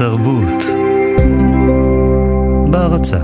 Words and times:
תרבות 0.00 0.64
בהרצה 2.70 3.18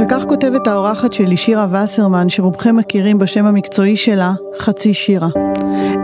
וכך 0.00 0.24
כותבת 0.28 0.66
האורחת 0.66 1.12
שלי, 1.12 1.36
שירה 1.36 1.66
וסרמן, 1.84 2.28
שרובכם 2.28 2.76
מכירים 2.76 3.18
בשם 3.18 3.46
המקצועי 3.46 3.96
שלה, 3.96 4.32
חצי 4.58 4.94
שירה. 4.94 5.28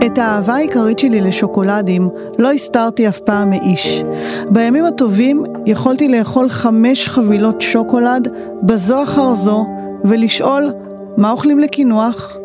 את 0.05 0.17
האהבה 0.17 0.55
העיקרית 0.55 0.99
שלי 0.99 1.21
לשוקולדים 1.21 2.09
לא 2.39 2.51
הסתרתי 2.51 3.09
אף 3.09 3.19
פעם 3.19 3.49
מאיש. 3.49 4.03
בימים 4.49 4.85
הטובים 4.85 5.43
יכולתי 5.65 6.07
לאכול 6.07 6.49
חמש 6.49 7.07
חבילות 7.07 7.61
שוקולד 7.61 8.27
בזו 8.63 9.03
אחר 9.03 9.33
זו 9.33 9.65
ולשאול 10.03 10.73
מה 11.17 11.31
אוכלים 11.31 11.59
לקינוח? 11.59 12.37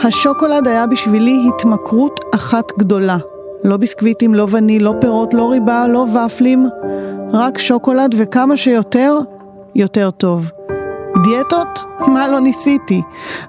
השוקולד 0.00 0.68
היה 0.68 0.86
בשבילי 0.86 1.48
התמכרות 1.48 2.20
אחת 2.34 2.64
גדולה. 2.78 3.16
לא 3.64 3.76
ביסקוויטים, 3.76 4.34
לא 4.34 4.46
וניל, 4.50 4.84
לא 4.84 4.94
פירות, 5.00 5.34
לא 5.34 5.50
ריבה, 5.50 5.86
לא 5.88 6.06
ופלים, 6.26 6.68
רק 7.32 7.58
שוקולד 7.58 8.14
וכמה 8.18 8.56
שיותר, 8.56 9.18
יותר 9.74 10.10
טוב. 10.10 10.50
דיאטות? 11.24 11.84
מה 12.06 12.28
לא 12.28 12.40
ניסיתי? 12.40 13.02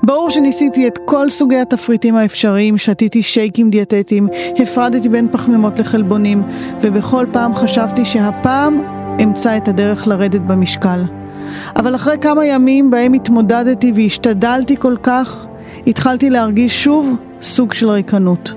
ברור 0.04 0.30
שניסיתי 0.30 0.88
את 0.88 1.00
כל 1.06 1.30
סוגי 1.30 1.58
התפריטים 1.58 2.16
האפשריים, 2.16 2.78
שתיתי 2.78 3.24
שייקים 3.24 3.70
דיאטטיים, 3.70 4.28
הפרדתי 4.58 5.10
בין 5.10 5.28
פחמימות 5.32 5.80
לחלבונים, 5.80 6.44
ובכל 6.82 7.26
פעם 7.32 7.56
חשבתי 7.56 8.06
שהפעם 8.06 8.82
אמצא 9.24 9.58
את 9.58 9.68
הדרך 9.68 10.08
לרדת 10.08 10.42
במשקל. 10.42 11.04
אבל 11.76 11.96
אחרי 11.96 12.18
כמה 12.22 12.46
ימים 12.46 12.92
בהם 12.92 13.14
התמודדתי 13.14 13.92
והשתדלתי 13.96 14.76
כל 14.78 14.96
כך, 15.04 15.46
התחלתי 15.88 16.30
להרגיש 16.30 16.84
שוב 16.84 17.16
סוג 17.42 17.74
של 17.74 17.90
ריקנות. 17.90 18.54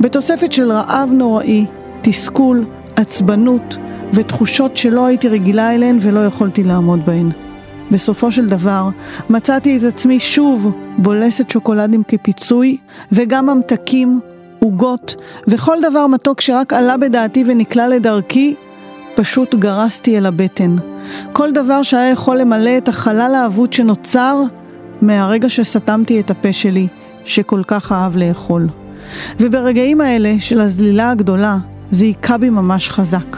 בתוספת 0.00 0.52
של 0.52 0.72
רעב 0.72 1.10
נוראי, 1.12 1.66
תסכול, 2.02 2.64
עצבנות 2.96 3.76
ותחושות 4.12 4.76
שלא 4.76 5.06
הייתי 5.06 5.28
רגילה 5.28 5.74
אליהן 5.74 5.98
ולא 6.00 6.26
יכולתי 6.26 6.64
לעמוד 6.64 7.06
בהן. 7.06 7.30
בסופו 7.90 8.32
של 8.32 8.46
דבר 8.46 8.88
מצאתי 9.30 9.76
את 9.76 9.82
עצמי 9.82 10.20
שוב 10.20 10.72
בולסת 10.98 11.50
שוקולדים 11.50 12.02
כפיצוי 12.08 12.76
וגם 13.12 13.46
ממתקים, 13.46 14.20
עוגות 14.58 15.14
וכל 15.48 15.76
דבר 15.82 16.06
מתוק 16.06 16.40
שרק 16.40 16.72
עלה 16.72 16.96
בדעתי 16.96 17.44
ונקלע 17.46 17.88
לדרכי 17.88 18.54
פשוט 19.14 19.54
גרסתי 19.54 20.18
אל 20.18 20.26
הבטן. 20.26 20.76
כל 21.32 21.52
דבר 21.52 21.82
שהיה 21.82 22.10
יכול 22.10 22.36
למלא 22.36 22.78
את 22.78 22.88
החלל 22.88 23.34
האבוד 23.34 23.72
שנוצר 23.72 24.42
מהרגע 25.02 25.48
שסתמתי 25.48 26.20
את 26.20 26.30
הפה 26.30 26.52
שלי, 26.52 26.86
שכל 27.24 27.62
כך 27.66 27.92
אהב 27.92 28.16
לאכול. 28.16 28.68
וברגעים 29.40 30.00
האלה 30.00 30.34
של 30.38 30.60
הזלילה 30.60 31.10
הגדולה, 31.10 31.58
זה 31.90 32.04
היכה 32.04 32.38
בי 32.38 32.50
ממש 32.50 32.88
חזק. 32.88 33.36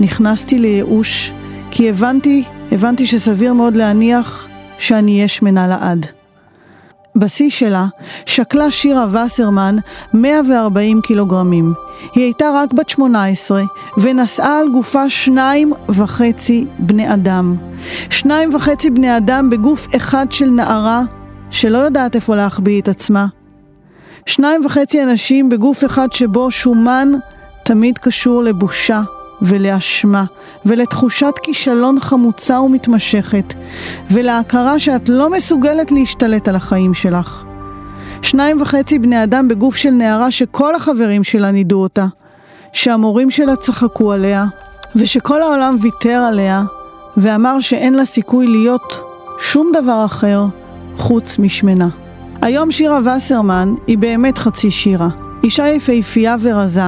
נכנסתי 0.00 0.58
לייאוש, 0.58 1.32
כי 1.70 1.88
הבנתי, 1.88 2.44
הבנתי 2.72 3.06
שסביר 3.06 3.52
מאוד 3.52 3.76
להניח 3.76 4.48
שאני 4.78 5.14
אהיה 5.14 5.28
שמנה 5.28 5.68
לעד. 5.68 6.17
בשיא 7.18 7.50
שלה 7.50 7.86
שקלה 8.26 8.70
שירה 8.70 9.06
וסרמן 9.12 9.76
140 10.14 11.00
קילוגרמים. 11.00 11.72
היא 12.14 12.24
הייתה 12.24 12.50
רק 12.54 12.72
בת 12.72 12.88
18 12.88 13.62
ונשאה 13.98 14.58
על 14.58 14.68
גופה 14.68 15.10
שניים 15.10 15.72
וחצי 15.88 16.66
בני 16.78 17.14
אדם. 17.14 17.56
שניים 18.10 18.54
וחצי 18.54 18.90
בני 18.90 19.16
אדם 19.16 19.50
בגוף 19.50 19.86
אחד 19.96 20.26
של 20.30 20.50
נערה 20.50 21.02
שלא 21.50 21.78
יודעת 21.78 22.16
איפה 22.16 22.36
להחביא 22.36 22.80
את 22.80 22.88
עצמה. 22.88 23.26
שניים 24.26 24.66
וחצי 24.66 25.02
אנשים 25.02 25.48
בגוף 25.48 25.84
אחד 25.84 26.12
שבו 26.12 26.50
שומן 26.50 27.08
תמיד 27.64 27.98
קשור 27.98 28.42
לבושה 28.42 29.02
ולאשמה 29.42 30.24
ולתחושת 30.66 31.34
כישלון 31.42 32.00
חמוצה 32.00 32.60
ומתמשכת 32.60 33.54
ולהכרה 34.10 34.78
שאת 34.78 35.08
לא 35.08 35.30
מסוגלת 35.30 35.90
להשתלט 35.90 36.48
על 36.48 36.56
החיים 36.56 36.94
שלך. 36.94 37.44
שניים 38.22 38.60
וחצי 38.60 38.98
בני 38.98 39.22
אדם 39.22 39.48
בגוף 39.48 39.76
של 39.76 39.90
נערה 39.90 40.30
שכל 40.30 40.74
החברים 40.74 41.24
שלה 41.24 41.50
נידו 41.50 41.82
אותה, 41.82 42.06
שהמורים 42.72 43.30
שלה 43.30 43.56
צחקו 43.56 44.12
עליה 44.12 44.46
ושכל 44.96 45.42
העולם 45.42 45.76
ויתר 45.80 46.24
עליה 46.28 46.62
ואמר 47.16 47.60
שאין 47.60 47.94
לה 47.94 48.04
סיכוי 48.04 48.46
להיות 48.46 49.00
שום 49.40 49.72
דבר 49.74 50.04
אחר 50.04 50.44
חוץ 50.96 51.38
משמנה. 51.38 51.88
היום 52.42 52.70
שירה 52.70 53.00
וסרמן 53.16 53.74
היא 53.86 53.98
באמת 53.98 54.38
חצי 54.38 54.70
שירה. 54.70 55.08
אישה 55.44 55.68
יפהפייה 55.68 56.36
ורזה, 56.40 56.82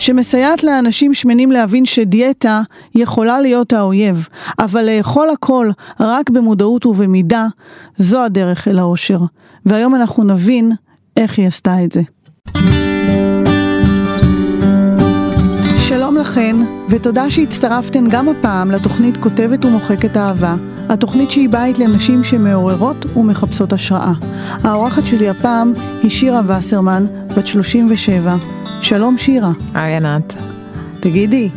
שמסייעת 0.00 0.64
לאנשים 0.64 1.14
שמנים 1.14 1.50
להבין 1.50 1.84
שדיאטה 1.84 2.62
יכולה 2.94 3.40
להיות 3.40 3.72
האויב, 3.72 4.28
אבל 4.58 4.84
לאכול 4.84 5.30
הכל 5.30 5.70
רק 6.00 6.30
במודעות 6.30 6.86
ובמידה, 6.86 7.46
זו 7.96 8.24
הדרך 8.24 8.68
אל 8.68 8.78
האושר. 8.78 9.18
והיום 9.66 9.94
אנחנו 9.94 10.24
נבין 10.24 10.72
איך 11.16 11.38
היא 11.38 11.46
עשתה 11.46 11.84
את 11.84 11.92
זה. 11.92 12.02
שלום 15.88 16.16
לכן, 16.16 16.56
ותודה 16.88 17.30
שהצטרפתן 17.30 18.04
גם 18.10 18.28
הפעם 18.28 18.70
לתוכנית 18.70 19.16
כותבת 19.16 19.64
ומוחקת 19.64 20.16
אהבה, 20.16 20.54
התוכנית 20.88 21.30
שהיא 21.30 21.48
בית 21.48 21.78
לנשים 21.78 22.24
שמעוררות 22.24 23.16
ומחפשות 23.16 23.72
השראה. 23.72 24.12
האורחת 24.64 25.06
שלי 25.06 25.28
הפעם 25.28 25.72
היא 26.02 26.10
שירה 26.10 26.58
וסרמן, 26.58 27.06
בת 27.36 27.46
37. 27.46 28.59
שלום 28.82 29.18
שירה. 29.18 29.50
היי 29.74 29.96
ענת. 29.96 30.34
תגידי, 31.00 31.48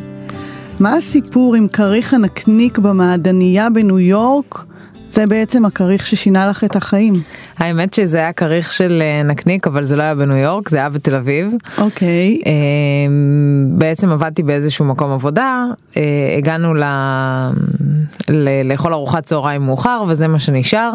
מה 0.79 0.95
הסיפור 0.95 1.55
עם 1.55 1.67
כריך 1.67 2.13
הנקניק 2.13 2.77
במעדניה 2.77 3.69
בניו 3.69 3.99
יורק? 3.99 4.65
זה 5.09 5.25
בעצם 5.25 5.65
הכריך 5.65 6.07
ששינה 6.07 6.47
לך 6.47 6.63
את 6.63 6.75
החיים. 6.75 7.13
האמת 7.57 7.93
שזה 7.93 8.17
היה 8.17 8.33
כריך 8.33 8.71
של 8.71 9.01
אה, 9.01 9.23
נקניק 9.23 9.67
אבל 9.67 9.83
זה 9.83 9.95
לא 9.95 10.03
היה 10.03 10.15
בניו 10.15 10.37
יורק 10.37 10.69
זה 10.69 10.77
היה 10.77 10.89
בתל 10.89 11.15
אביב. 11.15 11.53
אוקיי. 11.77 12.41
אמ, 12.45 13.67
בעצם 13.77 14.09
עבדתי 14.09 14.43
באיזשהו 14.43 14.85
מקום 14.85 15.11
עבודה 15.11 15.65
אה, 15.97 16.35
הגענו 16.37 16.73
ל... 16.73 16.83
ל... 18.29 18.71
לאכול 18.71 18.93
ארוחת 18.93 19.25
צהריים 19.25 19.61
מאוחר 19.61 20.03
וזה 20.07 20.27
מה 20.27 20.39
שנשאר. 20.39 20.93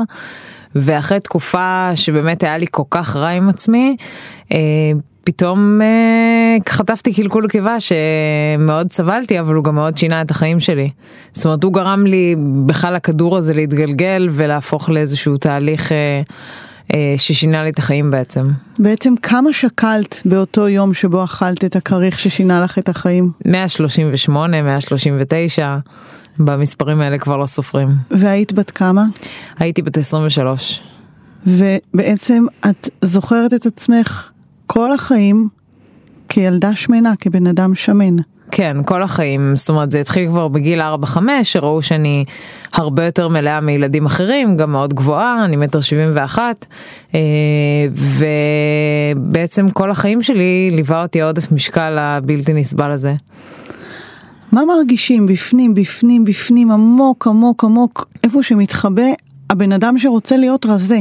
ואחרי 0.74 1.20
תקופה 1.20 1.90
שבאמת 1.94 2.42
היה 2.42 2.58
לי 2.58 2.66
כל 2.70 2.82
כך 2.90 3.16
רע 3.16 3.28
עם 3.28 3.48
עצמי 3.48 3.96
אה, 4.52 4.58
פתאום 5.28 5.80
אה, 5.82 6.56
חטפתי 6.68 7.14
קלקול 7.14 7.48
קיבה 7.48 7.76
שמאוד 7.80 8.92
סבלתי 8.92 9.40
אבל 9.40 9.54
הוא 9.54 9.64
גם 9.64 9.74
מאוד 9.74 9.96
שינה 9.96 10.22
את 10.22 10.30
החיים 10.30 10.60
שלי. 10.60 10.90
זאת 11.32 11.44
אומרת 11.44 11.64
הוא 11.64 11.72
גרם 11.72 12.06
לי 12.06 12.36
בכלל 12.66 12.96
הכדור 12.96 13.36
הזה 13.36 13.54
להתגלגל 13.54 14.28
ולהפוך 14.30 14.90
לאיזשהו 14.90 15.36
תהליך 15.36 15.92
אה, 15.92 16.22
אה, 16.94 17.14
ששינה 17.16 17.64
לי 17.64 17.70
את 17.70 17.78
החיים 17.78 18.10
בעצם. 18.10 18.48
בעצם 18.78 19.14
כמה 19.22 19.52
שקלת 19.52 20.22
באותו 20.24 20.68
יום 20.68 20.94
שבו 20.94 21.24
אכלת 21.24 21.64
את 21.64 21.76
הכריך 21.76 22.18
ששינה 22.18 22.60
לך 22.60 22.78
את 22.78 22.88
החיים? 22.88 23.30
138, 23.46 24.62
139, 24.62 25.76
במספרים 26.38 27.00
האלה 27.00 27.18
כבר 27.18 27.36
לא 27.36 27.46
סופרים. 27.46 27.88
והיית 28.10 28.52
בת 28.52 28.70
כמה? 28.70 29.04
הייתי 29.58 29.82
בת 29.82 29.96
23. 29.96 30.80
ובעצם 31.46 32.44
את 32.70 32.90
זוכרת 33.02 33.54
את 33.54 33.66
עצמך 33.66 34.30
כל 34.70 34.92
החיים 34.92 35.48
כילדה 36.28 36.76
שמנה, 36.76 37.12
כבן 37.20 37.46
אדם 37.46 37.74
שמן. 37.74 38.16
כן, 38.50 38.76
כל 38.86 39.02
החיים, 39.02 39.56
זאת 39.56 39.68
אומרת 39.68 39.90
זה 39.90 40.00
התחיל 40.00 40.28
כבר 40.28 40.48
בגיל 40.48 40.80
4-5 40.80 41.16
שראו 41.42 41.82
שאני 41.82 42.24
הרבה 42.72 43.04
יותר 43.04 43.28
מלאה 43.28 43.60
מילדים 43.60 44.06
אחרים, 44.06 44.56
גם 44.56 44.72
מאוד 44.72 44.94
גבוהה, 44.94 45.44
אני 45.44 45.56
מטר 45.56 45.80
71 45.80 46.66
ובעצם 49.10 49.68
כל 49.68 49.90
החיים 49.90 50.22
שלי 50.22 50.70
ליווה 50.72 51.02
אותי 51.02 51.22
העודף 51.22 51.52
משקל 51.52 51.98
הבלתי 51.98 52.52
נסבל 52.52 52.90
הזה. 52.90 53.14
מה 54.52 54.62
מרגישים 54.64 55.26
בפנים, 55.26 55.74
בפנים, 55.74 56.24
בפנים, 56.24 56.70
עמוק, 56.70 57.26
עמוק, 57.26 57.64
עמוק, 57.64 58.08
איפה 58.24 58.42
שמתחבא 58.42 59.02
הבן 59.50 59.72
אדם 59.72 59.98
שרוצה 59.98 60.36
להיות 60.36 60.66
רזה? 60.66 61.00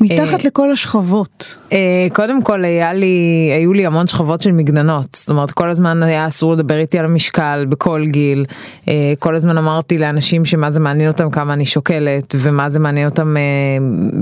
מתחת 0.00 0.44
לכל 0.44 0.72
השכבות. 0.72 1.56
אה, 1.72 2.06
קודם 2.12 2.42
כל 2.42 2.64
היה 2.64 2.92
לי, 2.92 3.50
היו 3.58 3.72
לי 3.72 3.86
המון 3.86 4.06
שכבות 4.06 4.40
של 4.40 4.52
מגננות, 4.52 5.06
זאת 5.12 5.30
אומרת 5.30 5.50
כל 5.50 5.70
הזמן 5.70 6.02
היה 6.02 6.26
אסור 6.26 6.52
לדבר 6.52 6.78
איתי 6.78 6.98
על 6.98 7.04
המשקל 7.04 7.66
בכל 7.68 8.04
גיל, 8.06 8.44
אה, 8.88 9.12
כל 9.18 9.34
הזמן 9.34 9.58
אמרתי 9.58 9.98
לאנשים 9.98 10.44
שמה 10.44 10.70
זה 10.70 10.80
מעניין 10.80 11.10
אותם 11.10 11.30
כמה 11.30 11.52
אני 11.52 11.64
שוקלת 11.64 12.34
ומה 12.38 12.68
זה 12.68 12.78
מעניין 12.78 13.08
אותם 13.08 13.36
אה, 13.36 13.42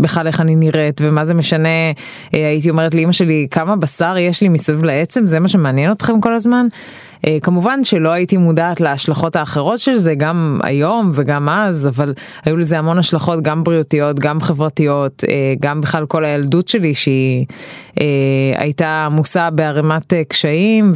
בכלל 0.00 0.26
איך 0.26 0.40
אני 0.40 0.56
נראית 0.56 1.00
ומה 1.04 1.24
זה 1.24 1.34
משנה, 1.34 1.68
הייתי 2.32 2.70
אומרת 2.70 2.94
לאמא 2.94 3.12
שלי 3.12 3.46
כמה 3.50 3.76
בשר 3.76 4.16
יש 4.18 4.40
לי 4.40 4.48
מסביב 4.48 4.84
לעצם 4.84 5.26
זה 5.26 5.40
מה 5.40 5.48
שמעניין 5.48 5.92
אתכם 5.92 6.20
כל 6.20 6.34
הזמן. 6.34 6.66
אה, 7.26 7.38
כמובן 7.42 7.84
שלא 7.84 8.08
הייתי 8.08 8.36
מודעת 8.36 8.80
להשלכות 8.80 9.36
האחרות 9.36 9.78
של 9.78 9.96
זה 9.96 10.14
גם 10.14 10.60
היום 10.62 11.12
וגם 11.14 11.48
אז, 11.48 11.88
אבל 11.88 12.14
היו 12.44 12.56
לזה 12.56 12.78
המון 12.78 12.98
השלכות 12.98 13.42
גם 13.42 13.64
בריאותיות, 13.64 14.18
גם 14.18 14.40
חברתיות, 14.40 15.24
אה, 15.28 15.54
גם 15.60 15.80
בכלל 15.80 16.06
כל 16.06 16.24
הילדות 16.24 16.68
שלי 16.68 16.94
שהיא 16.94 17.46
אה, 18.00 18.06
הייתה 18.56 19.06
עמוסה 19.06 19.50
בערימת 19.50 20.12
קשיים 20.28 20.92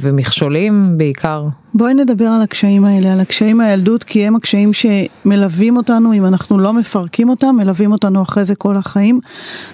ומכשולים 0.00 0.84
בעיקר. 0.96 1.46
בואי 1.74 1.94
נדבר 1.94 2.24
על 2.24 2.42
הקשיים 2.42 2.84
האלה, 2.84 3.12
על 3.12 3.20
הקשיים 3.20 3.56
מהילדות, 3.56 4.04
כי 4.04 4.26
הם 4.26 4.36
הקשיים 4.36 4.70
שמלווים 4.72 5.76
אותנו, 5.76 6.12
אם 6.12 6.26
אנחנו 6.26 6.58
לא 6.58 6.72
מפרקים 6.72 7.28
אותם, 7.28 7.56
מלווים 7.58 7.92
אותנו 7.92 8.22
אחרי 8.22 8.44
זה 8.44 8.54
כל 8.54 8.76
החיים. 8.76 9.20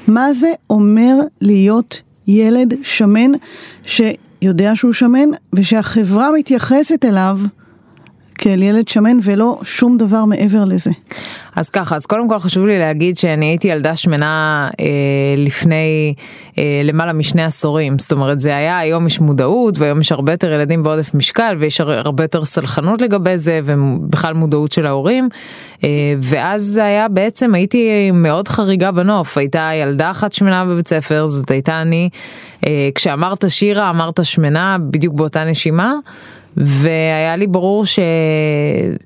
מה 0.08 0.32
זה 0.32 0.52
אומר 0.70 1.14
להיות 1.40 2.02
ילד 2.26 2.74
שמן 2.82 3.30
שיודע 4.44 4.76
שהוא 4.76 4.92
שמן 4.92 5.28
ושהחברה 5.54 6.30
מתייחסת 6.38 7.04
אליו 7.04 7.38
כאל 8.38 8.62
ילד 8.62 8.88
שמן 8.88 9.18
ולא 9.22 9.60
שום 9.62 9.96
דבר 9.96 10.24
מעבר 10.24 10.64
לזה. 10.64 10.90
אז 11.56 11.70
ככה, 11.70 11.96
אז 11.96 12.06
קודם 12.06 12.28
כל 12.28 12.38
חשוב 12.38 12.66
לי 12.66 12.78
להגיד 12.78 13.16
שאני 13.16 13.46
הייתי 13.46 13.68
ילדה 13.68 13.96
שמנה 13.96 14.68
אה, 14.80 14.86
לפני 15.36 16.14
אה, 16.58 16.80
למעלה 16.84 17.12
משני 17.12 17.44
עשורים, 17.44 17.98
זאת 17.98 18.12
אומרת 18.12 18.40
זה 18.40 18.56
היה, 18.56 18.78
היום 18.78 19.06
יש 19.06 19.20
מודעות 19.20 19.78
והיום 19.78 20.00
יש 20.00 20.12
הרבה 20.12 20.32
יותר 20.32 20.52
ילדים 20.52 20.82
בעודף 20.82 21.14
משקל 21.14 21.56
ויש 21.58 21.80
הרבה 21.80 22.24
יותר 22.24 22.44
סלחנות 22.44 23.00
לגבי 23.00 23.38
זה 23.38 23.60
ובכלל 23.64 24.34
מודעות 24.34 24.72
של 24.72 24.86
ההורים, 24.86 25.28
אה, 25.84 25.88
ואז 26.20 26.62
זה 26.62 26.84
היה 26.84 27.08
בעצם, 27.08 27.54
הייתי 27.54 28.10
מאוד 28.10 28.48
חריגה 28.48 28.90
בנוף, 28.90 29.38
הייתה 29.38 29.70
ילדה 29.74 30.10
אחת 30.10 30.32
שמנה 30.32 30.64
בבית 30.64 30.88
ספר, 30.88 31.26
זאת 31.26 31.50
הייתה 31.50 31.82
אני, 31.82 32.08
אה, 32.66 32.88
כשאמרת 32.94 33.44
שירה 33.48 33.90
אמרת 33.90 34.24
שמנה 34.24 34.76
בדיוק 34.80 35.14
באותה 35.14 35.44
נשימה. 35.44 35.94
והיה 36.56 37.36
לי 37.36 37.46
ברור 37.46 37.86
ש... 37.86 37.98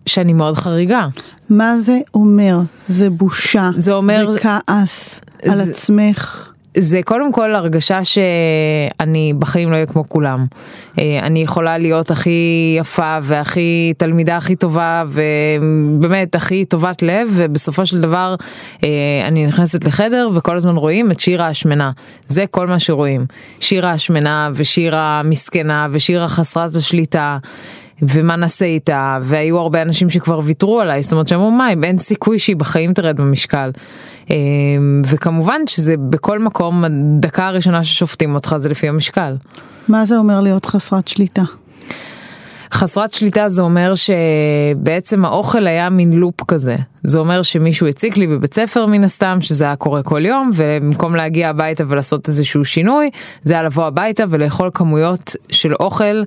שאני 0.07 0.33
מאוד 0.33 0.55
חריגה. 0.55 1.09
מה 1.51 1.79
זה 1.79 1.99
אומר? 2.15 2.61
זה 2.89 3.11
בושה, 3.11 3.71
זה 3.77 3.93
אומר... 3.93 4.33
זה 4.33 4.41
כעס 4.41 5.21
זה... 5.45 5.53
על 5.53 5.61
עצמך. 5.61 6.48
זה 6.77 7.01
קודם 7.05 7.33
כל 7.33 7.55
הרגשה 7.55 8.05
שאני 8.05 9.33
בחיים 9.39 9.71
לא 9.71 9.75
אהיה 9.75 9.87
כמו 9.87 10.09
כולם. 10.09 10.47
אה, 11.01 11.19
אני 11.23 11.43
יכולה 11.43 11.79
להיות 11.79 12.11
הכי 12.11 12.77
יפה 12.81 13.19
והכי 13.23 13.93
תלמידה 13.99 14.37
הכי 14.37 14.57
טובה 14.57 15.05
ובאמת 15.09 16.35
הכי 16.35 16.65
טובת 16.65 17.03
לב 17.03 17.29
ובסופו 17.33 17.87
של 17.87 18.01
דבר 18.01 18.35
אה, 18.85 18.89
אני 19.25 19.47
נכנסת 19.47 19.85
לחדר 19.85 20.29
וכל 20.35 20.57
הזמן 20.57 20.77
רואים 20.77 21.11
את 21.11 21.21
שירה 21.21 21.49
השמנה. 21.49 21.91
זה 22.29 22.45
כל 22.51 22.67
מה 22.67 22.79
שרואים. 22.79 23.27
שירה 23.61 23.91
השמנה 23.91 24.51
ושירה 24.55 25.23
מסכנה 25.25 25.87
ושירה 25.91 26.29
חסרת 26.29 26.75
השליטה. 26.75 27.39
ומה 28.03 28.37
נעשה 28.37 28.65
איתה, 28.65 29.19
והיו 29.23 29.59
הרבה 29.59 29.83
אנשים 29.83 30.11
שכבר 30.11 30.41
ויתרו 30.45 30.81
עליי, 30.81 31.03
זאת 31.03 31.13
אומרת 31.13 31.29
שאמרו 31.29 31.51
מה, 31.51 31.69
אין 31.83 31.99
סיכוי 31.99 32.39
שהיא 32.39 32.57
בחיים 32.57 32.93
תרד 32.93 33.17
במשקל. 33.17 33.71
אמ, 34.31 35.03
וכמובן 35.07 35.61
שזה 35.67 35.95
בכל 35.97 36.39
מקום, 36.39 36.85
הדקה 36.85 37.47
הראשונה 37.47 37.85
ששופטים 37.85 38.35
אותך 38.35 38.55
זה 38.59 38.69
לפי 38.69 38.89
המשקל. 38.89 39.37
מה 39.89 40.05
זה 40.05 40.19
אומר 40.19 40.41
להיות 40.41 40.67
חסרת 40.67 41.09
שליטה? 41.09 41.43
חסרת 42.73 43.13
שליטה 43.13 43.49
זה 43.49 43.63
אומר 43.63 43.93
שבעצם 43.95 45.25
האוכל 45.25 45.67
היה 45.67 45.91
מין 45.91 46.13
לופ 46.13 46.43
כזה. 46.49 46.77
זה 47.03 47.19
אומר 47.19 47.43
שמישהו 47.43 47.87
הציק 47.87 48.17
לי 48.17 48.27
בבית 48.27 48.55
ספר 48.55 48.87
מן 48.87 49.05
הסתם, 49.05 49.39
שזה 49.41 49.65
היה 49.65 49.77
קורה 49.77 50.03
כל 50.03 50.27
יום, 50.27 50.51
ובמקום 50.55 51.17
להגיע 51.17 51.49
הביתה 51.49 51.85
ולעשות 51.87 52.29
איזשהו 52.29 52.65
שינוי, 52.65 53.11
זה 53.43 53.55
היה 53.55 53.63
לבוא 53.63 53.87
הביתה 53.87 54.25
ולאכול 54.29 54.71
כמויות 54.75 55.37
של 55.51 55.75
אוכל. 55.75 56.23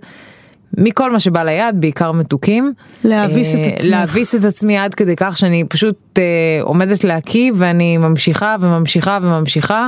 מכל 0.77 1.11
מה 1.11 1.19
שבא 1.19 1.43
ליד, 1.43 1.75
בעיקר 1.81 2.11
מתוקים. 2.11 2.73
להביס 3.03 3.53
את 3.53 3.59
אה, 3.59 3.67
עצמך. 3.67 3.89
להביס 3.89 4.35
את 4.35 4.45
עצמי 4.45 4.77
עד 4.77 4.93
כדי 4.93 5.15
כך 5.17 5.37
שאני 5.37 5.63
פשוט 5.69 6.19
אה, 6.19 6.23
עומדת 6.61 7.03
להקיא 7.03 7.51
ואני 7.55 7.97
ממשיכה 7.97 8.55
וממשיכה 8.59 9.17
וממשיכה, 9.21 9.87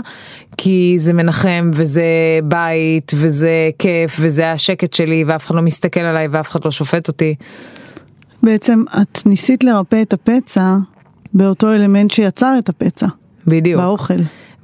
כי 0.57 0.95
זה 0.97 1.13
מנחם 1.13 1.71
וזה 1.73 2.03
בית 2.43 3.11
וזה 3.15 3.69
כיף 3.79 4.17
וזה 4.19 4.51
השקט 4.51 4.93
שלי 4.93 5.23
ואף 5.27 5.45
אחד 5.45 5.55
לא 5.55 5.61
מסתכל 5.61 5.99
עליי 5.99 6.27
ואף 6.31 6.49
אחד 6.49 6.59
לא 6.65 6.71
שופט 6.71 7.07
אותי. 7.07 7.35
בעצם 8.43 8.83
את 9.01 9.25
ניסית 9.25 9.63
לרפא 9.63 10.01
את 10.01 10.13
הפצע 10.13 10.75
באותו 11.33 11.73
אלמנט 11.73 12.11
שיצר 12.11 12.55
את 12.59 12.69
הפצע. 12.69 13.07
בדיוק. 13.47 13.81
באוכל. 13.81 14.13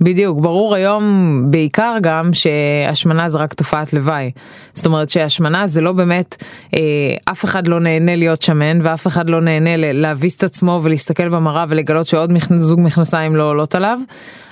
בדיוק, 0.01 0.39
ברור 0.39 0.75
היום 0.75 1.43
בעיקר 1.49 1.95
גם 2.01 2.29
שהשמנה 2.33 3.29
זה 3.29 3.37
רק 3.37 3.53
תופעת 3.53 3.93
לוואי. 3.93 4.31
זאת 4.73 4.85
אומרת 4.85 5.09
שהשמנה 5.09 5.67
זה 5.67 5.81
לא 5.81 5.91
באמת, 5.91 6.43
אה, 6.73 6.79
אף 7.25 7.45
אחד 7.45 7.67
לא 7.67 7.79
נהנה 7.79 8.15
להיות 8.15 8.41
שמן 8.41 8.79
ואף 8.81 9.07
אחד 9.07 9.29
לא 9.29 9.41
נהנה 9.41 9.77
להביס 9.77 10.35
את 10.35 10.43
עצמו 10.43 10.79
ולהסתכל 10.83 11.29
במראה 11.29 11.65
ולגלות 11.69 12.05
שעוד 12.05 12.31
זוג 12.57 12.79
מכנסיים 12.83 13.35
לא 13.35 13.49
עולות 13.49 13.75
עליו. 13.75 13.99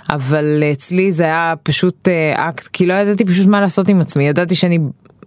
אבל 0.09 0.63
אצלי 0.71 1.11
זה 1.11 1.23
היה 1.23 1.53
פשוט 1.63 2.07
אה, 2.07 2.49
אקט, 2.49 2.67
כי 2.67 2.85
לא 2.85 2.93
ידעתי 2.93 3.25
פשוט 3.25 3.47
מה 3.47 3.61
לעשות 3.61 3.89
עם 3.89 4.01
עצמי, 4.01 4.27
ידעתי 4.27 4.55
שאני 4.55 4.79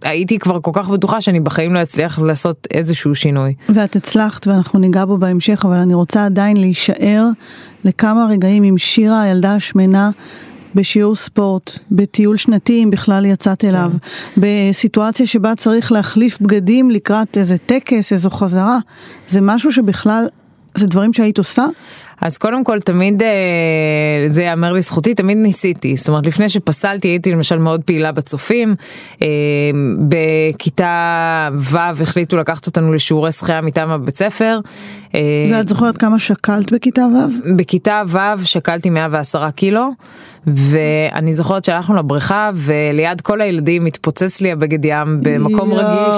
הייתי 0.03 0.39
כבר 0.39 0.59
כל 0.61 0.71
כך 0.73 0.89
בטוחה 0.89 1.21
שאני 1.21 1.39
בחיים 1.39 1.73
לא 1.73 1.81
אצליח 1.81 2.19
לעשות 2.19 2.67
איזשהו 2.73 3.15
שינוי. 3.15 3.53
ואת 3.69 3.95
הצלחת 3.95 4.47
ואנחנו 4.47 4.79
ניגע 4.79 5.05
בו 5.05 5.17
בהמשך, 5.17 5.65
אבל 5.65 5.77
אני 5.77 5.93
רוצה 5.93 6.25
עדיין 6.25 6.57
להישאר 6.57 7.27
לכמה 7.85 8.25
רגעים 8.29 8.63
עם 8.63 8.77
שירה 8.77 9.21
הילדה 9.21 9.53
השמנה. 9.55 10.09
בשיעור 10.75 11.15
ספורט, 11.15 11.79
בטיול 11.91 12.37
שנתי 12.37 12.83
אם 12.83 12.91
בכלל 12.91 13.25
יצאת 13.25 13.65
אליו, 13.65 13.91
כן. 13.91 14.41
בסיטואציה 14.41 15.27
שבה 15.27 15.55
צריך 15.55 15.91
להחליף 15.91 16.41
בגדים 16.41 16.91
לקראת 16.91 17.37
איזה 17.37 17.57
טקס, 17.57 18.13
איזו 18.13 18.29
חזרה, 18.29 18.77
זה 19.27 19.41
משהו 19.41 19.71
שבכלל, 19.71 20.27
זה 20.75 20.87
דברים 20.87 21.13
שהיית 21.13 21.37
עושה? 21.37 21.65
אז 22.21 22.37
קודם 22.37 22.63
כל 22.63 22.79
תמיד 22.79 23.23
אה, 23.23 24.25
זה 24.27 24.43
יאמר 24.43 24.73
לזכותי 24.73 25.15
תמיד 25.15 25.37
ניסיתי 25.37 25.95
זאת 25.95 26.09
אומרת 26.09 26.25
לפני 26.25 26.49
שפסלתי 26.49 27.07
הייתי 27.07 27.31
למשל 27.31 27.57
מאוד 27.57 27.83
פעילה 27.83 28.11
בצופים 28.11 28.75
אה, 29.21 29.27
בכיתה 30.09 31.49
ו' 31.59 31.77
החליטו 31.77 32.37
לקחת 32.37 32.67
אותנו 32.67 32.93
לשיעורי 32.93 33.31
שחייה 33.31 33.61
מטעם 33.61 33.89
הבית 33.89 34.17
ספר. 34.17 34.59
אה, 35.15 35.47
ואת 35.51 35.69
זוכרת 35.69 35.97
כמה 35.97 36.19
שקלת 36.19 36.71
בכיתה 36.71 37.01
ו'? 37.01 37.55
בכיתה 37.57 38.03
ו' 38.07 38.45
שקלתי 38.45 38.89
110 38.89 39.51
קילו. 39.51 39.91
ואני 40.47 41.33
זוכרת 41.33 41.65
שהלכנו 41.65 41.95
לבריכה 41.95 42.51
וליד 42.53 43.21
כל 43.21 43.41
הילדים 43.41 43.85
התפוצץ 43.85 44.41
לי 44.41 44.51
הבגד 44.51 44.85
ים 44.85 45.19
במקום 45.21 45.71
יו. 45.71 45.77
רגיש 45.77 46.15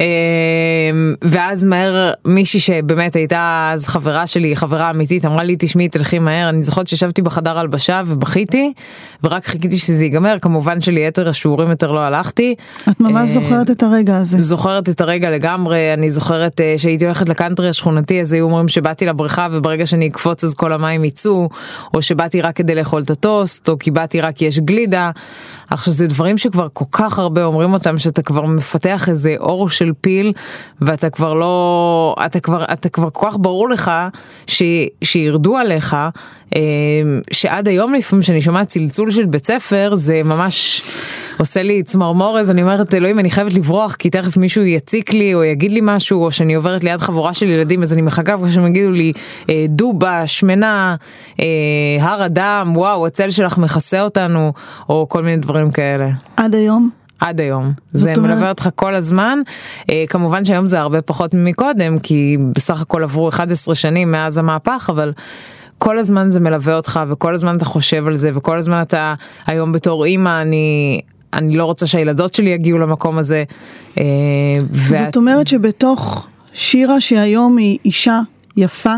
אמ, 0.00 1.14
ואז 1.22 1.64
מהר 1.64 2.12
מישהי 2.24 2.60
שבאמת 2.60 3.16
הייתה 3.16 3.70
אז 3.72 3.86
חברה 3.88 4.26
שלי 4.26 4.56
חברה 4.56 4.90
אמיתית 4.90 5.24
אמרה 5.24 5.42
לי 5.42 5.56
תשמעי 5.58 5.88
תלכי 5.88 6.18
מהר 6.18 6.48
אני 6.48 6.62
זוכרת 6.62 6.86
שישבתי 6.86 7.22
בחדר 7.22 7.58
הלבשה 7.58 8.02
ובכיתי 8.06 8.72
ורק 9.24 9.46
חיכיתי 9.46 9.76
שזה 9.76 10.04
ייגמר 10.04 10.38
כמובן 10.38 10.80
שליתר 10.80 11.28
השיעורים 11.28 11.70
יותר 11.70 11.90
לא 11.90 12.00
הלכתי. 12.00 12.54
את 12.88 13.00
ממש 13.00 13.30
אמ, 13.30 13.42
זוכרת 13.42 13.70
את 13.70 13.82
הרגע 13.82 14.16
הזה. 14.16 14.42
זוכרת 14.42 14.88
את 14.88 15.00
הרגע 15.00 15.30
לגמרי 15.30 15.94
אני 15.94 16.10
זוכרת 16.10 16.60
אה, 16.60 16.74
שהייתי 16.76 17.04
הולכת 17.04 17.28
לקאנטרי 17.28 17.68
השכונתי 17.68 18.13
אז 18.20 18.32
היו 18.32 18.44
אומרים 18.44 18.68
שבאתי 18.68 19.06
לבריכה 19.06 19.48
וברגע 19.52 19.86
שאני 19.86 20.08
אקפוץ 20.08 20.44
אז 20.44 20.54
כל 20.54 20.72
המים 20.72 21.04
יצאו 21.04 21.48
או 21.94 22.02
שבאתי 22.02 22.40
רק 22.40 22.56
כדי 22.56 22.74
לאכול 22.74 23.02
את 23.02 23.10
הטוס. 23.10 23.44
טוסט 23.44 23.68
או 23.68 23.78
כי 23.78 23.90
באתי 23.90 24.20
רק 24.20 24.36
כי 24.36 24.44
יש 24.44 24.58
גלידה. 24.58 25.10
עכשיו 25.70 25.92
זה 25.92 26.06
דברים 26.06 26.38
שכבר 26.38 26.68
כל 26.72 26.84
כך 26.92 27.18
הרבה 27.18 27.44
אומרים 27.44 27.72
אותם 27.72 27.98
שאתה 27.98 28.22
כבר 28.22 28.46
מפתח 28.46 29.08
איזה 29.08 29.34
אור 29.40 29.70
של 29.70 29.92
פיל 30.00 30.32
ואתה 30.80 31.10
כבר 31.10 31.34
לא 31.34 32.14
אתה 32.26 32.40
כבר 32.40 32.64
אתה 32.72 32.88
כבר 32.88 33.10
כל 33.12 33.26
כך 33.30 33.36
ברור 33.40 33.68
לך 33.68 33.90
ש, 34.46 34.62
שירדו 35.04 35.56
עליך 35.56 35.96
אה, 36.56 36.60
שעד 37.32 37.68
היום 37.68 37.94
לפעמים 37.94 38.22
שאני 38.22 38.42
שומעת 38.42 38.68
צלצול 38.68 39.10
של 39.10 39.24
בית 39.24 39.46
ספר 39.46 39.92
זה 39.94 40.22
ממש 40.24 40.82
עושה 41.44 41.62
לי 41.62 41.82
צמרמורת 41.82 42.44
ואני 42.48 42.62
אומרת 42.62 42.94
אלוהים 42.94 43.18
אני 43.18 43.30
חייבת 43.30 43.54
לברוח 43.54 43.94
כי 43.94 44.10
תכף 44.10 44.36
מישהו 44.36 44.62
יציק 44.62 45.12
לי 45.12 45.34
או 45.34 45.44
יגיד 45.44 45.72
לי 45.72 45.80
משהו 45.82 46.24
או 46.24 46.30
שאני 46.30 46.54
עוברת 46.54 46.84
ליד 46.84 47.00
חבורה 47.00 47.34
של 47.34 47.46
ילדים 47.46 47.82
אז 47.82 47.92
אני 47.92 48.02
מחכה 48.02 48.34
כשהם 48.48 48.66
יגידו 48.66 48.90
לי 48.90 49.12
אה, 49.50 49.66
דובה 49.68 50.26
שמנה 50.26 50.96
אה, 51.40 51.44
הר 52.00 52.26
אדם 52.26 52.72
וואו 52.76 53.06
הצל 53.06 53.30
שלך 53.30 53.58
מכסה 53.58 54.02
אותנו 54.02 54.52
או 54.88 55.06
כל 55.08 55.22
מיני 55.22 55.36
דברים 55.36 55.70
כאלה. 55.70 56.08
עד 56.36 56.54
היום? 56.54 56.90
עד 57.20 57.40
היום. 57.40 57.72
זה 57.92 58.12
אומרת... 58.16 58.30
מלווה 58.30 58.48
אותך 58.48 58.68
כל 58.74 58.94
הזמן. 58.94 59.38
אה, 59.90 60.04
כמובן 60.08 60.44
שהיום 60.44 60.66
זה 60.66 60.80
הרבה 60.80 61.02
פחות 61.02 61.34
ממקודם 61.34 61.98
כי 61.98 62.36
בסך 62.54 62.80
הכל 62.80 63.02
עברו 63.02 63.28
11 63.28 63.74
שנים 63.74 64.12
מאז 64.12 64.38
המהפך 64.38 64.90
אבל 64.92 65.12
כל 65.78 65.98
הזמן 65.98 66.30
זה 66.30 66.40
מלווה 66.40 66.76
אותך 66.76 67.00
וכל 67.08 67.34
הזמן 67.34 67.56
אתה 67.56 67.64
חושב 67.64 68.06
על 68.06 68.16
זה 68.16 68.30
וכל 68.34 68.58
הזמן 68.58 68.82
אתה 68.82 69.14
היום 69.46 69.72
בתור 69.72 70.04
אימא 70.04 70.42
אני 70.42 71.00
אני 71.34 71.56
לא 71.56 71.64
רוצה 71.64 71.86
שהילדות 71.86 72.34
שלי 72.34 72.50
יגיעו 72.50 72.78
למקום 72.78 73.18
הזה. 73.18 73.44
אה, 73.98 74.04
ואת... 74.70 75.04
זאת 75.04 75.16
אומרת 75.16 75.46
שבתוך 75.46 76.26
שירה 76.52 77.00
שהיום 77.00 77.56
היא 77.56 77.78
אישה 77.84 78.20
יפה 78.56 78.94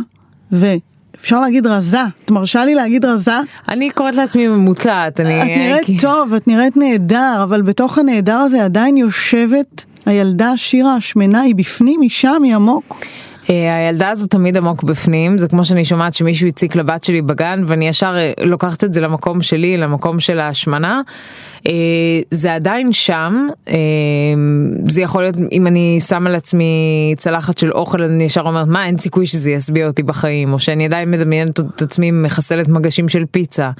ו... 0.53 0.75
אפשר 1.21 1.41
להגיד 1.41 1.67
רזה, 1.67 2.01
את 2.25 2.31
מרשה 2.31 2.65
לי 2.65 2.75
להגיד 2.75 3.05
רזה? 3.05 3.33
אני 3.69 3.91
קוראת 3.91 4.15
לעצמי 4.15 4.49
ממוצעת, 4.49 5.21
אני... 5.21 5.43
את 5.43 5.47
נראית. 5.47 6.01
טוב, 6.03 6.35
את 6.35 6.49
נראית 6.49 6.77
נהדר, 6.77 7.41
אבל 7.43 7.63
בתוך 7.63 7.99
הנהדר 7.99 8.37
הזה 8.37 8.65
עדיין 8.65 8.97
יושבת 8.97 9.85
הילדה 10.07 10.57
שירה 10.57 10.95
השמנה 10.95 11.41
היא 11.41 11.55
בפנים, 11.55 12.01
היא 12.01 12.11
שם, 12.11 12.43
היא 12.45 12.55
עמוק. 12.55 13.05
אה, 13.51 13.77
הילדה 13.77 14.09
הזאת 14.09 14.31
תמיד 14.31 14.57
עמוק 14.57 14.83
בפנים, 14.83 15.39
זה 15.39 15.49
כמו 15.49 15.65
שאני 15.65 15.85
שומעת 15.85 16.15
שמישהו 16.15 16.49
הציק 16.49 16.77
לבת 16.77 17.05
שלי 17.05 17.23
בגן 17.23 17.63
ואני 17.67 17.89
ישר 17.89 18.17
אה, 18.17 18.33
לוקחת 18.45 18.85
את 18.85 18.95
זה 18.95 19.01
למקום 19.01 19.43
שלי, 19.43 19.77
למקום 19.77 20.21
של 20.21 20.41
ההשמנה. 20.41 21.01
אה, 21.67 21.73
זה 22.31 22.55
עדיין 22.55 22.93
שם, 22.93 23.49
זה 24.89 25.03
יכול 25.03 25.23
להיות 25.23 25.35
אם 25.53 25.67
אני 25.67 25.99
שמה 26.09 26.31
לעצמי 26.31 27.15
צלחת 27.17 27.59
של 27.59 27.73
אוכל 27.73 28.03
אני 28.03 28.25
ישר 28.25 28.41
אומרת 28.41 28.69
מה 28.69 28.87
אין 28.87 28.99
סיכוי 28.99 29.27
שזה 29.27 29.51
ישביע 29.51 29.87
אותי 29.87 30.03
בחיים, 30.03 30.53
או 30.53 30.59
שאני 30.59 30.85
עדיין 30.85 31.11
מדמיינת 31.11 31.61
את 31.61 31.83
עצמי 31.83 32.11
מחסלת 32.11 32.69
מגשים 32.69 33.09
של 33.09 33.25
פיצה, 33.31 33.71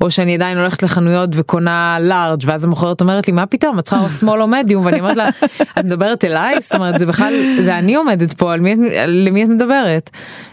או 0.00 0.10
שאני 0.10 0.34
עדיין 0.34 0.58
הולכת 0.58 0.82
לחנויות 0.82 1.30
וקונה 1.34 1.98
לארג' 2.00 2.42
ואז 2.44 2.64
המוכרת 2.64 3.00
אומרת 3.00 3.26
לי 3.26 3.32
מה 3.32 3.46
פתאום 3.46 3.78
את 3.78 3.84
צריכה 3.84 4.00
או 4.00 4.10
שמאל 4.10 4.42
או 4.42 4.46
מדיום 4.46 4.84
ואני 4.84 5.00
אומרת 5.00 5.16
לה 5.16 5.28
את 5.78 5.84
מדברת 5.84 6.24
אליי? 6.24 6.54
זאת 6.60 6.74
אומרת 6.74 6.98
זה 6.98 7.06
בכלל 7.06 7.34
זה 7.60 7.78
אני 7.78 7.94
עומדת 7.94 8.32
פה 8.32 8.52
על 8.52 8.60
מי, 8.60 8.76
למי 9.06 9.44
את 9.44 9.48
מדברת. 9.48 10.10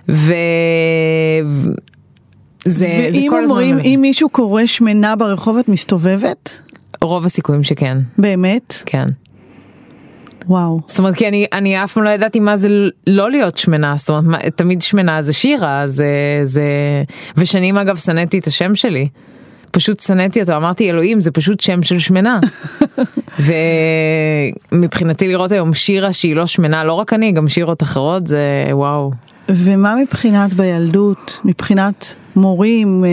ו... 0.10 0.34
זה, 2.66 3.10
ואם 3.14 3.32
זה 3.32 3.52
אומרים, 3.52 3.78
אם 3.80 4.00
מישהו 4.02 4.30
קורא 4.30 4.66
שמנה 4.66 5.16
ברחוב 5.16 5.58
את 5.58 5.70
מסתובבת? 5.70 6.62
רוב 7.02 7.26
הסיכויים 7.26 7.64
שכן. 7.64 7.98
באמת? 8.18 8.84
כן. 8.86 9.08
וואו. 10.48 10.82
זאת 10.86 11.00
אומרת 11.00 11.16
כי 11.16 11.28
אני, 11.28 11.46
אני 11.54 11.84
אף 11.84 11.94
פעם 11.94 12.04
לא 12.04 12.10
ידעתי 12.10 12.40
מה 12.40 12.58
זה 12.58 12.70
לא 13.08 13.32
להיות 13.32 13.58
שמנה, 13.58 13.94
זאת 13.98 14.10
אומרת 14.10 14.24
מה, 14.24 14.38
תמיד 14.56 14.82
שמנה 14.82 15.22
זה 15.22 15.34
שירה, 15.34 15.84
זה, 15.86 16.08
זה... 16.44 16.64
ושנים 17.38 17.78
אגב 17.78 17.98
שנאתי 17.98 18.40
את 18.40 18.48
השם 18.48 18.76
שלי. 18.76 19.08
פשוט 19.72 20.00
שנאתי 20.00 20.42
אותו, 20.42 20.56
אמרתי 20.56 20.90
אלוהים 20.90 21.22
זה 21.22 21.32
פשוט 21.32 21.60
שם 21.60 21.84
של 21.84 22.00
שמנה. 22.00 22.40
ומבחינתי 24.72 25.28
לראות 25.28 25.52
היום 25.52 25.74
שירה 25.74 26.14
שהיא 26.14 26.36
לא 26.36 26.46
שמנה, 26.46 26.84
לא 26.84 26.94
רק 26.94 27.14
אני, 27.14 27.32
גם 27.32 27.48
שירות 27.48 27.84
אחרות 27.84 28.28
זה 28.28 28.68
וואו. 28.72 29.12
ומה 29.50 29.96
מבחינת 29.96 30.54
בילדות, 30.54 31.40
מבחינת 31.46 32.16
מורים, 32.36 33.06
אה, 33.06 33.10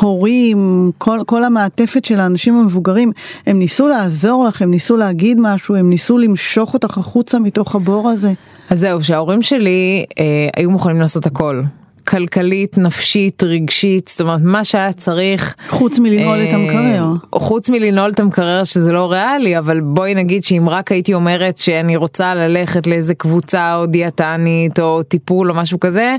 הורים, 0.00 0.90
כל, 0.98 1.20
כל 1.26 1.44
המעטפת 1.44 2.04
של 2.04 2.20
האנשים 2.20 2.56
המבוגרים, 2.56 3.12
הם 3.46 3.58
ניסו 3.58 3.88
לעזור 3.88 4.44
לך, 4.44 4.62
הם 4.62 4.70
ניסו 4.70 4.96
להגיד 4.96 5.38
משהו, 5.40 5.74
הם 5.76 5.90
ניסו 5.90 6.18
למשוך 6.18 6.74
אותך 6.74 6.98
החוצה 6.98 7.38
מתוך 7.38 7.74
הבור 7.74 8.08
הזה? 8.10 8.32
אז 8.70 8.80
זהו, 8.80 9.04
שההורים 9.04 9.42
שלי 9.42 10.04
אה, 10.18 10.24
היו 10.56 10.70
מוכנים 10.70 11.00
לעשות 11.00 11.26
הכל. 11.26 11.62
כלכלית, 12.08 12.78
נפשית, 12.78 13.42
רגשית, 13.42 14.08
זאת 14.08 14.20
אומרת 14.20 14.40
מה 14.42 14.64
שהיה 14.64 14.92
צריך. 14.92 15.54
חוץ 15.68 15.98
מלנעול 15.98 16.38
את 16.42 16.52
המקרר. 16.52 17.04
אה, 17.34 17.40
חוץ 17.40 17.70
מלנעול 17.70 18.10
את 18.10 18.20
המקרר 18.20 18.64
שזה 18.64 18.92
לא 18.92 19.12
ריאלי, 19.12 19.58
אבל 19.58 19.80
בואי 19.80 20.14
נגיד 20.14 20.44
שאם 20.44 20.68
רק 20.68 20.92
הייתי 20.92 21.14
אומרת 21.14 21.58
שאני 21.58 21.96
רוצה 21.96 22.34
ללכת 22.34 22.86
לאיזה 22.86 23.14
קבוצה 23.14 23.76
או 23.76 23.86
דיאטנית 23.86 24.80
או 24.80 25.02
טיפול 25.02 25.50
או 25.50 25.56
משהו 25.56 25.80
כזה, 25.80 26.16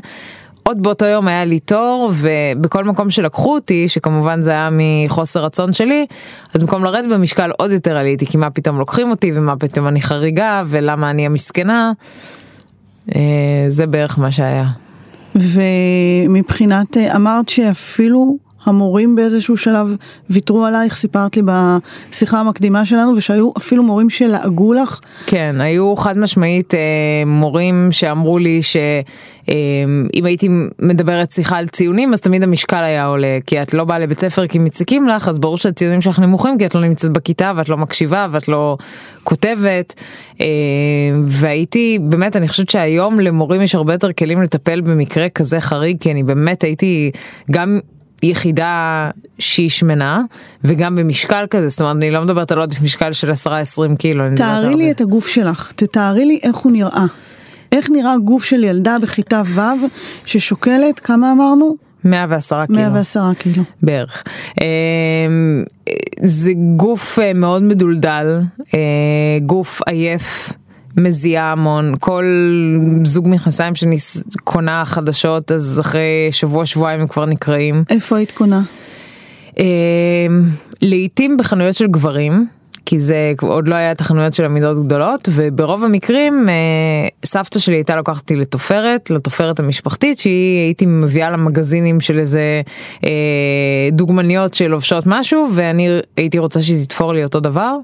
עוד 0.67 0.83
באותו 0.83 1.05
יום 1.05 1.27
היה 1.27 1.45
לי 1.45 1.59
תור 1.59 2.11
ובכל 2.13 2.83
מקום 2.83 3.09
שלקחו 3.09 3.53
אותי 3.53 3.87
שכמובן 3.87 4.41
זה 4.41 4.51
היה 4.51 4.69
מחוסר 4.71 5.43
רצון 5.43 5.73
שלי 5.73 6.05
אז 6.53 6.61
במקום 6.61 6.83
לרדת 6.83 7.09
במשקל 7.11 7.51
עוד 7.57 7.71
יותר 7.71 7.97
עליתי 7.97 8.25
כי 8.25 8.37
מה 8.37 8.49
פתאום 8.49 8.79
לוקחים 8.79 9.11
אותי 9.11 9.31
ומה 9.35 9.57
פתאום 9.57 9.87
אני 9.87 10.01
חריגה 10.01 10.63
ולמה 10.67 11.09
אני 11.09 11.25
המסכנה. 11.25 11.91
אה, 13.15 13.21
זה 13.69 13.87
בערך 13.87 14.19
מה 14.19 14.31
שהיה. 14.31 14.67
ומבחינת, 15.35 16.97
אה, 16.97 17.15
אמרת 17.15 17.49
שאפילו 17.49 18.37
המורים 18.67 19.15
באיזשהו 19.15 19.57
שלב 19.57 19.95
ויתרו 20.29 20.65
עלייך, 20.65 20.95
סיפרת 20.95 21.37
לי 21.37 21.41
בשיחה 21.45 22.39
המקדימה 22.39 22.85
שלנו, 22.85 23.13
ושהיו 23.15 23.51
אפילו 23.57 23.83
מורים 23.83 24.09
שלעגו 24.09 24.73
לך. 24.73 24.99
כן, 25.25 25.55
היו 25.59 25.95
חד 25.95 26.17
משמעית 26.17 26.73
אה, 26.73 26.79
מורים 27.25 27.87
שאמרו 27.91 28.37
לי 28.37 28.63
ש... 28.63 28.77
אמ, 29.49 30.07
אם 30.13 30.25
הייתי 30.25 30.49
מדברת 30.79 31.31
שיחה 31.31 31.57
על 31.57 31.67
ציונים 31.67 32.13
אז 32.13 32.21
תמיד 32.21 32.43
המשקל 32.43 32.83
היה 32.83 33.05
עולה 33.05 33.37
כי 33.45 33.61
את 33.61 33.73
לא 33.73 33.83
באה 33.83 33.99
לבית 33.99 34.19
ספר 34.19 34.47
כי 34.47 34.59
מציקים 34.59 35.07
לך 35.07 35.27
אז 35.27 35.39
ברור 35.39 35.57
שהציונים 35.57 36.01
שלך 36.01 36.19
נמוכים 36.19 36.57
כי 36.57 36.65
את 36.65 36.75
לא 36.75 36.81
נמצאת 36.81 37.11
בכיתה 37.11 37.51
ואת 37.55 37.69
לא 37.69 37.77
מקשיבה 37.77 38.27
ואת 38.31 38.47
לא 38.47 38.77
כותבת 39.23 39.93
אמ, 40.39 40.45
והייתי 41.25 41.99
באמת 42.01 42.35
אני 42.35 42.47
חושבת 42.47 42.69
שהיום 42.69 43.19
למורים 43.19 43.61
יש 43.61 43.75
הרבה 43.75 43.93
יותר 43.93 44.13
כלים 44.13 44.41
לטפל 44.41 44.81
במקרה 44.81 45.29
כזה 45.29 45.61
חריג 45.61 45.97
כי 45.99 46.11
אני 46.11 46.23
באמת 46.23 46.63
הייתי 46.63 47.11
גם 47.51 47.79
יחידה 48.23 49.09
שהיא 49.39 49.69
שמנה 49.69 50.21
וגם 50.63 50.95
במשקל 50.95 51.45
כזה 51.49 51.67
זאת 51.67 51.81
אומרת 51.81 51.95
אני 51.95 52.11
לא 52.11 52.21
מדברת 52.21 52.51
על 52.51 52.59
עודף 52.59 52.81
משקל 52.81 53.13
של 53.13 53.31
10-20 53.31 53.95
קילו. 53.99 54.23
תארי 54.35 54.75
לי 54.75 54.91
את 54.91 55.01
הגוף 55.01 55.27
שלך 55.27 55.71
תתארי 55.75 56.25
לי 56.25 56.39
איך 56.43 56.55
הוא 56.55 56.71
נראה. 56.71 57.05
איך 57.71 57.89
נראה 57.89 58.17
גוף 58.17 58.43
של 58.43 58.63
ילדה 58.63 58.99
בכיתה 59.01 59.41
ו' 59.45 59.61
ששוקלת, 60.25 60.99
כמה 60.99 61.31
אמרנו? 61.31 61.75
110 62.03 62.65
קילו. 62.65 62.79
110 62.79 63.33
קילו. 63.37 63.63
בערך. 63.81 64.23
אמ, 64.61 65.63
זה 66.21 66.51
גוף 66.75 67.19
אה, 67.19 67.33
מאוד 67.33 67.63
מדולדל, 67.63 68.41
אה, 68.73 68.79
גוף 69.45 69.81
עייף. 69.87 70.53
מזיעה 70.97 71.51
המון 71.51 71.93
כל 71.99 72.25
זוג 73.03 73.27
מכנסיים 73.29 73.75
שאני 73.75 73.95
קונה 74.43 74.85
חדשות 74.85 75.51
אז 75.51 75.79
אחרי 75.79 76.27
שבוע 76.31 76.65
שבועיים 76.65 77.01
הם 77.01 77.07
כבר 77.07 77.25
נקראים. 77.25 77.83
איפה 77.89 78.17
היית 78.17 78.31
קונה? 78.31 78.61
אמ, 79.59 79.63
לעיתים 80.81 81.37
בחנויות 81.37 81.75
של 81.75 81.87
גברים 81.87 82.47
כי 82.89 82.99
זה 82.99 83.33
עוד 83.41 83.67
לא 83.67 83.75
היה 83.75 83.95
תחנויות 83.95 84.33
של 84.33 84.45
עמידות 84.45 84.85
גדולות 84.85 85.29
וברוב 85.31 85.83
המקרים 85.83 86.49
אה, 86.49 87.07
סבתא 87.25 87.59
שלי 87.59 87.75
הייתה 87.75 87.95
לוקחת 87.95 88.21
אותי 88.21 88.35
לתופרת 88.35 89.09
לתופרת 89.09 89.59
המשפחתית 89.59 90.19
שהיא 90.19 90.65
הייתי 90.65 90.85
מביאה 90.85 91.29
לה 91.29 91.37
מגזינים 91.37 92.01
של 92.01 92.19
איזה 92.19 92.61
אה, 93.03 93.09
דוגמניות 93.91 94.53
שלובשות 94.53 95.03
משהו 95.07 95.47
ואני 95.55 95.99
הייתי 96.17 96.39
רוצה 96.39 96.61
שהיא 96.61 96.85
תתפור 96.85 97.13
לי 97.13 97.23
אותו 97.23 97.39
דבר. 97.39 97.75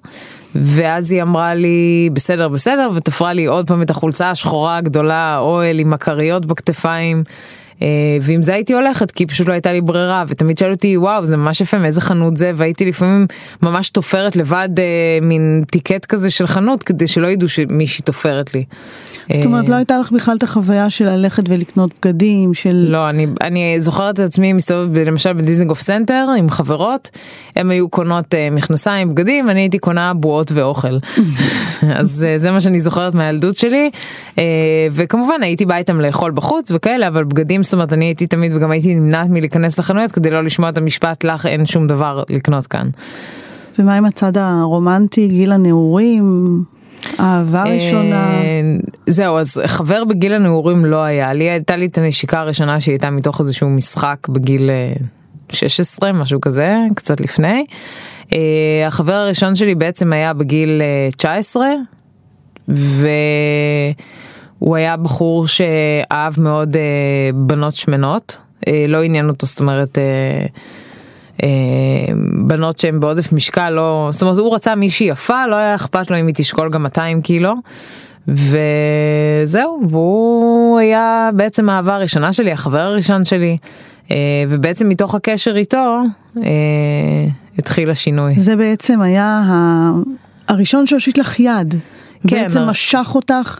ואז 0.56 1.12
היא 1.12 1.22
אמרה 1.22 1.56
לי 1.56 2.10
בסדר 2.14 2.48
בסדר 2.48 2.90
ותפרה 2.96 3.34
לי 3.34 3.46
עוד 3.46 3.68
פעם 3.68 3.82
את 3.82 3.90
החולצה 3.90 4.30
השחורה 4.30 4.78
הגדולה 4.78 5.38
אוהל 5.38 5.80
עם 5.80 5.94
הכריות 5.94 6.46
בכתפיים. 6.46 7.24
אה, 7.82 7.88
ועם 8.22 8.42
זה 8.42 8.54
הייתי 8.54 8.74
הולכת 8.74 9.12
כי 9.12 9.26
פשוט 9.26 9.48
לא 9.48 9.54
הייתה 9.54 9.74
לי 9.74 9.82
ברירה 9.82 10.24
ותמיד 10.28 10.58
שאלו 10.58 10.74
אותי 10.74 10.98
וואו 10.98 11.26
זה 11.26 11.38
ממש 11.38 11.62
יפה 11.62 11.78
מאיזה 11.78 12.02
חנות 12.02 12.38
זה? 12.38 12.52
והייתי 12.56 12.86
לפעמים 12.86 13.28
ממש 13.64 13.90
תופרת 13.90 14.36
לבד 14.36 14.70
אה, 14.80 14.86
מין 15.22 15.64
טיקט 15.72 16.06
כזה 16.06 16.30
של 16.30 16.48
חנות 16.48 16.84
כדי 16.84 17.08
שלא 17.08 17.28
ידעו 17.28 17.50
שמישהי 17.50 18.04
תופרת 18.04 18.54
לי. 18.54 18.64
זאת 19.34 19.46
אומרת 19.46 19.70
לא 19.70 19.76
הייתה 19.76 19.98
לך 19.98 20.12
בכלל 20.12 20.38
את 20.38 20.44
החוויה 20.44 20.90
של 20.90 21.06
ללכת 21.10 21.44
ולקנות 21.50 21.92
בגדים 22.02 22.54
של 22.54 22.86
לא 22.90 23.10
אני 23.10 23.28
אני 23.42 23.76
זוכרת 23.80 24.20
את 24.20 24.26
עצמי 24.26 24.54
מסתובבת 24.54 25.08
למשל 25.08 25.34
בדיזנגוף 25.34 25.82
סנטר 25.82 26.28
עם 26.38 26.50
חברות 26.50 27.10
הם 27.56 27.72
היו 27.72 27.90
קונות 27.90 28.36
אה, 28.36 28.50
מכנסיים 28.52 29.16
בגדים 29.16 29.50
אני 29.50 29.60
הייתי 29.60 29.80
קונה 29.80 30.14
בועות 30.14 30.52
ואוכל. 30.52 30.98
אז 32.00 32.26
זה 32.38 32.52
מה 32.52 32.62
שאני 32.62 32.80
זוכרת 32.80 33.16
מהילדות 33.16 33.56
שלי. 33.56 33.90
וכמובן 34.92 35.44
הייתי 35.44 35.66
באה 35.66 35.78
איתם 35.78 36.02
לאכול 36.02 36.32
בחוץ 36.32 36.72
וכאלה 36.72 37.08
אבל 37.08 37.24
בגדים 37.24 37.63
זאת 37.64 37.74
אומרת 37.74 37.94
אני 37.94 38.06
הייתי 38.06 38.28
תמיד 38.28 38.54
וגם 38.54 38.72
הייתי 38.72 38.96
נמנעת 38.96 39.30
מלהיכנס 39.30 39.80
לחנויות 39.80 40.12
כדי 40.12 40.30
לא 40.30 40.44
לשמוע 40.44 40.70
את 40.70 40.78
המשפט 40.78 41.24
לך 41.24 41.46
אין 41.46 41.66
שום 41.66 41.88
דבר 41.88 42.24
לקנות 42.30 42.68
כאן. 42.68 42.90
ומה 43.80 43.96
עם 43.96 44.06
הצד 44.06 44.38
הרומנטי 44.38 45.28
גיל 45.28 45.52
הנעורים? 45.52 46.64
אהבה 47.20 47.64
ראשונה. 47.64 48.34
אה, 48.34 48.62
זהו 49.08 49.38
אז 49.38 49.62
חבר 49.66 50.04
בגיל 50.04 50.34
הנעורים 50.34 50.86
לא 50.86 51.04
היה 51.04 51.34
לי 51.34 51.50
הייתה 51.50 51.76
לי 51.76 51.86
את 51.86 51.98
הנשיקה 51.98 52.40
הראשונה 52.40 52.80
שהיא 52.80 52.94
הייתה 52.94 53.10
מתוך 53.10 53.40
איזשהו 53.40 53.70
משחק 53.70 54.28
בגיל 54.30 54.70
16 55.50 56.10
אה, 56.10 56.14
משהו 56.14 56.42
כזה 56.42 56.76
קצת 56.96 57.22
לפני. 57.22 57.66
Uh, 58.24 58.36
החבר 58.88 59.14
הראשון 59.14 59.56
שלי 59.56 59.76
בעצם 59.76 60.14
היה 60.14 60.34
בגיל 60.34 60.82
19 61.18 61.68
ו... 62.70 63.08
הוא 64.64 64.76
היה 64.76 64.98
בחור 64.98 65.48
שאהב 65.48 66.34
מאוד 66.38 66.76
אה, 66.76 66.82
בנות 67.34 67.74
שמנות, 67.74 68.38
אה, 68.68 68.86
לא 68.88 69.04
עניין 69.04 69.30
אותו, 69.30 69.46
זאת 69.46 69.60
אומרת, 69.60 69.98
אה, 69.98 70.46
אה, 71.44 72.14
בנות 72.48 72.80
שהן 72.80 73.00
בעודף 73.00 73.34
משקל, 73.34 73.70
לא, 73.70 74.08
זאת 74.12 74.22
אומרת, 74.22 74.38
הוא 74.38 74.56
רצה 74.56 74.76
מישהי 74.76 75.08
יפה, 75.08 75.48
לא 75.48 75.56
היה 75.56 75.76
אכפת 75.76 76.12
לו 76.12 76.20
אם 76.20 76.28
היא 76.28 76.36
תשקול 76.36 76.70
גם 76.70 76.84
200 76.84 77.22
קילו. 77.22 77.54
וזהו, 78.28 79.82
והוא 79.90 80.80
היה 80.80 81.30
בעצם 81.36 81.70
האהבה 81.70 81.96
הראשונה 81.96 82.34
שלי, 82.34 82.52
החבר 82.52 82.80
הראשון 82.80 83.26
שלי, 83.26 83.58
אה, 84.12 84.18
ובעצם 84.50 84.90
מתוך 84.90 85.16
הקשר 85.16 85.56
איתו 85.58 85.98
אה, 86.38 86.44
התחיל 87.58 87.90
השינוי. 87.90 88.34
זה 88.38 88.56
בעצם 88.56 89.02
היה 89.02 89.44
הראשון 90.48 90.88
שהושיט 90.88 91.18
לך 91.18 91.40
יד, 91.40 91.76
כן, 92.28 92.44
בעצם 92.44 92.62
משך 92.62 93.12
אותך. 93.16 93.60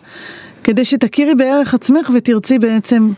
כדי 0.64 0.86
שתכירי 0.86 1.36
בערך 1.36 1.74
עצמך 1.74 2.12
ותרצי 2.16 2.60
בעצם 2.60 3.12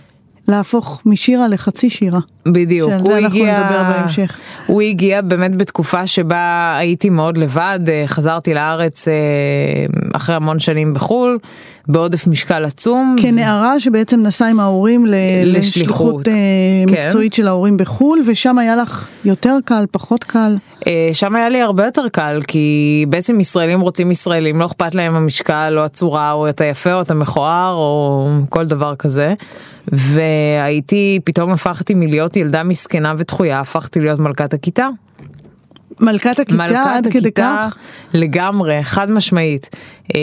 להפוך 0.48 1.02
משירה 1.06 1.48
לחצי 1.48 1.90
שירה. 1.90 2.20
בדיוק, 2.48 2.90
שעל 2.90 3.00
הוא 3.00 3.08
זה 3.08 3.18
אנחנו 3.18 3.28
הגיע, 3.40 3.54
נדבר 3.60 3.84
בהמשך. 3.84 4.40
הוא 4.68 4.82
הגיע 4.82 5.22
באמת 5.22 5.56
בתקופה 5.56 6.08
שבה 6.08 6.76
הייתי 6.78 7.10
מאוד 7.10 7.38
לבד, 7.38 7.80
אה, 7.88 8.04
חזרתי 8.08 8.54
לארץ 8.54 9.08
אה, 9.08 9.14
אחרי 10.14 10.36
המון 10.36 10.60
שנים 10.60 10.94
בחו"ל, 10.94 11.38
בעודף 11.88 12.28
משקל 12.28 12.66
עצום. 12.66 13.16
כנערה 13.22 13.80
שבעצם 13.80 14.20
נסעה 14.20 14.50
עם 14.50 14.60
ההורים 14.60 15.06
ל- 15.06 15.16
לשליחות. 15.44 15.58
לשליחות 15.58 16.28
אה, 16.28 16.34
כן. 16.88 17.06
מקצועית 17.06 17.34
של 17.34 17.48
ההורים 17.48 17.78
בחו"ל, 17.78 18.20
ושם 18.28 18.58
היה 18.58 18.76
לך 18.76 19.08
יותר 19.26 19.58
קל, 19.66 19.86
פחות 19.92 20.24
קל. 20.24 20.56
שם 21.14 21.36
היה 21.36 21.50
לי 21.50 21.62
הרבה 21.62 21.86
יותר 21.86 22.10
קל 22.12 22.42
כי 22.48 23.06
בעצם 23.10 23.40
ישראלים 23.40 23.82
רוצים 23.82 24.12
ישראלים 24.12 24.60
לא 24.60 24.66
אכפת 24.66 24.96
להם 24.96 25.16
המשקל 25.16 25.74
או 25.78 25.84
הצורה 25.84 26.32
או 26.32 26.50
אתה 26.50 26.66
יפה 26.66 26.94
או 26.94 27.02
אתה 27.02 27.14
מכוער 27.14 27.74
או 27.74 28.28
כל 28.50 28.66
דבר 28.66 28.96
כזה. 28.96 29.34
והייתי 29.92 31.20
פתאום 31.24 31.52
הפכתי 31.52 31.94
מלהיות 31.94 32.35
ילדה 32.36 32.64
מסכנה 32.64 33.14
ודחויה 33.18 33.60
הפכתי 33.60 34.00
להיות 34.00 34.20
מלכת 34.20 34.54
הכיתה. 34.54 34.88
מלכת 36.00 36.40
הכיתה 36.40 36.96
עד 36.96 37.08
כדי 37.12 37.32
כך? 37.32 37.76
לגמרי 38.14 38.84
חד 38.84 39.12
משמעית. 39.12 39.70
אה, 40.16 40.22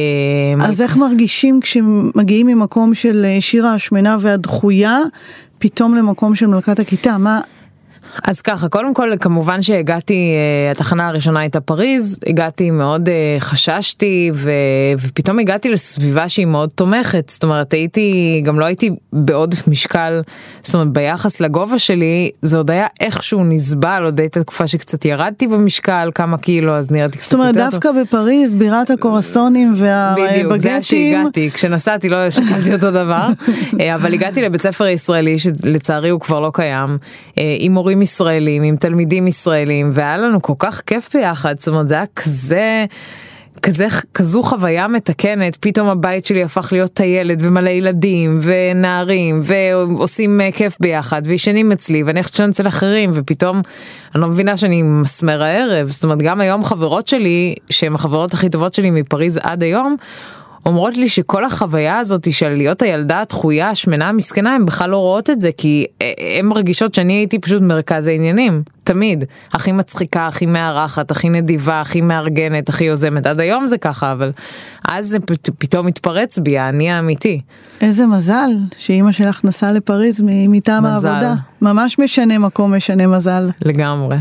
אז 0.61 0.83
איך 0.83 0.97
מרגישים 0.97 1.61
כשמגיעים 1.61 2.47
ממקום 2.47 2.95
של 2.95 3.25
אה, 3.25 3.41
שירה 3.41 3.75
השמנה 3.75 4.17
והדחויה, 4.21 4.99
פתאום 5.59 5.95
למקום 5.95 6.35
של 6.35 6.47
מלכת 6.47 6.79
הכיתה? 6.79 7.19
מה... 7.19 7.41
אז 8.25 8.41
ככה, 8.41 8.69
קודם 8.69 8.95
כל 8.95 9.13
כמובן 9.21 9.63
שהגעתי, 9.63 10.15
אה, 10.15 10.71
התחנה 10.71 11.09
הראשונה 11.09 11.41
הייתה 11.41 11.61
פריז, 11.61 12.19
הגעתי 12.27 12.71
מאוד 12.71 13.09
אה, 13.09 13.37
חששתי 13.39 14.31
ו, 14.35 14.51
ופתאום 14.99 15.39
הגעתי 15.39 15.69
לסביבה 15.69 16.29
שהיא 16.29 16.47
מאוד 16.47 16.71
תומכת, 16.75 17.29
זאת 17.29 17.43
אומרת 17.43 17.73
הייתי, 17.73 18.41
גם 18.45 18.61
לא 18.61 18.65
הייתי 18.65 18.91
בעודף 19.13 19.69
משקל, 19.69 20.23
זאת 20.63 20.75
אומרת 20.75 20.89
ביחס 20.89 21.41
לגובה 21.41 21.79
שלי 21.79 22.31
זה 22.43 22.57
עוד 22.57 22.71
היה 22.71 22.87
איכשהו 23.01 23.45
נסבל, 23.45 24.03
עוד 24.05 24.21
הייתה 24.21 24.41
תקופה 24.41 24.67
שקצת 24.67 25.05
ירדתי 25.05 25.47
במשקל 25.47 26.11
כמה 26.15 26.39
קילו 26.39 26.75
אז 26.75 26.91
נראיתי 26.91 27.19
קצת 27.19 27.31
זאת 27.31 27.35
אומרת, 27.35 27.57
יותר 27.57 27.71
דווקא 27.71 27.93
בפריז, 27.93 28.53
בירת 28.53 28.91
הקורסונים 28.91 29.75
בדיוק, 29.75 30.57
זה 30.57 30.69
והבגטים, 30.69 30.83
שהגעתי, 30.83 31.51
כשנסעתי 31.51 32.09
לא 32.09 32.31
שקלתי 32.31 32.75
אותו 32.75 32.91
דבר, 32.91 33.27
אה, 33.81 33.95
אבל 33.95 34.15
הגעתי 34.15 34.43
לבית 34.43 34.63
ספר 34.63 34.87
ישראלי 34.87 35.39
שלצערי 35.39 36.09
הוא 36.09 36.21
כבר 36.21 36.41
לא 36.41 36.51
קיים, 36.55 36.99
עם 37.59 37.73
מורים 37.73 37.92
ישראלים, 38.03 38.63
עם 38.63 38.77
תלמידים 38.77 39.27
ישראלים, 39.27 39.91
והיה 39.95 40.17
לנו 40.19 40.43
כל 40.43 40.53
כך 40.59 40.83
כיף 40.87 41.17
ביחד, 41.17 41.55
זאת 41.59 41.69
אומרת 41.69 41.89
זה 41.89 41.95
היה 41.95 42.05
כזה... 42.17 42.85
כזה, 43.63 43.87
כזו 44.15 44.43
חוויה 44.43 44.89
מתקנת, 44.89 45.57
פתאום 45.57 45.89
הבית 45.89 46.27
שלי 46.27 46.43
הפך 46.43 46.69
להיות 46.73 46.91
טיילת 46.91 47.39
ומלא 47.41 47.71
ילדים 47.71 48.39
ונערים 48.43 49.41
ועושים 49.45 50.41
אה, 50.41 50.53
כיף 50.53 50.77
ביחד 50.81 51.23
וישנים 51.25 51.73
אצלי 51.73 52.03
ואני 52.03 52.19
הולכת 52.19 52.33
לישון 52.33 52.51
אצל 52.51 52.69
אחרים 52.69 53.11
ופתאום 53.15 53.61
אני 54.15 54.23
לא 54.23 54.29
מבינה 54.29 54.57
שאני 54.57 54.83
מסמר 54.83 55.43
הערב, 55.43 55.91
זאת 55.91 56.05
אומרת 56.05 56.23
גם 56.23 56.41
היום 56.41 56.65
חברות 56.65 57.09
שלי 57.09 57.55
שהן 57.71 57.95
החברות 57.95 58.35
הכי 58.35 58.49
טובות 58.49 58.75
שלי 58.75 58.91
מפריז 58.91 59.39
עד 59.43 59.63
היום 59.63 59.97
אומרות 60.67 60.97
לי 60.97 61.09
שכל 61.09 61.45
החוויה 61.45 61.99
הזאת 61.99 62.33
של 62.33 62.49
להיות 62.49 62.83
הילדה 62.83 63.21
הדחויה, 63.21 63.71
השמנה, 63.71 64.09
המסכנה, 64.09 64.55
הן 64.55 64.67
בכלל 64.67 64.91
לא 64.91 64.97
רואות 64.97 65.31
את 65.31 65.41
זה, 65.41 65.51
כי 65.57 65.87
אה, 66.03 66.13
הן 66.39 66.47
מרגישות 66.47 66.95
שאני 66.95 67.13
הייתי 67.13 67.39
פשוט 67.39 67.63
מרכז 67.63 68.07
העניינים, 68.07 68.63
תמיד. 68.85 69.25
הכי 69.53 69.73
מצחיקה, 69.73 70.27
הכי 70.27 70.47
מארחת, 70.47 71.11
הכי 71.11 71.29
נדיבה, 71.29 71.81
הכי 71.81 72.01
מארגנת, 72.01 72.69
הכי 72.69 72.85
יוזמת. 72.85 73.27
עד 73.27 73.41
היום 73.41 73.67
זה 73.67 73.79
ככה, 73.79 74.13
אבל 74.13 74.33
אז 74.89 75.07
זה 75.07 75.21
פ- 75.21 75.51
פתאום 75.59 75.87
התפרץ 75.87 76.39
בי, 76.39 76.59
האני 76.59 76.91
האמיתי. 76.91 77.41
איזה 77.81 78.07
מזל 78.07 78.51
שאימא 78.79 79.13
שלך 79.13 79.45
נסעה 79.45 79.73
לפריז 79.73 80.21
מטעם. 80.25 80.87
העבודה. 80.87 81.35
ממש 81.63 81.99
משנה 81.99 82.39
מקום, 82.39 82.75
משנה 82.75 83.07
מזל. 83.07 83.51
לגמרי. 83.65 84.17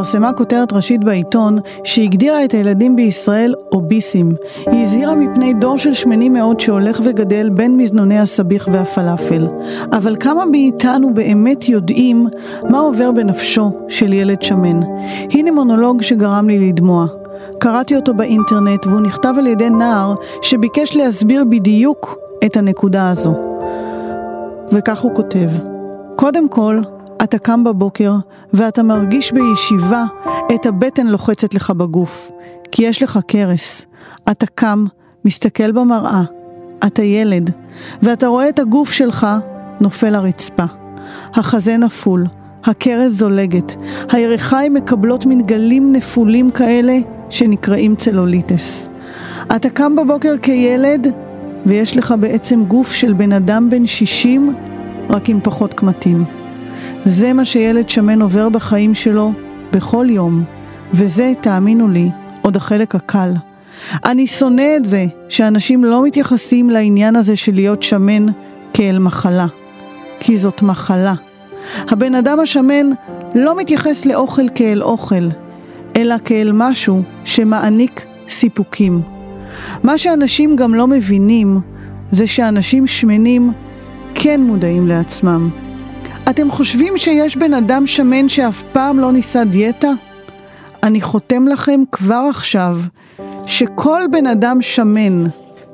התפרסמה 0.00 0.32
כותרת 0.32 0.72
ראשית 0.72 1.04
בעיתון 1.04 1.58
שהגדירה 1.84 2.44
את 2.44 2.52
הילדים 2.52 2.96
בישראל 2.96 3.54
אוביסים. 3.72 4.34
היא 4.66 4.82
הזהירה 4.82 5.14
מפני 5.14 5.54
דור 5.54 5.78
של 5.78 5.94
שמנים 5.94 6.32
מאוד 6.32 6.60
שהולך 6.60 7.00
וגדל 7.04 7.48
בין 7.48 7.76
מזנוני 7.76 8.18
הסביח 8.18 8.68
והפלאפל. 8.72 9.48
אבל 9.92 10.16
כמה 10.20 10.44
מאיתנו 10.44 11.14
באמת 11.14 11.68
יודעים 11.68 12.28
מה 12.68 12.78
עובר 12.78 13.10
בנפשו 13.10 13.72
של 13.88 14.12
ילד 14.12 14.42
שמן? 14.42 14.80
הנה 15.30 15.50
מונולוג 15.50 16.02
שגרם 16.02 16.48
לי 16.48 16.68
לדמוע. 16.68 17.06
קראתי 17.58 17.96
אותו 17.96 18.14
באינטרנט 18.14 18.86
והוא 18.86 19.00
נכתב 19.00 19.34
על 19.38 19.46
ידי 19.46 19.70
נער 19.70 20.14
שביקש 20.42 20.96
להסביר 20.96 21.44
בדיוק 21.44 22.18
את 22.44 22.56
הנקודה 22.56 23.10
הזו. 23.10 23.34
וכך 24.72 25.00
הוא 25.00 25.14
כותב: 25.14 25.48
קודם 26.16 26.48
כל, 26.48 26.80
אתה 27.24 27.38
קם 27.38 27.64
בבוקר 27.64 28.16
ואתה 28.52 28.82
מרגיש 28.82 29.32
בישיבה 29.32 30.04
את 30.54 30.66
הבטן 30.66 31.06
לוחצת 31.06 31.54
לך 31.54 31.70
בגוף, 31.70 32.30
כי 32.72 32.82
יש 32.82 33.02
לך 33.02 33.18
קרס. 33.26 33.86
אתה 34.30 34.46
קם, 34.46 34.84
מסתכל 35.24 35.72
במראה, 35.72 36.22
אתה 36.86 37.02
ילד, 37.02 37.50
ואתה 38.02 38.26
רואה 38.26 38.48
את 38.48 38.58
הגוף 38.58 38.92
שלך 38.92 39.26
נופל 39.80 40.10
לרצפה. 40.10 40.64
החזה 41.34 41.76
נפול, 41.76 42.26
הקרס 42.64 43.12
זולגת, 43.12 43.76
הירכיים 44.12 44.74
מקבלות 44.74 45.26
מין 45.26 45.46
גלים 45.46 45.92
נפולים 45.92 46.50
כאלה 46.50 46.98
שנקראים 47.30 47.96
צלוליטס. 47.96 48.88
אתה 49.56 49.70
קם 49.70 49.96
בבוקר 49.96 50.34
כילד 50.42 51.06
ויש 51.66 51.96
לך 51.96 52.14
בעצם 52.20 52.64
גוף 52.64 52.92
של 52.92 53.12
בן 53.12 53.32
אדם 53.32 53.70
בן 53.70 53.86
60 53.86 54.54
רק 55.10 55.28
עם 55.28 55.40
פחות 55.42 55.74
קמטים. 55.74 56.39
זה 57.04 57.32
מה 57.32 57.44
שילד 57.44 57.88
שמן 57.88 58.22
עובר 58.22 58.48
בחיים 58.48 58.94
שלו 58.94 59.32
בכל 59.72 60.06
יום, 60.08 60.44
וזה, 60.94 61.32
תאמינו 61.40 61.88
לי, 61.88 62.08
עוד 62.42 62.56
החלק 62.56 62.94
הקל. 62.94 63.32
אני 64.04 64.26
שונא 64.26 64.76
את 64.76 64.84
זה 64.84 65.06
שאנשים 65.28 65.84
לא 65.84 66.04
מתייחסים 66.04 66.70
לעניין 66.70 67.16
הזה 67.16 67.36
של 67.36 67.54
להיות 67.54 67.82
שמן 67.82 68.26
כאל 68.72 68.98
מחלה, 68.98 69.46
כי 70.20 70.36
זאת 70.36 70.62
מחלה. 70.62 71.14
הבן 71.88 72.14
אדם 72.14 72.40
השמן 72.40 72.90
לא 73.34 73.56
מתייחס 73.56 74.06
לאוכל 74.06 74.48
כאל 74.54 74.82
אוכל, 74.82 75.28
אלא 75.96 76.14
כאל 76.24 76.50
משהו 76.54 77.02
שמעניק 77.24 78.02
סיפוקים. 78.28 79.00
מה 79.82 79.98
שאנשים 79.98 80.56
גם 80.56 80.74
לא 80.74 80.86
מבינים 80.86 81.60
זה 82.10 82.26
שאנשים 82.26 82.86
שמנים 82.86 83.52
כן 84.14 84.40
מודעים 84.40 84.88
לעצמם. 84.88 85.50
אתם 86.30 86.50
חושבים 86.50 86.96
שיש 86.96 87.36
בן 87.36 87.54
אדם 87.54 87.86
שמן 87.86 88.28
שאף 88.28 88.62
פעם 88.72 88.98
לא 88.98 89.12
ניסה 89.12 89.44
דיאטה? 89.44 89.90
אני 90.82 91.00
חותם 91.00 91.48
לכם 91.48 91.80
כבר 91.92 92.26
עכשיו 92.30 92.78
שכל 93.46 94.02
בן 94.10 94.26
אדם 94.26 94.62
שמן 94.62 95.24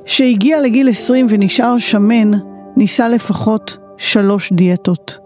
שהגיע 0.05 0.61
לגיל 0.61 0.89
20 0.89 1.27
ונשאר 1.29 1.79
שמן 1.79 2.31
ניסה 2.77 3.09
לפחות 3.09 3.77
שלוש 3.97 4.53
דיאטות. 4.53 5.19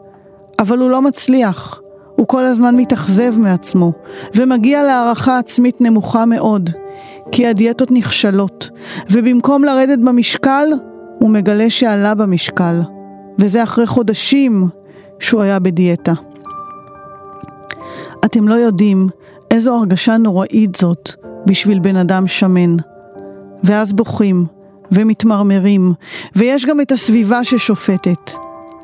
אבל 0.58 0.78
הוא 0.78 0.90
לא 0.90 1.02
מצליח, 1.02 1.80
הוא 2.16 2.26
כל 2.26 2.44
הזמן 2.44 2.76
מתאכזב 2.76 3.38
מעצמו 3.38 3.92
ומגיע 4.34 4.82
להערכה 4.82 5.38
עצמית 5.38 5.80
נמוכה 5.80 6.24
מאוד 6.24 6.70
כי 7.32 7.46
הדיאטות 7.46 7.90
נכשלות 7.90 8.70
ובמקום 9.10 9.64
לרדת 9.64 9.98
במשקל 9.98 10.66
הוא 11.18 11.30
מגלה 11.30 11.70
שעלה 11.70 12.14
במשקל 12.14 12.80
וזה 13.38 13.62
אחרי 13.62 13.86
חודשים 13.86 14.68
שהוא 15.20 15.42
היה 15.42 15.59
בדיאטה. 15.59 16.12
אתם 18.24 18.48
לא 18.48 18.54
יודעים 18.54 19.09
איזו 19.50 19.76
הרגשה 19.76 20.16
נוראית 20.16 20.74
זאת 20.74 21.11
בשביל 21.46 21.78
בן 21.78 21.96
אדם 21.96 22.26
שמן. 22.26 22.76
ואז 23.64 23.92
בוכים, 23.92 24.46
ומתמרמרים, 24.92 25.92
ויש 26.37 26.66
גם 26.66 26.80
את 26.80 26.92
הסביבה 26.92 27.44
ששופטת. 27.44 28.30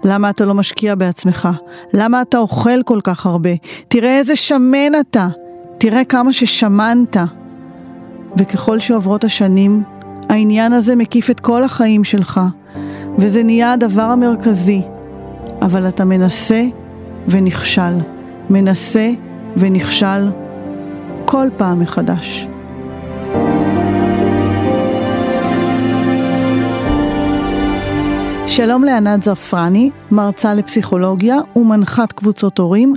למה 0.05 0.31
אתה 0.31 0.45
לא 0.45 0.55
משקיע 0.55 0.95
בעצמך? 0.95 1.49
למה 1.93 2.23
אתה 2.23 2.39
אוכל 2.39 2.83
כל 2.85 3.01
כך 3.05 3.27
הרבה? 3.27 3.51
תראה 3.89 4.19
איזה 4.19 4.37
שמן 4.37 4.93
אתה! 5.01 5.29
תראה 5.79 6.05
כמה 6.05 6.33
ששמנת. 6.33 7.17
וככל 8.37 8.79
שעוברות 8.79 9.25
השנים, 9.25 9.83
העניין 10.29 10.73
הזה 10.73 10.97
מקיף 10.97 11.31
את 11.31 11.41
כל 11.41 11.65
החיים 11.65 12.05
שלך, 12.05 12.41
וזה 13.19 13.43
נהיה 13.43 13.73
הדבר 13.73 14.03
המרכזי. 14.03 14.83
אבל 15.63 15.89
אתה 15.89 16.05
מנסה 16.05 16.63
ונכשל, 17.29 17.93
מנסה 18.51 19.11
ונכשל 19.57 20.31
כל 21.25 21.47
פעם 21.57 21.81
מחדש. 21.81 22.47
שלום 28.47 28.85
לענת 28.85 29.23
זרפרני, 29.23 29.91
מרצה 30.11 30.55
לפסיכולוגיה 30.55 31.37
ומנחת 31.57 32.13
קבוצות 32.13 32.59
הורים. 32.59 32.95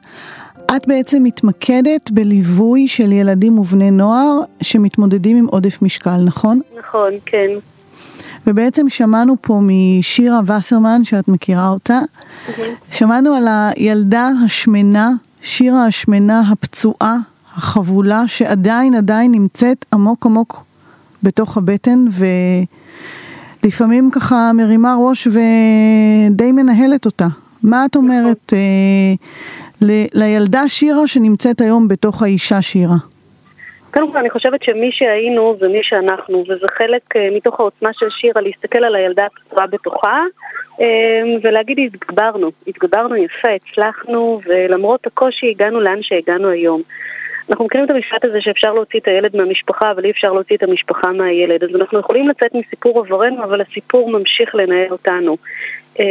את 0.76 0.88
בעצם 0.88 1.24
מתמקדת 1.24 2.12
בליווי 2.12 2.88
של 2.88 3.12
ילדים 3.12 3.60
ובני 3.60 3.92
נוער 3.92 4.40
שמתמודדים 4.62 5.38
עם 5.38 5.46
עודף 5.46 5.82
משקל, 5.82 6.18
נכון? 6.26 6.62
נכון, 6.80 7.14
כן. 7.26 7.50
ובעצם 8.48 8.90
שמענו 8.90 9.36
פה 9.42 9.62
משירה 9.64 10.40
וסרמן, 10.46 11.04
שאת 11.04 11.28
מכירה 11.28 11.70
אותה, 11.70 12.00
mm-hmm. 12.00 12.62
שמענו 12.92 13.34
על 13.34 13.48
הילדה 13.50 14.32
השמנה, 14.46 15.12
שירה 15.42 15.86
השמנה 15.86 16.44
הפצועה, 16.50 17.18
החבולה, 17.56 18.28
שעדיין 18.28 18.96
עדיין 18.96 19.32
נמצאת 19.32 19.86
עמוק 19.94 20.26
עמוק 20.26 20.64
בתוך 21.24 21.58
הבטן, 21.58 22.06
ולפעמים 23.64 24.12
ככה 24.12 24.52
מרימה 24.54 24.96
ראש 25.00 25.28
ודי 25.28 26.52
מנהלת 26.52 27.06
אותה. 27.06 27.28
מה 27.64 27.86
את 27.86 27.96
אומרת 27.96 28.54
אה, 28.54 29.14
ל- 29.82 30.06
לילדה 30.14 30.68
שירה 30.68 31.08
שנמצאת 31.08 31.62
היום 31.62 31.88
בתוך 31.88 32.22
האישה 32.22 32.62
שירה? 32.62 32.98
קודם 34.00 34.12
כל 34.12 34.18
אני 34.18 34.30
חושבת 34.30 34.64
שמי 34.64 34.92
שהיינו 34.92 35.56
זה 35.60 35.68
מי 35.68 35.84
שאנחנו, 35.84 36.44
וזה 36.48 36.68
חלק 36.78 37.16
uh, 37.16 37.20
מתוך 37.36 37.60
העוצמה 37.60 37.90
של 37.94 38.10
שירה 38.10 38.42
להסתכל 38.42 38.84
על 38.84 38.96
הילדה 38.96 39.26
הפצועה 39.26 39.68
בתוכה 39.68 40.24
um, 40.72 40.82
ולהגיד 41.44 41.80
התגברנו, 41.80 42.52
התגברנו 42.68 43.16
יפה, 43.16 43.48
הצלחנו 43.48 44.42
ולמרות 44.46 45.08
הקושי 45.08 45.50
הגענו 45.50 45.80
לאן 45.80 46.02
שהגענו 46.02 46.50
היום. 46.50 46.82
אנחנו 47.50 47.66
מכירים 47.66 47.86
את 47.86 47.92
המשפט 47.92 48.26
הזה 48.26 48.42
שאפשר 48.42 48.74
להוציא 48.74 49.00
את 49.00 49.08
הילד 49.08 49.36
מהמשפחה, 49.36 49.92
אבל 49.92 50.06
אי 50.06 50.12
אפשר 50.12 50.34
להוציא 50.34 50.58
את 50.58 50.64
המשפחה 50.64 51.12
מהילד. 51.12 51.64
אז 51.64 51.70
אנחנו 51.76 52.00
יכולים 52.00 52.28
לצאת 52.28 52.56
מסיפור 52.56 53.00
עברנו, 53.00 53.44
אבל 53.44 53.62
הסיפור 53.62 54.10
ממשיך 54.10 54.56
לנהל 54.56 54.92
אותנו. 54.92 55.38
אמ, 56.00 56.06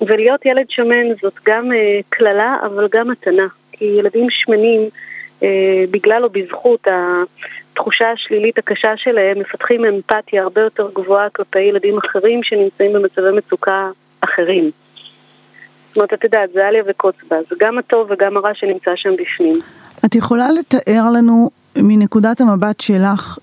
ולהיות 0.00 0.46
ילד 0.46 0.66
שמן 0.68 1.06
זאת 1.22 1.34
גם 1.46 1.72
אה, 1.72 2.00
קללה, 2.08 2.56
אבל 2.66 2.88
גם 2.90 3.08
מתנה. 3.08 3.46
כי 3.72 3.84
ילדים 3.84 4.30
שמנים, 4.30 4.80
אה, 4.82 4.88
בגלל 5.90 6.24
או 6.24 6.30
בזכות 6.30 6.86
התחושה 7.72 8.10
השלילית 8.10 8.58
הקשה 8.58 8.96
שלהם, 8.96 9.38
מפתחים 9.38 9.84
אמפתיה 9.84 10.42
הרבה 10.42 10.60
יותר 10.60 10.90
גבוהה 10.94 11.30
כלפי 11.30 11.60
ילדים 11.60 11.98
אחרים 11.98 12.42
שנמצאים 12.42 12.92
במצבי 12.92 13.30
מצוקה 13.36 13.90
אחרים. 14.20 14.70
זאת 15.88 15.96
אומרת, 15.96 16.12
את 16.12 16.24
יודעת, 16.24 16.52
זה 16.52 16.66
עליה 16.66 16.82
וקוץ 16.86 17.14
בה, 17.30 17.36
זה 17.50 17.56
גם 17.60 17.78
הטוב 17.78 18.10
וגם 18.10 18.36
הרע 18.36 18.50
שנמצא 18.54 18.90
שם 18.96 19.10
בפנים. 19.20 19.58
את 20.04 20.14
יכולה 20.14 20.48
לתאר 20.52 21.04
לנו 21.14 21.50
מנקודת 21.76 22.40
המבט 22.40 22.80
שלך, 22.80 23.38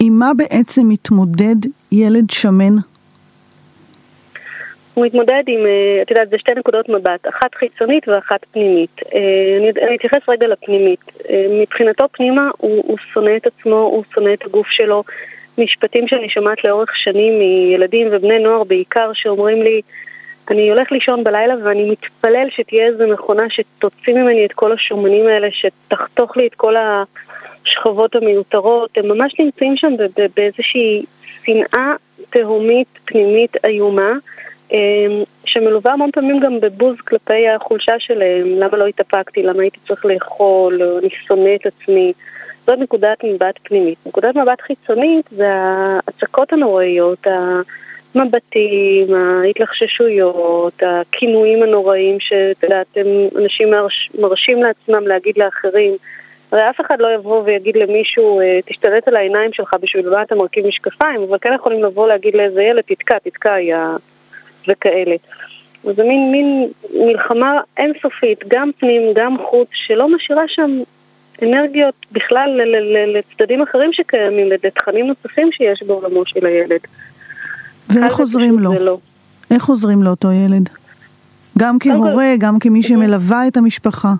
עם 0.00 0.18
מה 0.18 0.30
בעצם 0.36 0.88
מתמודד 0.88 1.56
ילד 1.92 2.30
שמן? 2.30 2.76
הוא 4.94 5.06
מתמודד 5.06 5.42
עם, 5.46 5.66
אה, 5.66 6.02
את 6.02 6.10
יודעת, 6.10 6.30
זה 6.30 6.38
שתי 6.38 6.52
נקודות 6.54 6.88
מבט, 6.88 7.28
אחת 7.28 7.54
חיצונית 7.54 8.08
ואחת 8.08 8.40
פנימית. 8.52 9.00
אה, 9.14 9.56
אני, 9.58 9.86
אני 9.86 9.96
אתייחס 9.96 10.28
רגע 10.28 10.46
לפנימית. 10.46 11.00
אה, 11.30 11.46
מבחינתו 11.50 12.04
פנימה 12.12 12.50
הוא, 12.58 12.84
הוא 12.86 12.98
שונא 13.12 13.36
את 13.36 13.46
עצמו, 13.46 13.76
הוא 13.76 14.04
שונא 14.14 14.32
את 14.32 14.44
הגוף 14.44 14.66
שלו. 14.70 15.04
משפטים 15.58 16.08
שאני 16.08 16.28
שומעת 16.28 16.64
לאורך 16.64 16.96
שנים 16.96 17.38
מילדים 17.38 18.08
ובני 18.10 18.38
נוער 18.38 18.64
בעיקר 18.64 19.10
שאומרים 19.14 19.62
לי, 19.62 19.80
אני 20.50 20.70
הולך 20.70 20.92
לישון 20.92 21.24
בלילה 21.24 21.54
ואני 21.64 21.90
מתפלל 21.90 22.46
שתהיה 22.50 22.86
איזו 22.86 23.08
מכונה 23.08 23.42
שתוציא 23.48 24.14
ממני 24.14 24.46
את 24.46 24.52
כל 24.52 24.72
השומנים 24.72 25.26
האלה, 25.26 25.48
שתחתוך 25.50 26.36
לי 26.36 26.46
את 26.46 26.54
כל 26.54 26.74
השכבות 26.76 28.16
המיותרות. 28.16 28.90
הם 28.96 29.08
ממש 29.08 29.34
נמצאים 29.38 29.76
שם 29.76 29.92
באיזושהי 30.36 31.04
שנאה 31.44 31.94
תהומית 32.30 32.88
פנימית 33.04 33.56
איומה, 33.64 34.12
שמלווה 35.44 35.92
המון 35.92 36.10
פעמים 36.10 36.40
גם 36.40 36.60
בבוז 36.60 36.96
כלפי 37.08 37.48
החולשה 37.48 37.98
שלהם. 37.98 38.46
למה 38.46 38.76
לא 38.76 38.86
התאפקתי? 38.86 39.42
למה 39.42 39.62
הייתי 39.62 39.78
צריך 39.88 40.04
לאכול? 40.04 40.82
אני 40.82 41.10
שונא 41.10 41.54
את 41.54 41.66
עצמי. 41.66 42.12
זאת 42.66 42.78
נקודת 42.78 43.24
מבט 43.24 43.54
פנימית. 43.62 43.98
נקודת 44.06 44.36
מבט 44.36 44.60
חיצונית 44.60 45.26
זה 45.30 45.48
ההצקות 45.52 46.52
הנוראיות, 46.52 47.26
המבטים, 48.14 49.14
ההתלחששויות, 49.14 50.82
הכינויים 50.82 51.62
הנוראים 51.62 52.20
שאת 52.20 52.62
יודעת, 52.62 52.98
אנשים 53.38 53.70
מרש, 53.70 54.10
מרשים 54.18 54.62
לעצמם 54.62 55.06
להגיד 55.06 55.38
לאחרים. 55.38 55.96
הרי 56.52 56.70
אף 56.70 56.80
אחד 56.80 57.00
לא 57.00 57.14
יבוא 57.14 57.42
ויגיד 57.44 57.76
למישהו, 57.76 58.40
אה, 58.40 58.60
תשתלט 58.66 59.08
על 59.08 59.16
העיניים 59.16 59.52
שלך 59.52 59.76
בשביל 59.80 60.10
מה 60.10 60.22
אתה 60.22 60.34
מרכיב 60.34 60.66
משקפיים, 60.66 61.22
אבל 61.22 61.38
כן 61.40 61.52
יכולים 61.54 61.82
לבוא 61.82 62.08
להגיד 62.08 62.34
לאיזה 62.34 62.62
ילד, 62.62 62.82
תתקע, 62.86 63.18
תתקע, 63.18 63.60
יא... 63.60 63.76
וכאלה. 64.68 65.16
זה 65.84 66.02
מין, 66.04 66.32
מין 66.32 66.68
מלחמה 66.94 67.60
אינסופית, 67.76 68.44
גם 68.48 68.70
פנים, 68.78 69.02
גם 69.14 69.36
חוץ, 69.50 69.68
שלא 69.72 70.08
משאירה 70.08 70.42
שם 70.48 70.70
אנרגיות 71.42 71.94
בכלל 72.12 72.60
לצדדים 73.06 73.62
אחרים 73.62 73.92
שקיימים, 73.92 74.46
לתכנים 74.50 75.06
נוספים 75.06 75.52
שיש 75.52 75.82
בעולמו 75.82 76.26
של 76.26 76.46
הילד. 76.46 76.80
ואיך 77.88 78.18
עוזרים 78.18 78.58
לו? 78.58 78.72
לא. 78.80 78.98
איך 79.50 79.68
עוזרים 79.68 80.02
לאותו 80.02 80.28
ילד? 80.32 80.68
גם 81.58 81.78
כהורה, 81.80 82.34
גם 82.38 82.58
כמי 82.58 82.82
שמלווה 82.82 83.48
את 83.48 83.56
המשפחה. 83.56 84.12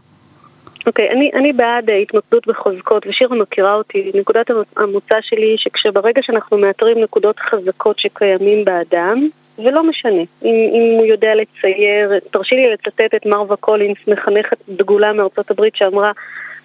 אוקיי, 0.87 1.09
okay, 1.09 1.13
אני, 1.13 1.31
אני 1.35 1.53
בעד 1.53 1.91
התמקדות 1.91 2.47
בחוזקות, 2.47 3.07
ושירה 3.07 3.37
מכירה 3.37 3.75
אותי. 3.75 4.13
נקודת 4.15 4.47
המוצא 4.77 5.15
שלי 5.21 5.47
היא 5.47 5.59
שכשברגע 5.59 6.23
שאנחנו 6.23 6.59
מאתרים 6.59 6.99
נקודות 7.03 7.41
חזקות 7.41 7.99
שקיימים 7.99 8.65
באדם, 8.65 9.29
ולא 9.59 9.85
משנה, 9.85 10.23
אם, 10.45 10.71
אם 10.75 10.95
הוא 10.99 11.07
יודע 11.07 11.35
לצייר, 11.35 12.13
תרשי 12.31 12.55
לי 12.55 12.73
לצטט 12.73 13.15
את 13.17 13.27
מרווה 13.27 13.57
קולינס, 13.57 13.99
מחנכת 14.07 14.57
דגולה 14.69 15.13
מארצות 15.13 15.51
הברית 15.51 15.77
שאמרה 15.77 16.13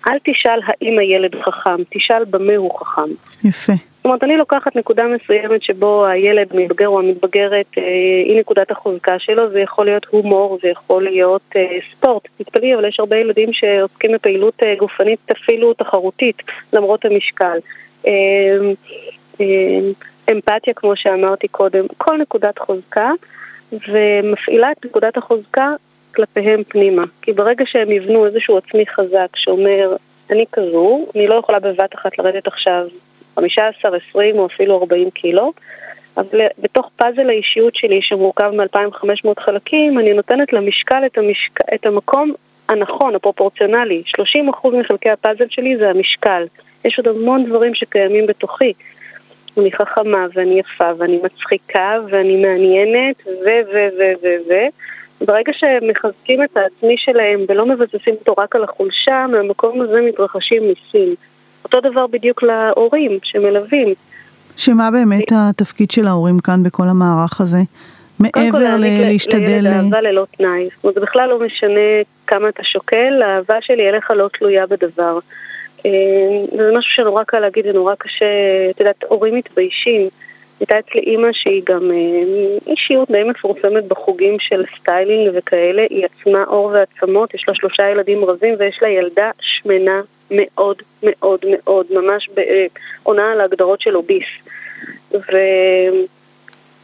אל 0.07 0.17
תשאל 0.23 0.59
האם 0.65 0.99
הילד 0.99 1.35
חכם, 1.41 1.83
תשאל 1.89 2.25
במה 2.25 2.55
הוא 2.55 2.79
חכם. 2.79 3.09
יפה. 3.43 3.73
זאת 3.73 4.05
אומרת, 4.05 4.23
אני 4.23 4.37
לוקחת 4.37 4.75
נקודה 4.75 5.03
מסוימת 5.07 5.63
שבו 5.63 6.05
הילד, 6.05 6.47
המתבגר 6.51 6.87
או 6.87 6.99
המתבגרת, 6.99 7.65
אה, 7.77 7.83
היא 8.25 8.39
נקודת 8.39 8.71
החוזקה 8.71 9.19
שלו, 9.19 9.49
זה 9.51 9.59
יכול 9.59 9.85
להיות 9.85 10.05
הומור, 10.09 10.59
זה 10.61 10.67
יכול 10.67 11.03
להיות 11.03 11.41
אה, 11.55 11.77
ספורט. 11.91 12.27
תתפלאי, 12.37 12.75
אבל 12.75 12.85
יש 12.85 12.99
הרבה 12.99 13.15
ילדים 13.15 13.53
שעוסקים 13.53 14.11
בפעילות 14.11 14.63
אה, 14.63 14.75
גופנית 14.79 15.19
אפילו 15.31 15.73
תחרותית, 15.73 16.41
למרות 16.73 17.05
המשקל. 17.05 17.57
אה, 18.07 18.11
אה, 19.41 19.79
אמפתיה, 20.31 20.73
כמו 20.73 20.95
שאמרתי 20.95 21.47
קודם, 21.47 21.85
כל 21.97 22.17
נקודת 22.17 22.59
חוזקה, 22.59 23.11
ומפעילה 23.71 24.71
את 24.71 24.85
נקודת 24.85 25.17
החוזקה 25.17 25.73
כלפיהם 26.15 26.63
פנימה. 26.67 27.03
כי 27.21 27.33
ברגע 27.33 27.65
שהם 27.67 27.91
יבנו 27.91 28.25
איזשהו 28.25 28.57
עצמי 28.57 28.87
חזק 28.87 29.35
שאומר, 29.35 29.95
אני 30.29 30.45
כזו, 30.51 31.05
אני 31.15 31.27
לא 31.27 31.35
יכולה 31.35 31.59
בבת 31.59 31.95
אחת 31.95 32.17
לרדת 32.17 32.47
עכשיו 32.47 32.87
15, 33.35 33.97
20 34.09 34.39
או 34.39 34.45
אפילו 34.45 34.79
40 34.81 35.09
קילו, 35.09 35.53
אבל 36.17 36.41
בתוך 36.59 36.89
פאזל 36.95 37.29
האישיות 37.29 37.75
שלי 37.75 38.01
שמורכב 38.01 38.51
מ-2500 38.53 39.39
חלקים, 39.39 39.99
אני 39.99 40.13
נותנת 40.13 40.53
למשקל 40.53 41.05
את, 41.05 41.17
המשק... 41.17 41.59
את 41.73 41.85
המקום 41.85 42.33
הנכון, 42.69 43.15
הפרופורציונלי. 43.15 44.03
30% 44.63 44.67
מחלקי 44.79 45.09
הפאזל 45.09 45.45
שלי 45.49 45.77
זה 45.77 45.89
המשקל. 45.89 46.45
יש 46.85 46.97
עוד 46.97 47.07
המון 47.07 47.45
דברים 47.45 47.73
שקיימים 47.73 48.27
בתוכי. 48.27 48.73
אני 49.57 49.71
חכמה 49.71 50.25
ואני 50.33 50.59
יפה 50.59 50.91
ואני 50.97 51.19
מצחיקה 51.23 51.97
ואני 52.09 52.35
מעניינת 52.45 53.15
ו 53.27 53.47
ו 53.73 53.87
ו 53.97 54.01
ו 54.23 54.27
ו 54.49 54.53
ברגע 55.25 55.51
שהם 55.53 55.89
מחזקים 55.89 56.43
את 56.43 56.57
העצמי 56.57 56.95
שלהם 56.97 57.39
ולא 57.49 57.65
מבססים 57.65 58.15
אותו 58.19 58.33
רק 58.37 58.55
על 58.55 58.63
החולשה, 58.63 59.25
מהמקום 59.31 59.81
הזה 59.81 60.01
מתרחשים 60.01 60.63
ניסים. 60.63 61.15
אותו 61.63 61.81
דבר 61.81 62.07
בדיוק 62.07 62.43
להורים 62.43 63.19
שמלווים. 63.23 63.93
שמה 64.57 64.91
באמת 64.91 65.31
התפקיד 65.35 65.91
של 65.91 66.07
ההורים 66.07 66.39
כאן 66.39 66.63
בכל 66.63 66.87
המערך 66.87 67.41
הזה? 67.41 67.57
מעבר 68.19 68.75
ל- 68.77 69.07
להשתדל... 69.07 69.39
לילד 69.39 69.73
אהבה 69.73 70.01
ללא 70.01 70.25
תנאי. 70.37 70.69
זאת 70.75 70.83
אומרת, 70.83 70.95
זה 70.95 71.01
בכלל 71.01 71.29
לא 71.29 71.39
משנה 71.39 71.79
כמה 72.27 72.49
אתה 72.49 72.63
שוקל, 72.63 73.21
האהבה 73.21 73.55
שלי 73.61 73.89
אליך 73.89 74.11
לא 74.11 74.29
תלויה 74.37 74.65
בדבר. 74.67 75.19
אה, 75.85 75.91
זה 76.57 76.71
משהו 76.77 76.91
שנורא 76.91 77.23
קל 77.23 77.39
להגיד 77.39 77.65
ונורא 77.67 77.95
קשה, 77.95 78.25
את 78.69 78.79
יודעת, 78.79 79.03
הורים 79.03 79.35
מתביישים. 79.35 80.09
הייתה 80.59 80.79
אצלי 80.79 81.01
אימא 81.01 81.27
שהיא 81.31 81.61
גם 81.65 81.91
אה, 81.91 82.71
אישיות 82.71 83.11
די 83.11 83.23
מפורסמת 83.23 83.83
בחוגים 83.87 84.39
של 84.39 84.63
סטיילינג 84.79 85.31
וכאלה, 85.33 85.85
היא 85.89 86.05
עצמה 86.05 86.43
עור 86.43 86.65
ועצמות, 86.65 87.33
יש 87.33 87.45
לה 87.47 87.55
שלושה 87.55 87.89
ילדים 87.89 88.25
רזים 88.25 88.55
ויש 88.59 88.79
לה 88.81 88.89
ילדה 88.89 89.31
שמנה 89.41 90.01
מאוד 90.31 90.81
מאוד 91.03 91.39
מאוד, 91.45 91.85
ממש 91.89 92.29
אה, 92.37 92.65
עונה 93.03 93.31
על 93.31 93.41
ההגדרות 93.41 93.81
של 93.81 93.95
obese. 93.95 94.25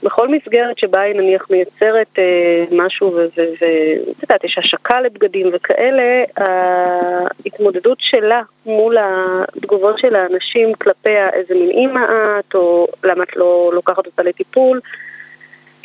בכל 0.03 0.27
מסגרת 0.27 0.77
שבה 0.77 1.01
היא 1.01 1.15
נניח 1.15 1.47
מייצרת 1.49 2.07
אה, 2.17 2.65
משהו 2.71 3.13
ואת 3.15 4.23
יודעת, 4.23 4.43
יש 4.43 4.57
השקה 4.57 5.01
לבגדים 5.01 5.49
וכאלה, 5.53 6.23
ההתמודדות 6.37 7.97
שלה 8.01 8.41
מול 8.65 8.97
התגובות 8.99 9.99
של 9.99 10.15
האנשים 10.15 10.73
כלפיה 10.73 11.29
איזה 11.29 11.53
מין 11.55 11.69
אימא 11.69 11.99
את, 12.39 12.55
או 12.55 12.87
למה 13.03 13.23
את 13.23 13.35
לא 13.35 13.71
לוקחת 13.73 14.05
אותה 14.05 14.23
לטיפול, 14.23 14.79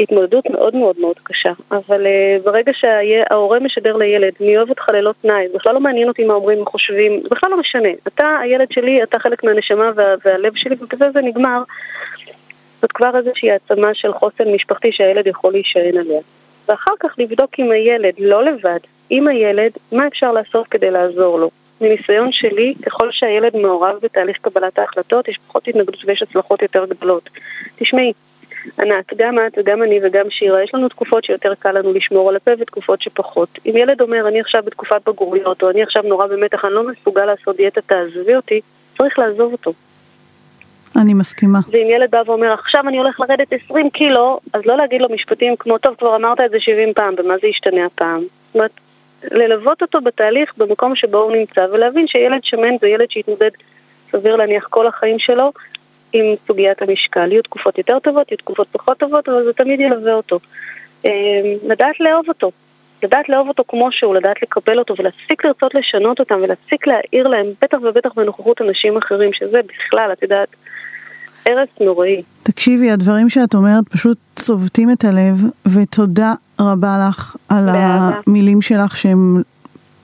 התמודדות 0.00 0.50
מאוד 0.50 0.76
מאוד 0.76 0.96
מאוד 1.00 1.16
קשה. 1.22 1.52
אבל 1.70 2.06
uh, 2.06 2.44
ברגע 2.44 2.72
שההורה 2.74 3.58
משדר 3.60 3.96
לילד, 3.96 4.32
אני 4.40 4.56
אוהב 4.56 4.70
אותך 4.70 4.88
ללא 4.88 5.12
תנאי, 5.22 5.46
בכלל 5.54 5.74
לא 5.74 5.80
מעניין 5.80 6.08
אותי 6.08 6.24
מה 6.24 6.34
אומרים, 6.34 6.58
מה 6.58 6.64
חושבים, 6.66 7.22
בכלל 7.30 7.50
לא 7.50 7.60
משנה. 7.60 7.88
אתה, 8.06 8.38
הילד 8.42 8.72
שלי, 8.72 9.02
אתה 9.02 9.18
חלק 9.18 9.44
מהנשמה 9.44 9.90
וה, 9.96 10.14
והלב 10.24 10.54
שלי, 10.54 10.76
ובזה 10.80 11.10
זה 11.10 11.20
נגמר. 11.20 11.62
זאת 12.82 12.92
כבר 12.92 13.16
איזושהי 13.16 13.50
העצמה 13.50 13.94
של 13.94 14.12
חוסן 14.12 14.52
משפחתי 14.54 14.92
שהילד 14.92 15.26
יכול 15.26 15.52
להישען 15.52 15.96
עליה. 15.96 16.20
ואחר 16.68 16.92
כך 17.00 17.14
לבדוק 17.18 17.50
עם 17.58 17.70
הילד, 17.70 18.14
לא 18.18 18.44
לבד, 18.44 18.78
עם 19.10 19.28
הילד, 19.28 19.72
מה 19.92 20.06
אפשר 20.06 20.32
לעשות 20.32 20.68
כדי 20.68 20.90
לעזור 20.90 21.38
לו. 21.38 21.50
מניסיון 21.80 22.32
שלי, 22.32 22.74
ככל 22.82 23.10
שהילד 23.10 23.56
מעורב 23.56 23.96
בתהליך 24.02 24.38
קבלת 24.38 24.78
ההחלטות, 24.78 25.28
יש 25.28 25.38
פחות 25.48 25.68
התנגדות 25.68 26.04
ויש 26.04 26.22
הצלחות 26.22 26.62
יותר 26.62 26.84
גדולות. 26.84 27.30
תשמעי, 27.76 28.12
ענת, 28.78 29.12
גם 29.16 29.38
את 29.46 29.58
וגם 29.58 29.82
אני 29.82 30.00
וגם 30.02 30.30
שירה, 30.30 30.62
יש 30.62 30.74
לנו 30.74 30.88
תקופות 30.88 31.24
שיותר 31.24 31.54
קל 31.54 31.78
לנו 31.78 31.92
לשמור 31.92 32.28
על 32.28 32.36
הפה 32.36 32.50
ותקופות 32.58 33.02
שפחות. 33.02 33.58
אם 33.66 33.76
ילד 33.76 34.00
אומר, 34.00 34.28
אני 34.28 34.40
עכשיו 34.40 34.62
בתקופת 34.62 35.08
בגרויות, 35.08 35.62
או 35.62 35.70
אני 35.70 35.82
עכשיו 35.82 36.02
נורא 36.02 36.26
במתח, 36.26 36.64
אני 36.64 36.74
לא 36.74 36.82
מסוגל 36.86 37.24
לעשות 37.24 37.56
דיאטה, 37.56 37.80
תעזבי 37.80 38.36
אותי, 38.36 38.60
צריך 38.98 39.18
לעזוב 39.18 39.52
אותו. 39.52 39.72
אני 40.96 41.14
מסכימה. 41.14 41.58
ואם 41.70 41.86
ילד 41.90 42.10
בא 42.10 42.22
ואומר, 42.26 42.52
עכשיו 42.52 42.88
אני 42.88 42.98
הולך 42.98 43.20
לרדת 43.20 43.52
20 43.64 43.90
קילו, 43.90 44.40
אז 44.52 44.62
לא 44.64 44.76
להגיד 44.76 45.00
לו 45.00 45.08
משפטים 45.14 45.56
כמו, 45.56 45.78
טוב, 45.78 45.94
כבר 45.98 46.16
אמרת 46.16 46.40
את 46.40 46.50
זה 46.50 46.60
70 46.60 46.94
פעם, 46.94 47.16
במה 47.16 47.34
זה 47.42 47.48
ישתנה 47.48 47.84
הפעם? 47.84 48.20
זאת 48.20 48.54
אומרת, 48.54 48.70
ללוות 49.30 49.82
אותו 49.82 50.00
בתהליך 50.00 50.52
במקום 50.56 50.94
שבו 50.94 51.18
הוא 51.18 51.32
נמצא, 51.32 51.66
ולהבין 51.72 52.06
שילד 52.06 52.44
שמן 52.44 52.78
זה 52.80 52.88
ילד 52.88 53.10
שהתמודד, 53.10 53.50
סביר 54.12 54.36
להניח, 54.36 54.66
כל 54.70 54.86
החיים 54.86 55.18
שלו 55.18 55.52
עם 56.12 56.24
סוגיית 56.46 56.82
המשקל. 56.82 57.32
יהיו 57.32 57.42
תקופות 57.42 57.78
יותר 57.78 57.98
טובות, 57.98 58.30
יהיו 58.30 58.38
תקופות 58.38 58.66
פחות 58.72 58.98
טובות, 58.98 59.28
אבל 59.28 59.44
זה 59.44 59.52
תמיד 59.52 59.80
ילווה 59.80 60.14
אותו. 60.14 60.38
אה, 61.06 61.10
לדעת 61.68 62.00
לאהוב 62.00 62.28
אותו. 62.28 62.50
לדעת 63.02 63.28
לאהוב 63.28 63.48
אותו 63.48 63.64
כמו 63.68 63.92
שהוא, 63.92 64.14
לדעת 64.14 64.42
לקבל 64.42 64.78
אותו 64.78 64.94
ולהפסיק 64.98 65.44
לרצות 65.44 65.74
לשנות 65.74 66.20
אותם 66.20 66.40
ולהפסיק 66.42 66.86
להעיר 66.86 67.28
להם, 67.28 67.46
בטח 67.62 67.78
ובטח 67.82 68.12
בנוכחות 68.14 68.62
אנשים 68.62 68.96
אחרים, 68.96 69.32
שזה 69.32 69.60
בכלל, 69.62 70.10
את 70.12 70.22
יודעת, 70.22 70.48
הרס 71.48 71.68
נוראי. 71.80 72.22
תקשיבי, 72.42 72.90
הדברים 72.90 73.28
שאת 73.28 73.54
אומרת 73.54 73.84
פשוט 73.88 74.18
צובטים 74.36 74.90
את 74.90 75.04
הלב, 75.04 75.42
ותודה 75.66 76.34
רבה 76.60 77.08
לך 77.08 77.36
על 77.48 77.66
באהבה. 77.66 78.20
המילים 78.26 78.62
שלך 78.62 78.96
שהן 78.96 79.42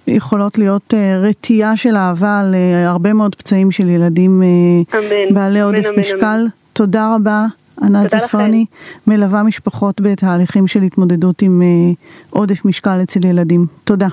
יכולות 0.06 0.58
להיות 0.58 0.94
אה, 0.94 1.18
רתיעה 1.18 1.76
של 1.76 1.96
אהבה 1.96 2.42
להרבה 2.44 3.12
מאוד 3.12 3.34
פצעים 3.34 3.70
של 3.70 3.88
ילדים 3.88 4.42
אה, 4.42 4.98
אמן. 4.98 5.34
בעלי 5.34 5.62
אמן, 5.62 5.74
עודף 5.74 5.86
אמן, 5.88 5.98
משקל. 6.00 6.24
אמן. 6.24 6.46
תודה 6.72 7.14
רבה. 7.14 7.46
ענת 7.82 8.10
זפרני, 8.10 8.66
מלווה 9.06 9.42
משפחות 9.42 10.00
בתהליכים 10.00 10.66
של 10.66 10.82
התמודדות 10.82 11.42
עם 11.42 11.62
אה, 11.62 11.92
עודף 12.30 12.64
משקל 12.64 13.02
אצל 13.02 13.26
ילדים. 13.26 13.66
תודה. 13.84 14.08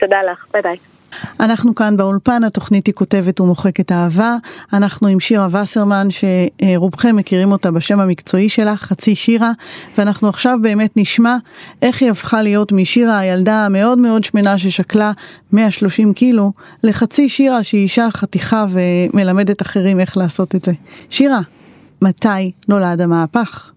תודה 0.00 0.16
לך, 0.32 0.46
ביי 0.52 0.62
ביי. 0.62 0.91
אנחנו 1.40 1.74
כאן 1.74 1.96
באולפן, 1.96 2.44
התוכנית 2.44 2.86
היא 2.86 2.94
כותבת 2.94 3.40
ומוחקת 3.40 3.92
אהבה. 3.92 4.36
אנחנו 4.72 5.08
עם 5.08 5.20
שירה 5.20 5.62
וסרמן, 5.62 6.08
שרובכם 6.10 7.16
מכירים 7.16 7.52
אותה 7.52 7.70
בשם 7.70 8.00
המקצועי 8.00 8.48
שלה, 8.48 8.76
חצי 8.76 9.14
שירה, 9.14 9.50
ואנחנו 9.98 10.28
עכשיו 10.28 10.58
באמת 10.62 10.96
נשמע 10.96 11.36
איך 11.82 12.02
היא 12.02 12.10
הפכה 12.10 12.42
להיות 12.42 12.72
משירה, 12.72 13.18
הילדה 13.18 13.66
המאוד 13.66 13.98
מאוד 13.98 14.24
שמנה 14.24 14.58
ששקלה 14.58 15.12
130 15.52 16.12
קילו, 16.12 16.52
לחצי 16.84 17.28
שירה 17.28 17.62
שהיא 17.62 17.82
אישה 17.82 18.08
חתיכה 18.10 18.66
ומלמדת 18.70 19.62
אחרים 19.62 20.00
איך 20.00 20.16
לעשות 20.16 20.54
את 20.54 20.64
זה. 20.64 20.72
שירה, 21.10 21.40
מתי 22.02 22.52
נולד 22.68 23.00
המהפך? 23.00 23.70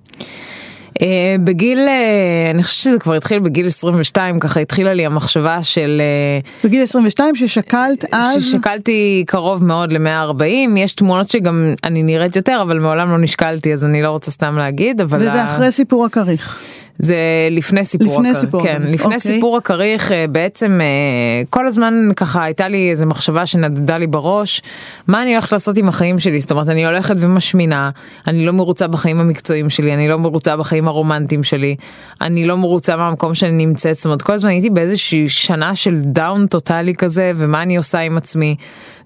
אה, 1.02 1.36
בגיל, 1.44 1.80
אה, 1.80 2.52
אני 2.52 2.64
חושבת 2.64 2.84
שזה 2.84 3.00
כבר 3.00 3.14
התחיל 3.14 3.40
בגיל 3.40 3.66
22, 3.68 4.40
ככה 4.40 4.60
התחילה 4.60 4.94
לי 4.94 5.06
המחשבה 5.06 5.64
של... 5.64 6.02
אה, 6.02 6.40
בגיל 6.64 6.84
22 6.84 7.36
ששקלת 7.36 8.06
אז... 8.12 8.46
ששקלתי 8.46 9.24
קרוב 9.28 9.64
מאוד 9.64 9.94
ל-140, 9.94 10.44
יש 10.78 10.94
תמונות 10.94 11.30
שגם 11.30 11.74
אני 11.84 12.04
נראית 12.04 12.36
יותר, 12.36 12.60
אבל 12.62 12.80
מעולם 12.80 13.12
לא 13.12 13.18
נשקלתי, 13.18 13.74
אז 13.74 13.86
אני 13.86 14.02
לא 14.02 14.10
רוצה 14.10 14.32
סתם 14.32 14.58
להגיד, 14.58 15.02
אבל... 15.02 15.18
וזה 15.18 15.34
ה- 15.34 15.56
אחרי 15.56 15.72
סיפור 15.72 16.06
הכריך. 16.06 16.60
זה 17.00 17.16
לפני 17.52 17.84
סיפור 17.84 18.08
לפני 18.08 18.30
הכריך, 18.30 18.46
סיפור 18.46 18.64
כן, 18.64 18.82
לפני 18.82 19.16
אוקיי. 19.16 19.20
סיפור 19.20 19.58
הכריך 19.58 20.12
אה, 20.12 20.26
בעצם 20.28 20.82
אה, 20.82 21.44
כל 21.50 21.68
הזמן 21.68 22.10
ככה 22.16 22.44
הייתה 22.44 22.68
לי 22.68 22.92
איזה 22.92 23.06
מחשבה 23.06 23.46
שנדדה 23.46 23.98
לי 23.98 24.08
בראש, 24.08 24.62
מה 25.08 25.22
אני 25.22 25.34
הולכת 25.34 25.52
לעשות 25.52 25.78
עם 25.78 25.90
החיים 25.90 26.20
שלי, 26.20 26.42
זאת 26.42 26.52
אומרת 26.52 26.70
אני 26.70 26.86
הולכת 26.86 27.16
ומשמינה, 27.20 27.90
אני 28.28 28.46
לא 28.46 28.54
מרוצה 28.54 28.88
בחיים 28.88 29.20
המקצועיים 29.20 29.70
שלי, 29.70 29.94
אני 29.94 30.08
לא 30.08 30.20
מרוצה 30.20 30.58
בחיים 30.58 30.88
הרומנטיים 30.88 31.44
שלי, 31.44 31.76
אני 32.22 32.46
לא 32.46 32.58
מרוצה 32.58 32.96
מהמקום 32.96 33.36
שאני 33.36 33.66
נמצאת, 33.66 33.96
זאת 33.96 34.06
אומרת 34.06 34.22
כל 34.22 34.34
הזמן 34.34 34.50
הייתי 34.50 34.70
באיזושהי 34.70 35.30
שנה 35.30 35.76
של 35.76 36.00
down 36.00 36.48
טוטאלי 36.48 36.96
כזה, 36.96 37.32
ומה 37.36 37.62
אני 37.62 37.78
עושה 37.78 38.00
עם 38.00 38.18
עצמי, 38.18 38.56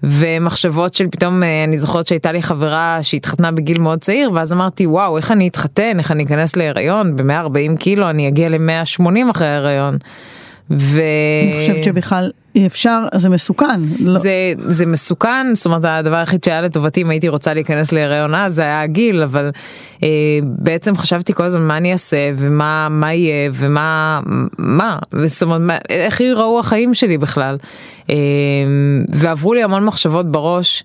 ומחשבות 0.02 0.94
של 0.94 1.08
פתאום 1.08 1.42
אה, 1.42 1.64
אני 1.64 1.78
זוכרת 1.78 2.06
שהייתה 2.06 2.32
לי 2.32 2.42
חברה 2.42 2.98
שהתחתנה 3.02 3.52
בגיל 3.52 3.80
מאוד 3.80 3.98
צעיר, 3.98 4.30
ואז 4.34 4.52
אמרתי 4.52 4.86
וואו 4.86 5.16
איך 5.16 5.32
אני 5.32 5.48
אתחתן, 5.48 5.98
איך 5.98 6.10
אני 6.10 6.24
אכנס 6.24 6.56
להיריון, 6.56 7.16
ב-140 7.16 7.76
קילו 7.78 8.10
אני 8.10 8.28
אגיע 8.28 8.48
ל-180 8.48 9.30
אחרי 9.30 9.48
ההיריון. 9.48 9.98
ו... 10.70 11.02
אני 11.44 11.60
חושבת 11.60 11.84
שבכלל 11.84 12.30
אי 12.54 12.66
אפשר, 12.66 13.02
זה 13.14 13.28
מסוכן. 13.28 13.80
לא. 13.98 14.18
זה, 14.18 14.52
זה 14.56 14.86
מסוכן, 14.86 15.46
זאת 15.54 15.66
אומרת 15.66 15.84
הדבר 15.84 16.16
היחיד 16.16 16.44
שהיה 16.44 16.60
לטובתי 16.60 17.02
אם 17.02 17.10
הייתי 17.10 17.28
רוצה 17.28 17.54
להיכנס 17.54 17.92
להיריון 17.92 18.34
אז 18.34 18.54
זה 18.54 18.62
היה 18.62 18.82
הגיל, 18.82 19.22
אבל 19.22 19.50
אה, 20.02 20.08
בעצם 20.42 20.96
חשבתי 20.96 21.34
כל 21.34 21.44
הזמן 21.44 21.62
מה 21.62 21.76
אני 21.76 21.92
אעשה 21.92 22.30
ומה 22.36 22.88
מה 22.90 23.14
יהיה 23.14 23.50
ומה, 23.54 24.20
מה, 24.58 24.98
זאת 25.24 25.42
אומרת 25.42 25.60
מה, 25.60 25.78
איך 25.88 26.20
ייראו 26.20 26.60
החיים 26.60 26.94
שלי 26.94 27.18
בכלל. 27.18 27.56
אה, 28.10 28.16
ועברו 29.08 29.54
לי 29.54 29.62
המון 29.62 29.84
מחשבות 29.84 30.32
בראש. 30.32 30.84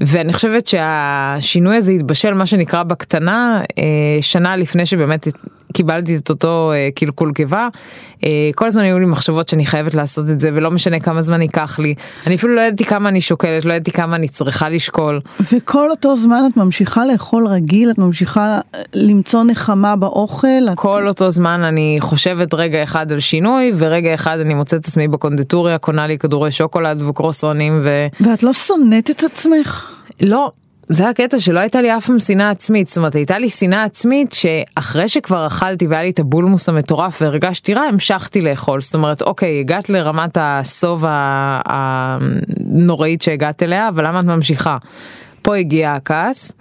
ואני 0.00 0.32
חושבת 0.32 0.66
שהשינוי 0.66 1.76
הזה 1.76 1.92
התבשל 1.92 2.34
מה 2.34 2.46
שנקרא 2.46 2.82
בקטנה 2.82 3.60
אה, 3.78 3.84
שנה 4.20 4.56
לפני 4.56 4.86
שבאמת 4.86 5.28
קיבלתי 5.72 6.16
את 6.16 6.30
אותו 6.30 6.72
אה, 6.72 6.88
קלקול 6.94 7.32
קיבה. 7.32 7.68
אה, 8.24 8.50
כל 8.54 8.66
הזמן 8.66 8.82
היו 8.82 8.98
לי 8.98 9.06
מחשבות 9.06 9.48
שאני 9.48 9.66
חייבת 9.66 9.94
לעשות 9.94 10.30
את 10.30 10.40
זה 10.40 10.50
ולא 10.54 10.70
משנה 10.70 11.00
כמה 11.00 11.22
זמן 11.22 11.42
ייקח 11.42 11.78
לי. 11.78 11.94
אני 12.26 12.34
אפילו 12.34 12.54
לא 12.54 12.60
ידעתי 12.60 12.84
כמה 12.84 13.08
אני 13.08 13.20
שוקלת, 13.20 13.64
לא 13.64 13.72
ידעתי 13.74 13.90
כמה 13.90 14.16
אני 14.16 14.28
צריכה 14.28 14.68
לשקול. 14.68 15.20
וכל 15.52 15.90
אותו 15.90 16.16
זמן 16.16 16.42
את 16.52 16.56
ממשיכה 16.56 17.06
לאכול 17.06 17.46
רגיל, 17.46 17.90
את 17.90 17.98
ממשיכה 17.98 18.60
אה, 18.74 18.80
למצוא 18.94 19.44
נחמה 19.44 19.96
באוכל. 19.96 20.46
את... 20.72 20.78
כל 20.78 21.08
אותו 21.08 21.30
זמן 21.30 21.60
אני 21.60 21.96
חושבת 22.00 22.54
רגע 22.54 22.82
אחד 22.82 23.12
על 23.12 23.20
שינוי 23.20 23.72
ורגע 23.78 24.14
אחד 24.14 24.38
אני 24.38 24.54
מוצאת 24.54 24.80
את 24.80 24.86
עצמי 24.86 25.08
בקונדיטוריה 25.08 25.78
קונה 25.78 26.06
לי 26.06 26.18
כדורי 26.18 26.50
שוקולד 26.50 27.02
וקרוסונים 27.02 27.80
ו... 27.84 28.06
ואת 28.20 28.42
לא 28.42 28.52
שונאת 28.52 29.10
את 29.10 29.24
עצמך? 29.24 29.94
לא. 30.20 30.50
זה 30.92 31.08
הקטע 31.08 31.38
שלא 31.38 31.60
הייתה 31.60 31.82
לי 31.82 31.96
אף 31.96 32.06
פעם 32.06 32.18
שנאה 32.18 32.50
עצמית, 32.50 32.88
זאת 32.88 32.96
אומרת 32.96 33.14
הייתה 33.14 33.38
לי 33.38 33.50
שנאה 33.50 33.84
עצמית 33.84 34.32
שאחרי 34.32 35.08
שכבר 35.08 35.46
אכלתי 35.46 35.86
והיה 35.86 36.02
לי 36.02 36.10
את 36.10 36.18
הבולמוס 36.18 36.68
המטורף 36.68 37.22
והרגשתי 37.22 37.74
רע 37.74 37.82
המשכתי 37.82 38.40
לאכול, 38.40 38.80
זאת 38.80 38.94
אומרת 38.94 39.22
אוקיי 39.22 39.60
הגעת 39.60 39.90
לרמת 39.90 40.38
הסוב 40.40 41.04
הנוראית 41.66 43.22
שהגעת 43.22 43.62
אליה 43.62 43.88
אבל 43.88 44.06
למה 44.06 44.20
את 44.20 44.24
ממשיכה? 44.24 44.76
פה 45.42 45.56
הגיע 45.56 45.92
הכעס. 45.92 46.52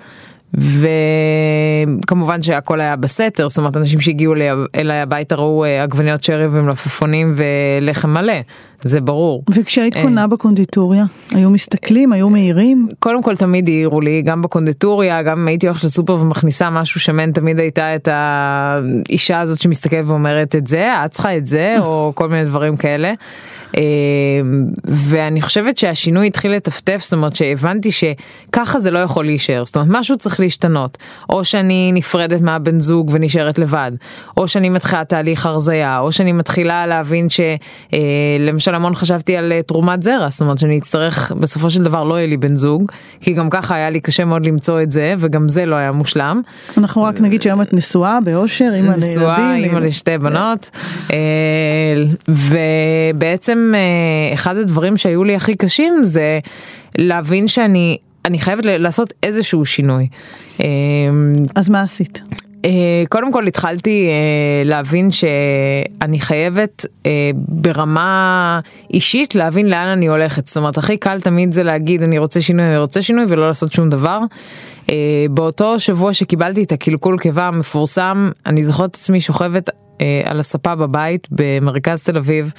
וכמובן 0.53 2.41
שהכל 2.41 2.81
היה 2.81 2.95
בסתר, 2.95 3.49
זאת 3.49 3.57
אומרת 3.57 3.77
אנשים 3.77 3.99
שהגיעו 3.99 4.33
אליי- 4.75 5.01
הביתה 5.01 5.35
ראו 5.35 5.65
אה, 5.65 5.83
עגבניות 5.83 6.23
שרי 6.23 6.47
ומלפפונים 6.51 7.33
ולחם 7.35 8.09
מלא, 8.09 8.33
זה 8.83 9.01
ברור. 9.01 9.43
וכשהיית 9.55 9.97
אה. 9.97 10.01
קונה 10.01 10.27
בקונדיטוריה, 10.27 11.05
היו 11.35 11.49
מסתכלים, 11.49 12.13
היו 12.13 12.29
מעירים? 12.29 12.87
קודם 12.99 13.23
כל 13.23 13.35
תמיד 13.35 13.67
העירו 13.69 14.01
לי, 14.01 14.21
גם 14.21 14.41
בקונדיטוריה, 14.41 15.21
גם 15.21 15.47
הייתי 15.47 15.67
הולכת 15.67 15.83
לסופר 15.83 16.13
ומכניסה 16.13 16.69
משהו 16.69 16.99
שמן, 16.99 17.31
תמיד 17.31 17.59
הייתה 17.59 17.95
את 17.95 18.07
האישה 18.11 19.39
הזאת 19.39 19.59
שמסתכלת 19.61 20.07
ואומרת 20.07 20.55
את 20.55 20.67
זה, 20.67 21.05
את 21.05 21.11
צריכה 21.11 21.37
את 21.37 21.47
זה, 21.47 21.75
או 21.79 22.11
כל 22.15 22.29
מיני 22.29 22.43
דברים 22.43 22.77
כאלה. 22.77 23.13
אה, 23.77 23.81
ואני 24.85 25.41
חושבת 25.41 25.77
שהשינוי 25.77 26.27
התחיל 26.27 26.51
לטפטף, 26.51 27.01
זאת 27.03 27.13
אומרת 27.13 27.35
שהבנתי 27.35 27.89
שככה 27.91 28.79
זה 28.79 28.91
לא 28.91 28.99
יכול 28.99 29.25
להישאר, 29.25 29.65
זאת 29.65 29.75
אומרת 29.75 29.89
משהו 29.91 30.17
צריך 30.17 30.38
להשתנות, 30.39 30.97
או 31.29 31.45
שאני 31.45 31.91
נפרדת 31.93 32.41
מהבן 32.41 32.79
זוג 32.79 33.09
ונשארת 33.13 33.59
לבד, 33.59 33.91
או 34.37 34.47
שאני 34.47 34.69
מתחילה 34.69 35.05
תהליך 35.05 35.45
הרזייה, 35.45 35.99
או 35.99 36.11
שאני 36.11 36.31
מתחילה 36.31 36.87
להבין 36.87 37.27
שלמשל 37.29 38.75
המון 38.75 38.95
חשבתי 38.95 39.37
על 39.37 39.51
אה, 39.51 39.61
תרומת 39.61 40.03
זרע, 40.03 40.29
זאת 40.29 40.41
אומרת 40.41 40.57
שאני 40.57 40.77
אצטרך 40.77 41.31
בסופו 41.31 41.69
של 41.69 41.83
דבר 41.83 42.03
לא 42.03 42.15
יהיה 42.15 42.27
לי 42.27 42.37
בן 42.37 42.55
זוג, 42.55 42.91
כי 43.21 43.33
גם 43.33 43.49
ככה 43.49 43.75
היה 43.75 43.89
לי 43.89 43.99
קשה 43.99 44.25
מאוד 44.25 44.45
למצוא 44.45 44.81
את 44.81 44.91
זה, 44.91 45.13
וגם 45.17 45.49
זה 45.49 45.65
לא 45.65 45.75
היה 45.75 45.91
מושלם. 45.91 46.41
אנחנו 46.77 47.03
רק 47.03 47.21
נגיד 47.21 47.41
שהיום 47.41 47.61
את 47.61 47.73
נשואה 47.73 48.19
באושר, 48.21 48.71
אימא 48.75 48.93
נשואה, 48.97 49.53
לילדים. 49.53 49.69
אימא 49.69 49.85
לשתי 49.85 50.17
בנות, 50.17 50.69
אה, 51.13 51.17
ובעצם 52.27 53.71
אה, 53.75 54.33
אחד 54.33 54.57
הדברים 54.57 54.97
שהיו 54.97 55.23
לי 55.23 55.35
הכי 55.35 55.55
קשים 55.55 56.03
זה 56.03 56.39
להבין 56.97 57.47
שאני 57.47 57.97
אני 58.25 58.39
חייבת 58.39 58.65
לעשות 58.65 59.13
איזשהו 59.23 59.65
שינוי. 59.65 60.07
אה, 60.61 60.65
אז 61.55 61.69
מה 61.69 61.81
עשית? 61.81 62.21
קודם 63.09 63.33
כל 63.33 63.47
התחלתי 63.47 64.07
להבין 64.65 65.11
שאני 65.11 66.19
חייבת 66.19 66.85
ברמה 67.33 68.59
אישית 68.93 69.35
להבין 69.35 69.69
לאן 69.69 69.87
אני 69.87 70.07
הולכת. 70.07 70.47
זאת 70.47 70.57
אומרת, 70.57 70.77
הכי 70.77 70.97
קל 70.97 71.21
תמיד 71.21 71.53
זה 71.53 71.63
להגיד 71.63 72.03
אני 72.03 72.17
רוצה 72.17 72.41
שינוי, 72.41 72.65
אני 72.65 72.77
רוצה 72.77 73.01
שינוי 73.01 73.25
ולא 73.27 73.47
לעשות 73.47 73.71
שום 73.71 73.89
דבר. 73.89 74.19
באותו 75.29 75.79
שבוע 75.79 76.13
שקיבלתי 76.13 76.63
את 76.63 76.71
הקלקול 76.71 77.17
קיבה 77.19 77.47
המפורסם, 77.47 78.29
אני 78.45 78.63
זוכרת 78.63 78.89
את 78.89 78.95
עצמי 78.95 79.21
שוכבת 79.21 79.69
על 80.25 80.39
הספה 80.39 80.75
בבית 80.75 81.27
במרכז 81.31 82.03
תל 82.03 82.17
אביב. 82.17 82.51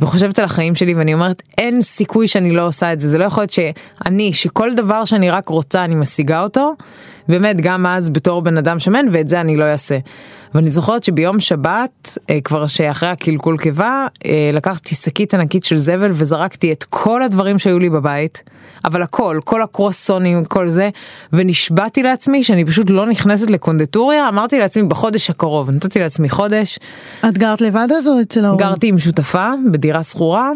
וחושבת 0.00 0.38
על 0.38 0.44
החיים 0.44 0.74
שלי 0.74 0.94
ואני 0.94 1.14
אומרת 1.14 1.42
אין 1.58 1.82
סיכוי 1.82 2.28
שאני 2.28 2.50
לא 2.50 2.66
עושה 2.66 2.92
את 2.92 3.00
זה. 3.00 3.08
זה 3.08 3.18
לא 3.18 3.24
יכול 3.24 3.42
להיות 3.42 3.50
שאני 3.50 4.32
שכל 4.32 4.74
דבר 4.74 5.04
שאני 5.04 5.30
רק 5.30 5.48
רוצה 5.48 5.84
אני 5.84 5.94
משיגה 5.94 6.42
אותו 6.42 6.74
באמת 7.28 7.60
גם 7.60 7.86
אז 7.86 8.10
בתור 8.10 8.42
בן 8.42 8.56
אדם 8.58 8.78
שמן 8.78 9.06
ואת 9.10 9.28
זה 9.28 9.40
אני 9.40 9.56
לא 9.56 9.64
אעשה. 9.64 9.98
ואני 10.54 10.70
זוכרת 10.70 11.04
שביום 11.04 11.40
שבת 11.40 12.18
אה, 12.30 12.40
כבר 12.40 12.66
שאחרי 12.66 13.08
הקלקול 13.08 13.58
קיבה 13.58 14.06
אה, 14.26 14.50
לקחתי 14.52 14.94
שקית 14.94 15.34
ענקית 15.34 15.64
של 15.64 15.76
זבל 15.76 16.10
וזרקתי 16.12 16.72
את 16.72 16.84
כל 16.84 17.22
הדברים 17.22 17.58
שהיו 17.58 17.78
לי 17.78 17.90
בבית 17.90 18.42
אבל 18.84 19.02
הכל 19.02 19.40
כל 19.44 19.62
הקרוסונים 19.62 20.44
כל 20.44 20.68
זה 20.68 20.90
ונשבעתי 21.32 22.02
לעצמי 22.02 22.42
שאני 22.42 22.64
פשוט 22.64 22.90
לא 22.90 23.06
נכנסת 23.06 23.50
לקונדטוריה 23.50 24.28
אמרתי 24.28 24.58
לעצמי 24.58 24.82
בחודש 24.82 25.30
הקרוב 25.30 25.70
נתתי 25.70 25.98
לעצמי 25.98 26.28
חודש. 26.28 26.78
את 27.28 27.38
גרת 27.38 27.60
לבד 27.60 27.88
אז 27.98 28.08
או 28.08 28.20
אצל 28.20 28.44
ההורים? 28.44 28.66
גרתי 28.66 28.88
עם 28.88 28.98
שותפה 28.98 29.50
בדירה 29.72 30.02
שכורה 30.02 30.50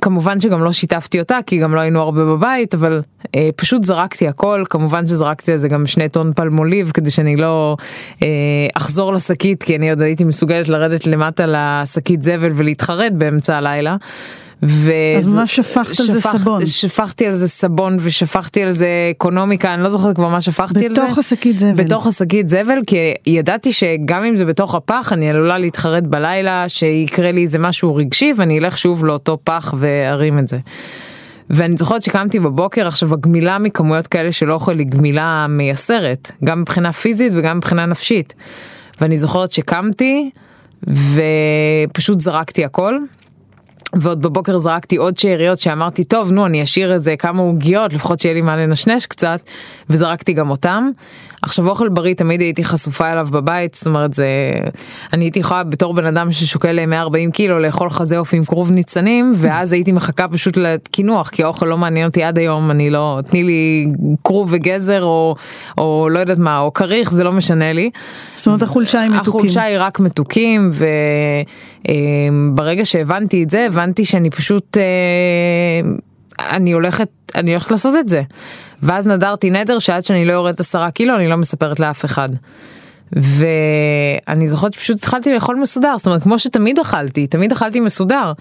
כמובן 0.00 0.40
שגם 0.40 0.64
לא 0.64 0.72
שיתפתי 0.72 1.20
אותה 1.20 1.38
כי 1.46 1.58
גם 1.58 1.74
לא 1.74 1.80
היינו 1.80 2.00
הרבה 2.00 2.24
בבית 2.24 2.74
אבל 2.74 3.02
אה, 3.36 3.48
פשוט 3.56 3.84
זרקתי 3.84 4.28
הכל 4.28 4.62
כמובן 4.70 5.06
שזרקתי 5.06 5.52
על 5.52 5.58
זה 5.58 5.68
גם 5.68 5.86
שני 5.86 6.08
טון 6.08 6.32
פלמוליב 6.32 6.90
כדי 6.94 7.10
שאני 7.10 7.36
לא 7.36 7.76
אה, 8.22 8.28
אחזור 8.74 9.12
לשקית 9.12 9.62
כי 9.62 9.76
אני 9.76 9.90
עוד 9.90 10.02
הייתי 10.02 10.24
מסוגלת 10.24 10.68
לרדת 10.68 11.06
למטה 11.06 11.44
לשקית 11.48 12.22
זבל 12.22 12.52
ולהתחרט 12.54 13.12
באמצע 13.12 13.56
הלילה. 13.56 13.96
ו... 14.62 14.92
אז 15.18 15.32
מה 15.32 15.46
שפכת 15.46 15.94
שפך, 15.94 16.08
על 16.08 16.14
זה 16.14 16.20
סבון? 16.20 16.66
שפכתי 16.66 17.26
על 17.26 17.32
זה 17.32 17.48
סבון 17.48 17.96
ושפכתי 18.00 18.62
על 18.62 18.70
זה 18.70 18.88
אקונומיקה, 19.10 19.74
אני 19.74 19.82
לא 19.82 19.88
זוכרת 19.88 20.16
כבר 20.16 20.28
מה 20.28 20.40
שפכתי 20.40 20.86
על 20.86 20.94
זה. 20.94 21.02
בתוך 21.04 21.18
השקית 21.18 21.58
זבל. 21.58 21.84
בתוך 21.84 22.06
השקית 22.06 22.48
זבל, 22.48 22.78
כי 22.86 22.96
ידעתי 23.26 23.72
שגם 23.72 24.24
אם 24.24 24.36
זה 24.36 24.44
בתוך 24.44 24.74
הפח, 24.74 25.12
אני 25.12 25.30
עלולה 25.30 25.58
להתחרט 25.58 26.04
בלילה, 26.04 26.68
שיקרה 26.68 27.32
לי 27.32 27.42
איזה 27.42 27.58
משהו 27.58 27.96
רגשי, 27.96 28.32
ואני 28.36 28.58
אלך 28.58 28.78
שוב 28.78 29.04
לאותו 29.04 29.38
פח 29.44 29.74
וארים 29.78 30.38
את 30.38 30.48
זה. 30.48 30.58
ואני 31.50 31.76
זוכרת 31.76 32.02
שקמתי 32.02 32.40
בבוקר, 32.40 32.86
עכשיו 32.86 33.14
הגמילה 33.14 33.58
מכמויות 33.58 34.06
כאלה 34.06 34.32
של 34.32 34.52
אוכל 34.52 34.78
היא 34.78 34.86
גמילה 34.86 35.46
מייסרת, 35.48 36.30
גם 36.44 36.60
מבחינה 36.60 36.92
פיזית 36.92 37.32
וגם 37.36 37.56
מבחינה 37.56 37.86
נפשית. 37.86 38.34
ואני 39.00 39.16
זוכרת 39.16 39.52
שקמתי 39.52 40.30
ופשוט 40.86 42.20
זרקתי 42.20 42.64
הכל. 42.64 42.98
ועוד 43.92 44.22
בבוקר 44.22 44.58
זרקתי 44.58 44.96
עוד 44.96 45.18
שאריות 45.18 45.58
שאמרתי 45.58 46.04
טוב 46.04 46.32
נו 46.32 46.46
אני 46.46 46.62
אשאיר 46.62 46.92
איזה 46.92 47.16
כמה 47.16 47.42
עוגיות 47.42 47.92
לפחות 47.92 48.20
שיהיה 48.20 48.34
לי 48.34 48.40
מה 48.40 48.56
לנשנש 48.56 49.06
קצת 49.06 49.40
וזרקתי 49.90 50.32
גם 50.32 50.50
אותם. 50.50 50.90
עכשיו 51.42 51.68
אוכל 51.68 51.88
בריא 51.88 52.14
תמיד 52.14 52.40
הייתי 52.40 52.64
חשופה 52.64 53.12
אליו 53.12 53.28
בבית 53.30 53.74
זאת 53.74 53.86
אומרת 53.86 54.14
זה 54.14 54.26
אני 55.12 55.24
הייתי 55.24 55.38
יכולה 55.38 55.64
בתור 55.64 55.94
בן 55.94 56.06
אדם 56.06 56.32
ששוקל 56.32 56.86
140 56.86 57.30
קילו 57.30 57.58
לאכול 57.58 57.90
חזה 57.90 58.18
עוף 58.18 58.34
עם 58.34 58.44
כרוב 58.44 58.70
ניצנים 58.70 59.32
ואז 59.36 59.72
הייתי 59.72 59.92
מחכה 59.92 60.28
פשוט 60.28 60.56
לקינוח 60.56 61.28
כי 61.28 61.42
האוכל 61.42 61.66
לא 61.66 61.78
מעניין 61.78 62.08
אותי 62.08 62.22
עד 62.22 62.38
היום 62.38 62.70
אני 62.70 62.90
לא 62.90 63.18
תני 63.30 63.44
לי 63.44 63.86
כרוב 64.24 64.48
וגזר 64.52 65.02
או, 65.02 65.34
או 65.78 66.08
לא 66.10 66.18
יודעת 66.18 66.38
מה 66.38 66.58
או 66.58 66.72
כריך 66.72 67.12
זה 67.12 67.24
לא 67.24 67.32
משנה 67.32 67.72
לי. 67.72 67.90
זאת 68.36 68.46
אומרת 68.46 68.62
החולשה 68.62 69.00
היא 69.00 69.10
מתוקים. 69.10 69.28
החולשה 69.28 69.62
היא 69.62 69.76
רק 69.80 70.00
מתוקים 70.00 70.70
וברגע 71.84 72.84
שהבנתי 72.84 73.42
את 73.42 73.50
זה 73.50 73.66
הבנתי 73.66 74.04
שאני 74.04 74.30
פשוט 74.30 74.76
אה, 74.76 74.82
אני 76.50 76.72
הולכת 76.72 77.08
אני 77.34 77.50
הולכת 77.50 77.70
לעשות 77.70 77.94
את 78.00 78.08
זה. 78.08 78.22
ואז 78.82 79.06
נדרתי 79.06 79.50
נדר 79.50 79.78
שעד 79.78 80.02
שאני 80.02 80.24
לא 80.24 80.32
יורדת 80.32 80.60
עשרה 80.60 80.90
קילו 80.90 81.16
אני 81.16 81.28
לא 81.28 81.36
מספרת 81.36 81.80
לאף 81.80 82.04
אחד. 82.04 82.28
ואני 83.12 84.48
זוכרת 84.48 84.74
שפשוט 84.74 84.96
התחלתי 84.96 85.34
לאכול 85.34 85.56
מסודר 85.56 85.94
זאת 85.96 86.06
אומרת 86.06 86.22
כמו 86.22 86.38
שתמיד 86.38 86.78
אכלתי 86.78 87.26
תמיד 87.26 87.52
אכלתי 87.52 87.80
מסודר 87.80 88.32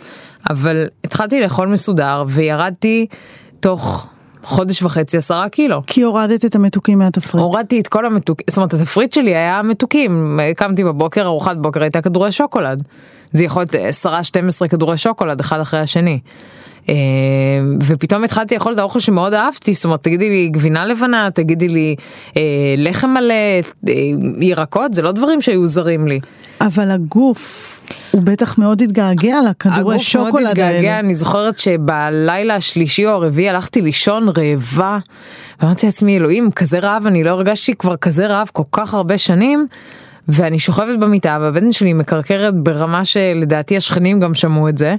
אבל 0.49 0.87
התחלתי 1.03 1.41
לאכול 1.41 1.67
מסודר 1.67 2.23
וירדתי 2.27 3.07
תוך 3.59 4.07
חודש 4.43 4.83
וחצי 4.83 5.17
עשרה 5.17 5.49
קילו. 5.49 5.81
כי 5.87 6.01
הורדת 6.01 6.45
את 6.45 6.55
המתוקים 6.55 6.99
מהתפריט. 6.99 7.43
הורדתי 7.43 7.79
את 7.79 7.87
כל 7.87 8.05
המתוקים, 8.05 8.45
זאת 8.49 8.57
אומרת 8.57 8.73
התפריט 8.73 9.13
שלי 9.13 9.35
היה 9.35 9.61
מתוקים, 9.61 10.39
קמתי 10.55 10.83
בבוקר, 10.83 11.25
ארוחת 11.25 11.57
בוקר 11.57 11.81
הייתה 11.81 12.01
כדורי 12.01 12.31
שוקולד. 12.31 12.83
זה 13.33 13.43
יכול 13.43 13.65
להיות 13.73 13.95
10-12 14.63 14.67
כדורי 14.67 14.97
שוקולד 14.97 15.39
אחד 15.39 15.59
אחרי 15.59 15.79
השני. 15.79 16.19
אה, 16.89 16.93
ופתאום 17.85 18.23
התחלתי 18.23 18.53
לאכול 18.55 18.73
את 18.73 18.77
האוכל 18.77 18.99
שמאוד 18.99 19.33
אהבתי, 19.33 19.73
זאת 19.73 19.85
אומרת 19.85 20.03
תגידי 20.03 20.29
לי 20.29 20.49
גבינה 20.51 20.85
לבנה, 20.85 21.29
תגידי 21.33 21.67
לי 21.67 21.95
אה, 22.37 22.41
לחם 22.77 23.09
מלא, 23.09 23.33
אה, 23.89 23.93
ירקות, 24.41 24.93
זה 24.93 25.01
לא 25.01 25.11
דברים 25.11 25.41
שהיו 25.41 25.67
זרים 25.67 26.07
לי. 26.07 26.19
אבל 26.61 26.91
הגוף 26.91 27.81
הוא 28.11 28.21
בטח 28.23 28.57
מאוד 28.57 28.81
התגעגע 28.81 29.37
לכדורי 29.49 29.99
שוקולד 29.99 30.25
האלה. 30.25 30.39
הגוף 30.39 30.55
מאוד 30.55 30.57
התגעגע, 30.57 30.99
אני 30.99 31.15
זוכרת 31.15 31.59
שבלילה 31.59 32.55
השלישי 32.55 33.05
או 33.05 33.11
הרביעי 33.11 33.49
הלכתי 33.49 33.81
לישון 33.81 34.29
רעבה. 34.37 34.97
ואמרתי 35.61 35.85
לעצמי 35.85 36.17
אלוהים 36.17 36.51
כזה 36.51 36.79
רעב 36.79 37.07
אני 37.07 37.23
לא 37.23 37.29
הרגשתי 37.29 37.75
כבר 37.75 37.97
כזה 37.97 38.27
רעב 38.27 38.49
כל 38.53 38.63
כך 38.71 38.93
הרבה 38.93 39.17
שנים. 39.17 39.67
ואני 40.27 40.59
שוכבת 40.59 40.99
במיטה 40.99 41.37
והבטן 41.41 41.71
שלי 41.71 41.93
מקרקרת 41.93 42.55
ברמה 42.55 43.05
שלדעתי 43.05 43.77
השכנים 43.77 44.19
גם 44.19 44.33
שמעו 44.33 44.69
את 44.69 44.77
זה. 44.77 44.95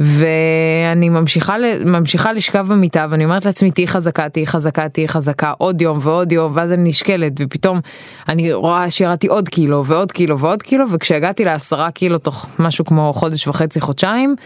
ואני 0.00 1.08
ממשיכה, 1.08 1.56
ממשיכה 1.84 2.32
לשכב 2.32 2.66
במיטה 2.68 3.06
ואני 3.10 3.24
אומרת 3.24 3.44
לעצמי 3.44 3.70
תהיי 3.70 3.86
חזקה 3.86 4.28
תהיי 4.28 4.46
חזקה 4.46 4.88
תהיי 4.88 5.08
חזקה 5.08 5.52
עוד 5.58 5.82
יום 5.82 5.98
ועוד 6.02 6.32
יום 6.32 6.52
ואז 6.54 6.72
אני 6.72 6.88
נשקלת 6.88 7.32
ופתאום 7.40 7.80
אני 8.28 8.52
רואה 8.52 8.90
שירדתי 8.90 9.26
עוד 9.26 9.48
קילו 9.48 9.84
ועוד 9.84 10.12
קילו 10.12 10.38
ועוד 10.38 10.62
קילו 10.62 10.90
וכשהגעתי 10.90 11.44
לעשרה 11.44 11.90
קילו 11.90 12.18
תוך 12.18 12.46
משהו 12.58 12.84
כמו 12.84 13.12
חודש 13.14 13.48
וחצי 13.48 13.80
חודשיים 13.80 14.36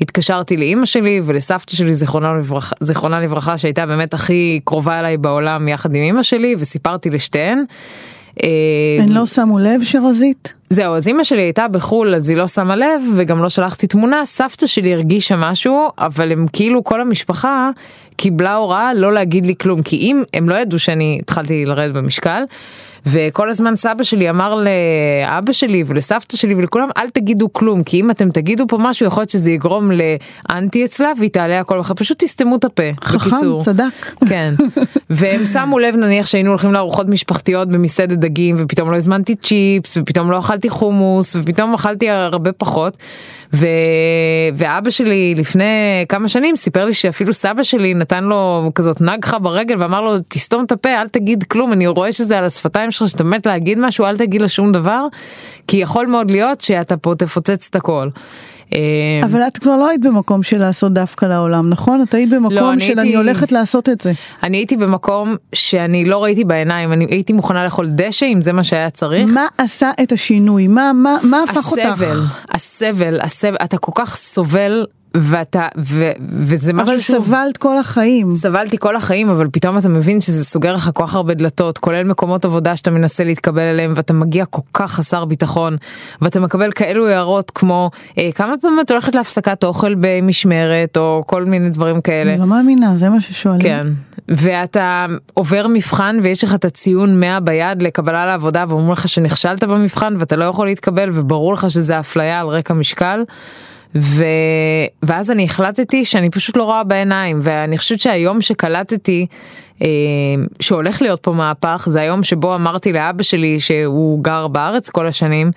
התקשרתי 0.00 0.56
לאימא 0.56 0.86
שלי 0.86 1.20
ולסבתא 1.24 1.76
שלי 1.76 1.94
זיכרונה 1.94 2.34
לברכה, 2.34 2.76
זיכרונה 2.80 3.20
לברכה 3.20 3.58
שהייתה 3.58 3.86
באמת 3.86 4.14
הכי 4.14 4.60
קרובה 4.64 5.00
אליי 5.00 5.16
בעולם 5.16 5.68
יחד 5.68 5.94
עם 5.94 6.02
אימא 6.02 6.22
שלי 6.22 6.54
וסיפרתי 6.58 7.10
לשתיהן. 7.10 7.64
הן 9.00 9.08
לא 9.08 9.26
שמו 9.26 9.58
לב 9.58 9.84
שרזית? 9.84 10.52
זהו, 10.70 10.94
אז 10.94 11.08
אימא 11.08 11.24
שלי 11.24 11.42
הייתה 11.42 11.68
בחו"ל 11.68 12.14
אז 12.14 12.30
היא 12.30 12.38
לא 12.38 12.46
שמה 12.46 12.76
לב 12.76 13.02
וגם 13.16 13.42
לא 13.42 13.48
שלחתי 13.48 13.86
תמונה, 13.86 14.24
סבתא 14.24 14.66
שלי 14.66 14.94
הרגישה 14.94 15.36
משהו, 15.36 15.88
אבל 15.98 16.32
הם 16.32 16.46
כאילו 16.52 16.84
כל 16.84 17.00
המשפחה 17.00 17.70
קיבלה 18.16 18.54
הוראה 18.54 18.94
לא 18.94 19.12
להגיד 19.12 19.46
לי 19.46 19.54
כלום, 19.60 19.82
כי 19.82 19.96
אם 19.96 20.22
הם 20.34 20.48
לא 20.48 20.54
ידעו 20.54 20.78
שאני 20.78 21.18
התחלתי 21.22 21.66
לרדת 21.66 21.94
במשקל. 21.94 22.42
וכל 23.06 23.50
הזמן 23.50 23.76
סבא 23.76 24.02
שלי 24.02 24.30
אמר 24.30 24.54
לאבא 24.54 25.52
שלי 25.52 25.84
ולסבתא 25.86 26.36
שלי 26.36 26.54
ולכולם 26.54 26.88
אל 26.96 27.08
תגידו 27.10 27.52
כלום 27.52 27.82
כי 27.82 28.00
אם 28.00 28.10
אתם 28.10 28.30
תגידו 28.30 28.64
פה 28.68 28.78
משהו 28.80 29.06
יכול 29.06 29.20
להיות 29.20 29.30
שזה 29.30 29.50
יגרום 29.50 29.90
לאנטי 30.50 30.84
אצלה 30.84 31.12
והיא 31.18 31.30
תעלה 31.30 31.60
הכל 31.60 31.80
אחר 31.80 31.94
פשוט 31.94 32.24
תסתמו 32.24 32.56
את 32.56 32.64
הפה. 32.64 32.82
חכם 33.04 33.30
בקיצור. 33.30 33.62
צדק. 33.62 34.12
כן. 34.28 34.54
והם 35.10 35.46
שמו 35.46 35.78
לב 35.78 35.96
נניח 35.96 36.26
שהיינו 36.26 36.50
הולכים 36.50 36.72
לארוחות 36.72 37.08
משפחתיות 37.08 37.68
במסעדת 37.68 38.18
דגים 38.18 38.56
ופתאום 38.58 38.90
לא 38.90 38.96
הזמנתי 38.96 39.34
צ'יפס 39.34 39.96
ופתאום 39.96 40.30
לא 40.30 40.38
אכלתי 40.38 40.68
חומוס 40.68 41.36
ופתאום 41.36 41.74
אכלתי 41.74 42.10
הרבה 42.10 42.52
פחות. 42.52 42.96
ו... 43.52 43.66
ואבא 44.54 44.90
שלי 44.90 45.34
לפני 45.34 45.64
כמה 46.08 46.28
שנים 46.28 46.56
סיפר 46.56 46.84
לי 46.84 46.94
שאפילו 46.94 47.32
סבא 47.34 47.62
שלי 47.62 47.94
נתן 47.94 48.24
לו 48.24 48.70
כזאת 48.74 49.00
נגחה 49.00 49.38
ברגל 49.38 49.82
ואמר 49.82 50.00
לו 50.00 50.14
תסתום 50.28 50.64
את 50.64 50.72
הפה 50.72 50.88
אל 50.88 51.08
תגיד 51.08 51.44
כלום 51.44 51.72
אני 51.72 51.86
רואה 51.86 52.12
שזה 52.12 52.38
על 52.38 52.44
השפתיים 52.44 52.90
שלך 52.90 53.08
שאתה 53.08 53.24
מת 53.24 53.46
להגיד 53.46 53.78
משהו 53.78 54.04
אל 54.04 54.16
תגיד 54.16 54.42
לה 54.42 54.48
שום 54.48 54.72
דבר 54.72 55.06
כי 55.66 55.76
יכול 55.76 56.06
מאוד 56.06 56.30
להיות 56.30 56.60
שאתה 56.60 56.96
פה 56.96 57.14
תפוצץ 57.14 57.66
את 57.70 57.76
הכל. 57.76 58.08
אה, 58.74 58.80
אבל 59.24 59.40
את 59.42 59.58
כבר 59.58 59.76
לא 59.76 59.88
היית 59.88 60.00
במקום 60.00 60.42
של 60.42 60.58
לעשות 60.58 60.92
דווקא 60.92 61.26
לעולם 61.26 61.68
נכון 61.68 62.02
את 62.02 62.14
היית 62.14 62.30
במקום 62.30 62.52
לא, 62.52 62.78
של 62.78 62.84
הייתי, 62.86 63.00
אני 63.00 63.16
הולכת 63.16 63.52
לעשות 63.52 63.88
את 63.88 64.00
זה. 64.00 64.12
אני 64.42 64.56
הייתי 64.56 64.76
במקום 64.76 65.36
שאני 65.52 66.04
לא 66.04 66.24
ראיתי 66.24 66.44
בעיניים 66.44 66.92
אני 66.92 67.06
הייתי 67.10 67.32
מוכנה 67.32 67.64
לאכול 67.64 67.86
דשא 67.88 68.26
אם 68.26 68.42
זה 68.42 68.52
מה 68.52 68.64
שהיה 68.64 68.90
צריך. 68.90 69.32
מה 69.32 69.46
עשה 69.58 69.90
את 70.02 70.12
השינוי 70.12 70.66
מה 70.66 70.92
מה 70.94 71.16
מה 71.22 71.42
הפך 71.42 71.56
הסבל, 71.56 71.80
אותך? 71.80 71.92
הסבל 71.92 72.20
הסבל 72.54 73.20
הסבל 73.20 73.56
אתה 73.64 73.78
כל 73.78 73.92
כך 73.94 74.16
סובל 74.16 74.86
ואתה, 75.14 75.68
ו, 75.78 76.10
וזה 76.30 76.72
משהו 76.72 76.92
אבל 76.92 77.00
שהוא... 77.00 77.24
סבלת 77.24 77.56
כל 77.56 77.78
החיים. 77.78 78.32
סבלתי 78.32 78.78
כל 78.78 78.96
החיים 78.96 79.30
אבל 79.30 79.48
פתאום 79.52 79.78
אתה 79.78 79.88
מבין 79.88 80.20
שזה 80.20 80.44
סוגר 80.44 80.74
לך 80.74 80.90
כל 80.94 81.06
כך 81.06 81.14
הרבה 81.14 81.34
דלתות 81.34 81.78
כולל 81.78 82.04
מקומות 82.04 82.44
עבודה 82.44 82.76
שאתה 82.76 82.90
מנסה 82.90 83.24
להתקבל 83.24 83.62
אליהם 83.62 83.92
ואתה 83.96 84.12
מגיע 84.12 84.44
כל 84.44 84.62
כך 84.72 84.92
חסר 84.92 85.24
ביטחון 85.24 85.76
ואתה 86.22 86.40
מקבל 86.40 86.72
כאלו 86.72 87.06
הערות 87.06 87.50
כמו 87.54 87.90
אה, 88.18 88.32
כמה 88.34 88.54
פעמים 88.60 88.80
את 88.80 88.90
הולכת 88.90 89.14
להפסקת 89.14 89.64
אוכל 89.64 89.94
במשמרת 89.94 90.96
או 90.96 91.22
כל 91.26 91.44
מיני 91.44 91.70
דברים 91.70 92.00
כאלה. 92.00 92.32
אני 92.32 92.40
לא 92.40 92.46
מאמינה, 92.46 92.96
זה 92.96 93.08
מה 93.08 93.20
ששואלים. 93.20 93.60
כן. 93.60 93.86
ואתה 94.28 95.06
עובר 95.34 95.66
מבחן 95.68 96.18
ויש 96.22 96.44
לך 96.44 96.54
את 96.54 96.64
הציון 96.64 97.20
100 97.20 97.40
ביד 97.40 97.82
לקבלה 97.82 98.26
לעבודה 98.26 98.64
ואומרים 98.68 98.92
לך 98.92 99.08
שנכשלת 99.08 99.64
במבחן 99.64 100.14
ואתה 100.16 100.36
לא 100.36 100.44
יכול 100.44 100.66
להתקבל 100.66 101.10
וברור 101.12 101.52
לך 101.52 101.70
שזה 101.70 102.00
אפליה 102.00 102.40
על 102.40 102.46
רקע 102.46 102.74
משקל. 102.74 103.22
ו... 103.94 104.24
ואז 105.02 105.30
אני 105.30 105.44
החלטתי 105.44 106.04
שאני 106.04 106.30
פשוט 106.30 106.56
לא 106.56 106.64
רואה 106.64 106.84
בעיניים 106.84 107.38
ואני 107.42 107.78
חושבת 107.78 108.00
שהיום 108.00 108.42
שקלטתי 108.42 109.26
אה, 109.82 109.88
שהולך 110.60 111.02
להיות 111.02 111.22
פה 111.22 111.32
מהפך 111.32 111.86
זה 111.90 112.00
היום 112.00 112.22
שבו 112.22 112.54
אמרתי 112.54 112.92
לאבא 112.92 113.22
שלי 113.22 113.60
שהוא 113.60 114.24
גר 114.24 114.46
בארץ 114.48 114.88
כל 114.88 115.06
השנים 115.06 115.50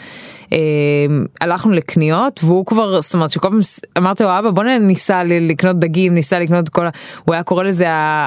הלכנו 1.42 1.72
לקניות 1.72 2.40
והוא 2.44 2.66
כבר 2.66 3.02
זאת 3.02 3.14
אומרת 3.14 3.30
שכל 3.30 3.50
פעם 3.50 3.60
אמרתי 3.98 4.24
לו 4.24 4.40
אבא 4.40 4.52
בוא 4.52 4.64
ניסע 4.64 5.24
לקנות 5.24 5.80
דגים 5.80 6.14
ניסע 6.14 6.40
לקנות 6.40 6.70
כל 6.70 6.88
ה... 6.88 6.90
הוא 7.26 7.34
היה 7.34 7.44
קורא 7.44 7.64
לזה 7.64 7.86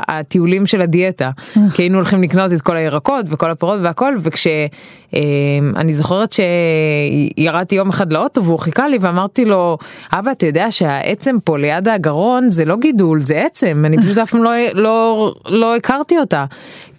הטיולים 0.09 0.67
של 0.67 0.81
הדיאטה 0.81 1.31
כי 1.75 1.83
היינו 1.83 1.97
הולכים 1.97 2.23
לקנות 2.23 2.53
את 2.53 2.61
כל 2.61 2.77
הירקות 2.77 3.27
וכל 3.29 3.51
הפירות 3.51 3.81
והכל 3.83 4.17
וכשאני 4.21 5.93
זוכרת 5.93 6.33
שירדתי 6.33 7.75
יום 7.75 7.89
אחד 7.89 8.13
לאוטו 8.13 8.45
והוא 8.45 8.59
חיכה 8.59 8.89
לי 8.89 8.99
ואמרתי 9.01 9.45
לו 9.45 9.79
אבא 10.13 10.31
אתה 10.31 10.47
יודע 10.47 10.71
שהעצם 10.71 11.37
פה 11.45 11.59
ליד 11.59 11.89
הגרון 11.89 12.51
זה 12.51 12.65
לא 12.65 12.77
גידול 12.77 13.21
זה 13.21 13.43
עצם 13.47 13.83
אני 13.87 13.99
פשוט 13.99 14.19
אף 14.19 14.31
פעם 14.31 14.45
לא, 14.45 14.51
לא, 14.75 15.35
לא 15.47 15.77
הכרתי 15.77 16.19
אותה. 16.19 16.45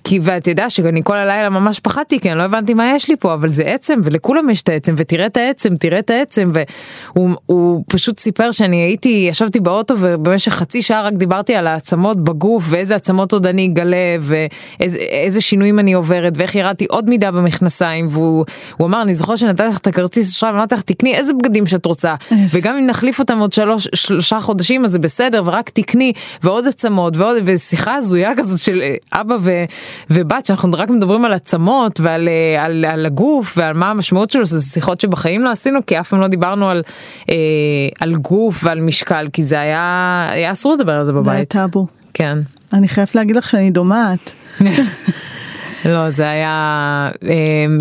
כי 0.08 0.20
ואתה 0.24 0.52
יודע 0.52 0.70
שאני 0.70 1.02
כל 1.04 1.18
הלילה 1.18 1.50
ממש 1.50 1.80
פחדתי 1.80 2.20
כי 2.20 2.32
אני 2.32 2.38
לא 2.38 2.44
הבנתי 2.44 2.74
מה 2.74 2.92
יש 2.96 3.10
לי 3.10 3.16
פה 3.16 3.34
אבל 3.34 3.50
זה 3.50 3.64
עצם 3.64 4.00
ולכולם 4.04 4.50
יש 4.50 4.62
את 4.62 4.70
העצם 4.70 4.94
ותראה 4.98 5.26
את 5.26 5.38
העצם 5.38 5.76
תראה 5.76 6.00
את 6.00 6.10
העצם 6.10 6.52
והוא 6.54 7.84
פשוט 7.88 8.20
סיפר 8.20 8.52
שאני 8.52 8.78
הייתי 8.78 9.28
ישבתי 9.30 9.60
באוטו 9.60 9.96
ובמשך 10.00 10.52
חצי 10.52 10.82
שעה 10.82 11.02
רק 11.02 11.14
דיברתי 11.14 11.56
על 11.56 11.68
העצמות 11.68 12.24
בגוף 12.24 12.64
ואיזה 12.68 12.96
עצמות 12.96 13.34
עוד 13.34 13.46
אני 13.46 13.66
אגלה 13.66 13.98
ואיזה 14.20 15.42
שינויים 15.42 15.80
אני 15.80 15.94
עוברת 15.94 16.34
ואיך 16.36 16.56
ירדתי 16.56 16.86
עוד 16.86 17.10
מידה 17.10 17.32
במכנסיים 17.32 18.08
והוא 18.12 18.46
אמר 18.82 19.02
אני 19.02 19.14
זוכר 19.14 19.36
שנתתי 19.36 19.64
לך 19.64 19.78
את 19.78 19.88
הכרטיס 19.88 20.36
אשראי 20.36 20.52
ואמרתי 20.52 20.76
לך 20.76 20.82
תקני 20.82 21.16
איזה 21.16 21.34
בגדים 21.34 21.68
שאת 21.68 21.86
רוצה? 21.86 22.16
וגם 22.54 22.76
אם 22.76 22.88
נחליף 22.88 23.20
אותם 23.20 23.40
עוד 23.40 23.54
שלוש 23.54 23.88
שלושה 23.96 24.40
חודשים 24.40 24.86
אז 24.86 24.92
זה 24.92 25.00
בסדר 25.00 25.44
ורק 25.46 25.70
תקני 25.70 26.14
ועוד 26.44 26.68
עצמות 26.68 27.18
ועוד 27.18 27.38
ושיחה 27.46 27.96
הזויה 27.96 28.32
כזאת 28.38 28.60
של 28.60 28.82
אבא 29.14 29.36
ו... 29.42 29.52
ובת 30.10 30.46
שאנחנו 30.46 30.72
רק 30.74 30.90
מדברים 30.90 31.26
על 31.26 31.34
עצמות 31.34 32.00
ועל 32.00 32.30
על, 32.60 32.86
על 32.86 33.06
הגוף 33.06 33.58
ועל 33.58 33.74
מה 33.74 33.90
המשמעות 33.90 34.30
שלו 34.30 34.46
זה 34.46 34.62
שיחות 34.62 35.02
שבחיים 35.02 35.44
לא 35.44 35.52
עשינו 35.52 35.86
כי 35.86 36.00
אף 36.00 36.10
פעם 36.10 36.22
לא 36.22 36.28
דיברנו 36.28 36.70
על, 36.70 36.84
אה, 37.30 37.36
על 38.00 38.16
גוף 38.16 38.64
ועל 38.64 38.80
משקל 38.80 39.28
כי 39.34 39.44
זה 39.44 39.60
היה 39.60 40.28
היה 40.32 40.52
אסור 40.52 40.74
לדבר 40.74 40.94
על 40.94 41.06
זה 41.06 41.14
בבית. 41.14 41.26
זה 41.26 41.32
היה 41.32 41.46
טאבו. 41.46 41.88
כן. 42.14 42.38
אני 42.74 42.88
חייבת 42.88 43.16
להגיד 43.16 43.36
לך 43.36 43.50
שאני 43.50 43.72
דומעת. 43.72 44.34
לא 45.86 46.10
זה 46.10 46.30
היה 46.30 47.10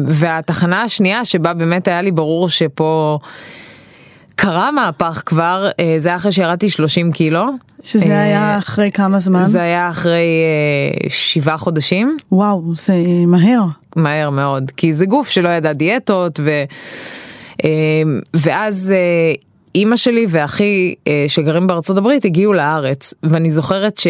והתחנה 0.09 0.83
השנייה 0.83 1.25
שבה 1.25 1.55
באמת 1.55 1.89
היה 1.89 2.03
לי 2.03 2.11
ברור 2.11 2.49
שפה. 2.49 3.19
קרה 4.37 4.71
מהפך 4.71 5.23
כבר, 5.27 5.69
זה 5.99 6.09
היה 6.09 6.17
אחרי 6.17 6.33
שירדתי 6.33 6.71
30 6.71 7.13
קילו. 7.13 7.47
שזה 7.83 8.21
היה 8.21 8.59
אחרי 8.59 8.91
כמה 8.91 9.19
זמן? 9.21 9.43
זה 9.43 9.63
היה 9.63 9.91
אחרי 9.91 10.27
שבעה 11.09 11.59
חודשים. 11.59 12.17
וואו, 12.33 12.63
זה 12.75 12.95
מהר. 13.27 13.65
מהר 13.97 14.31
מאוד, 14.31 14.71
כי 14.77 14.95
זה 14.95 15.07
גוף 15.07 15.29
שלא 15.29 15.49
ידע 15.49 15.73
דיאטות, 15.73 16.41
ו... 16.43 16.51
ואז 18.35 18.95
אימא 19.75 19.97
שלי 19.97 20.27
ואחי 20.29 20.95
שגרים 21.29 21.67
בארצות 21.67 21.99
הברית 21.99 22.25
הגיעו 22.25 22.53
לארץ, 22.53 23.15
ואני 23.23 23.51
זוכרת 23.51 23.99
ש... 23.99 24.07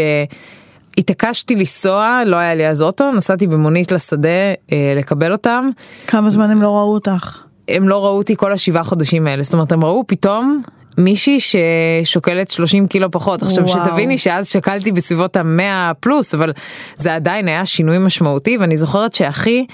התעקשתי 0.99 1.55
לנסוע, 1.57 2.23
לא 2.27 2.37
היה 2.37 2.55
לי 2.55 2.69
אז 2.69 2.83
אוטו, 2.83 3.13
נסעתי 3.13 3.47
במונית 3.47 3.93
לשדה 3.93 4.29
אה, 4.73 4.95
לקבל 4.97 5.33
אותם. 5.33 5.71
כמה 6.07 6.31
זמן 6.31 6.51
הם 6.51 6.63
לא 6.63 6.69
ראו 6.69 6.95
אותך? 6.95 7.44
הם 7.69 7.89
לא 7.89 8.05
ראו 8.05 8.17
אותי 8.17 8.37
כל 8.37 8.53
השבעה 8.53 8.85
חודשים 8.85 9.27
האלה, 9.27 9.43
זאת 9.43 9.53
אומרת 9.53 9.73
הם 9.73 9.85
ראו 9.85 10.05
פתאום 10.07 10.59
מישהי 10.99 11.39
ששוקלת 11.41 12.51
30 12.51 12.87
קילו 12.87 13.11
פחות. 13.11 13.43
עכשיו 13.43 13.67
וואו. 13.67 13.85
שתביני 13.85 14.19
שאז 14.19 14.49
שקלתי 14.49 14.93
בסביבות 14.93 15.37
המאה 15.37 15.93
פלוס, 16.01 16.35
אבל 16.35 16.53
זה 16.97 17.15
עדיין 17.15 17.49
היה 17.49 17.67
שינוי 17.67 17.99
משמעותי, 17.99 18.57
ואני 18.57 18.77
זוכרת 18.77 19.13
שאחי, 19.13 19.67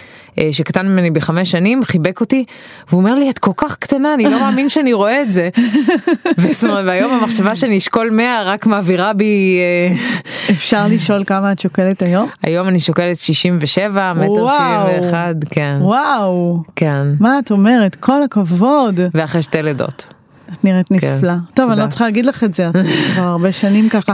שקטן 0.51 0.87
ממני 0.87 1.11
בחמש 1.11 1.51
שנים, 1.51 1.85
חיבק 1.85 2.21
אותי, 2.21 2.45
והוא 2.89 3.01
אומר 3.01 3.15
לי, 3.15 3.31
את 3.31 3.39
כל 3.39 3.51
כך 3.57 3.77
קטנה, 3.77 4.15
אני 4.15 4.25
לא 4.25 4.41
מאמין 4.41 4.69
שאני 4.69 4.93
רואה 4.93 5.23
את 5.23 5.33
זה. 5.33 5.49
אומרת, 6.69 6.85
והיום 6.87 7.13
המחשבה 7.13 7.55
שאני 7.55 7.79
אשכול 7.79 8.11
100 8.11 8.43
רק 8.45 8.67
מעבירה 8.67 9.13
בי... 9.13 9.59
אפשר 10.51 10.87
לשאול 10.91 11.25
כמה 11.25 11.53
את 11.53 11.59
שוקלת 11.59 12.03
היום? 12.03 12.29
היום 12.43 12.69
אני 12.69 12.81
שוקלת 12.81 13.19
67, 13.19 14.13
מטר 14.13 14.49
71, 14.49 15.35
כן. 15.51 15.79
וואו. 15.81 16.63
כן. 16.77 17.07
מה 17.21 17.39
את 17.39 17.51
אומרת? 17.51 17.95
כל 17.95 18.23
הכבוד. 18.23 19.01
ואחרי 19.15 19.43
שתי 19.43 19.63
לידות. 19.63 20.20
את 20.53 20.65
נראית 20.65 20.91
נפלא. 20.91 21.33
טוב, 21.55 21.71
אני 21.71 21.81
לא 21.81 21.87
צריכה 21.87 22.05
להגיד 22.05 22.27
לך 22.27 22.45
את 22.45 22.55
זה, 22.55 22.69
את 22.69 22.75
כבר 23.15 23.23
הרבה 23.23 23.53
שנים 23.53 23.89
ככה. 23.89 24.13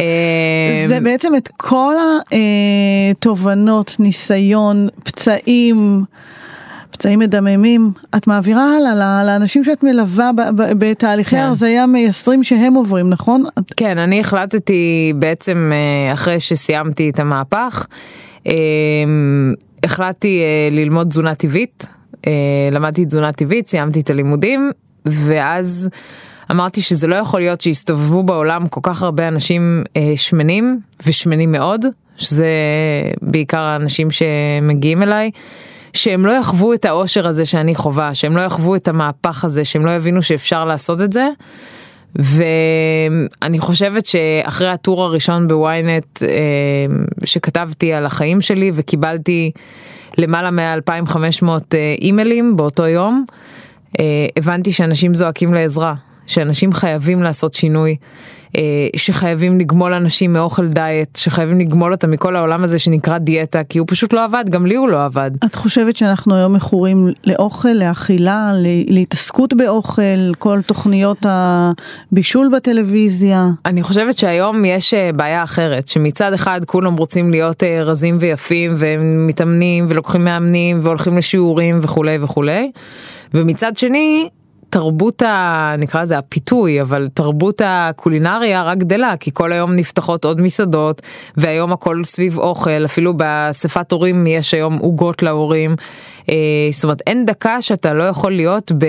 זה 0.88 1.00
בעצם 1.00 1.36
את 1.36 1.48
כל 1.56 1.94
התובנות, 3.10 3.96
ניסיון, 3.98 4.88
פצעים. 5.04 6.04
פצעים 6.90 7.18
מדממים, 7.18 7.92
את 8.16 8.26
מעבירה 8.26 8.76
הלאה 8.76 9.24
לאנשים 9.24 9.64
שאת 9.64 9.82
מלווה 9.82 10.30
בתהליכי 10.54 11.36
הרזייה 11.36 11.86
מייסרים 11.86 12.44
שהם 12.44 12.74
עוברים, 12.74 13.10
נכון? 13.10 13.44
כן, 13.76 13.98
אני 13.98 14.20
החלטתי 14.20 15.12
בעצם 15.16 15.72
אחרי 16.12 16.40
שסיימתי 16.40 17.10
את 17.10 17.20
המהפך, 17.20 17.86
החלטתי 19.84 20.42
ללמוד 20.70 21.08
תזונה 21.08 21.34
טבעית, 21.34 21.86
למדתי 22.72 23.04
תזונה 23.04 23.32
טבעית, 23.32 23.68
סיימתי 23.68 24.00
את 24.00 24.10
הלימודים, 24.10 24.70
ואז 25.06 25.88
אמרתי 26.50 26.82
שזה 26.82 27.06
לא 27.06 27.14
יכול 27.14 27.40
להיות 27.40 27.60
שיסתובבו 27.60 28.22
בעולם 28.22 28.68
כל 28.68 28.80
כך 28.82 29.02
הרבה 29.02 29.28
אנשים 29.28 29.84
אה, 29.96 30.12
שמנים 30.16 30.80
ושמנים 31.06 31.52
מאוד, 31.52 31.86
שזה 32.16 32.48
בעיקר 33.22 33.60
האנשים 33.60 34.08
שמגיעים 34.10 35.02
אליי, 35.02 35.30
שהם 35.92 36.26
לא 36.26 36.32
יחוו 36.32 36.74
את 36.74 36.84
האושר 36.84 37.28
הזה 37.28 37.46
שאני 37.46 37.74
חווה, 37.74 38.14
שהם 38.14 38.36
לא 38.36 38.40
יחוו 38.40 38.76
את 38.76 38.88
המהפך 38.88 39.44
הזה, 39.44 39.64
שהם 39.64 39.86
לא 39.86 39.90
יבינו 39.90 40.22
שאפשר 40.22 40.64
לעשות 40.64 41.00
את 41.00 41.12
זה. 41.12 41.28
ואני 42.14 43.58
חושבת 43.58 44.06
שאחרי 44.06 44.68
הטור 44.68 45.02
הראשון 45.02 45.48
בוויינט 45.48 46.22
אה, 46.22 46.28
שכתבתי 47.24 47.92
על 47.92 48.06
החיים 48.06 48.40
שלי 48.40 48.70
וקיבלתי 48.74 49.50
למעלה 50.18 50.50
מ-2500 50.50 51.48
אה, 51.74 51.94
אימיילים 52.00 52.56
באותו 52.56 52.86
יום, 52.86 53.24
הבנתי 54.36 54.72
שאנשים 54.72 55.14
זועקים 55.14 55.54
לעזרה, 55.54 55.94
שאנשים 56.26 56.72
חייבים 56.72 57.22
לעשות 57.22 57.54
שינוי, 57.54 57.96
שחייבים 58.96 59.60
לגמול 59.60 59.92
אנשים 59.92 60.32
מאוכל 60.32 60.66
דיאט, 60.66 61.16
שחייבים 61.16 61.60
לגמול 61.60 61.92
אותם 61.92 62.10
מכל 62.10 62.36
העולם 62.36 62.64
הזה 62.64 62.78
שנקרא 62.78 63.18
דיאטה, 63.18 63.64
כי 63.64 63.78
הוא 63.78 63.86
פשוט 63.90 64.12
לא 64.12 64.24
עבד, 64.24 64.44
גם 64.50 64.66
לי 64.66 64.74
הוא 64.74 64.88
לא 64.88 65.04
עבד. 65.04 65.30
את 65.44 65.54
חושבת 65.54 65.96
שאנחנו 65.96 66.34
היום 66.34 66.52
מכורים 66.52 67.12
לאוכל, 67.24 67.68
לאכילה, 67.68 68.52
להתעסקות 68.88 69.54
באוכל, 69.54 70.34
כל 70.38 70.60
תוכניות 70.66 71.26
הבישול 71.28 72.50
בטלוויזיה? 72.56 73.48
אני 73.66 73.82
חושבת 73.82 74.18
שהיום 74.18 74.64
יש 74.64 74.94
בעיה 75.16 75.44
אחרת, 75.44 75.88
שמצד 75.88 76.32
אחד 76.32 76.60
כולם 76.66 76.96
רוצים 76.96 77.30
להיות 77.30 77.62
רזים 77.62 78.16
ויפים, 78.20 78.74
והם 78.78 79.26
מתאמנים 79.26 79.86
ולוקחים 79.90 80.24
מאמנים 80.24 80.80
והולכים 80.82 81.18
לשיעורים 81.18 81.80
וכולי 81.82 82.18
וכולי. 82.20 82.70
ומצד 83.34 83.76
שני 83.76 84.28
תרבות 84.70 85.22
ה... 85.22 85.74
נקרא 85.78 86.02
לזה 86.02 86.18
הפיתוי 86.18 86.80
אבל 86.82 87.08
תרבות 87.14 87.62
הקולינריה 87.64 88.62
רק 88.62 88.78
גדלה 88.78 89.16
כי 89.20 89.30
כל 89.34 89.52
היום 89.52 89.74
נפתחות 89.74 90.24
עוד 90.24 90.40
מסעדות 90.40 91.02
והיום 91.36 91.72
הכל 91.72 92.04
סביב 92.04 92.38
אוכל 92.38 92.84
אפילו 92.84 93.14
באספת 93.14 93.92
הורים 93.92 94.26
יש 94.26 94.54
היום 94.54 94.76
עוגות 94.76 95.22
להורים. 95.22 95.76
זאת 96.72 96.84
אומרת 96.84 97.02
אין 97.06 97.24
דקה 97.24 97.62
שאתה 97.62 97.92
לא 97.92 98.04
יכול 98.04 98.32
להיות 98.32 98.72
ב... 98.72 98.86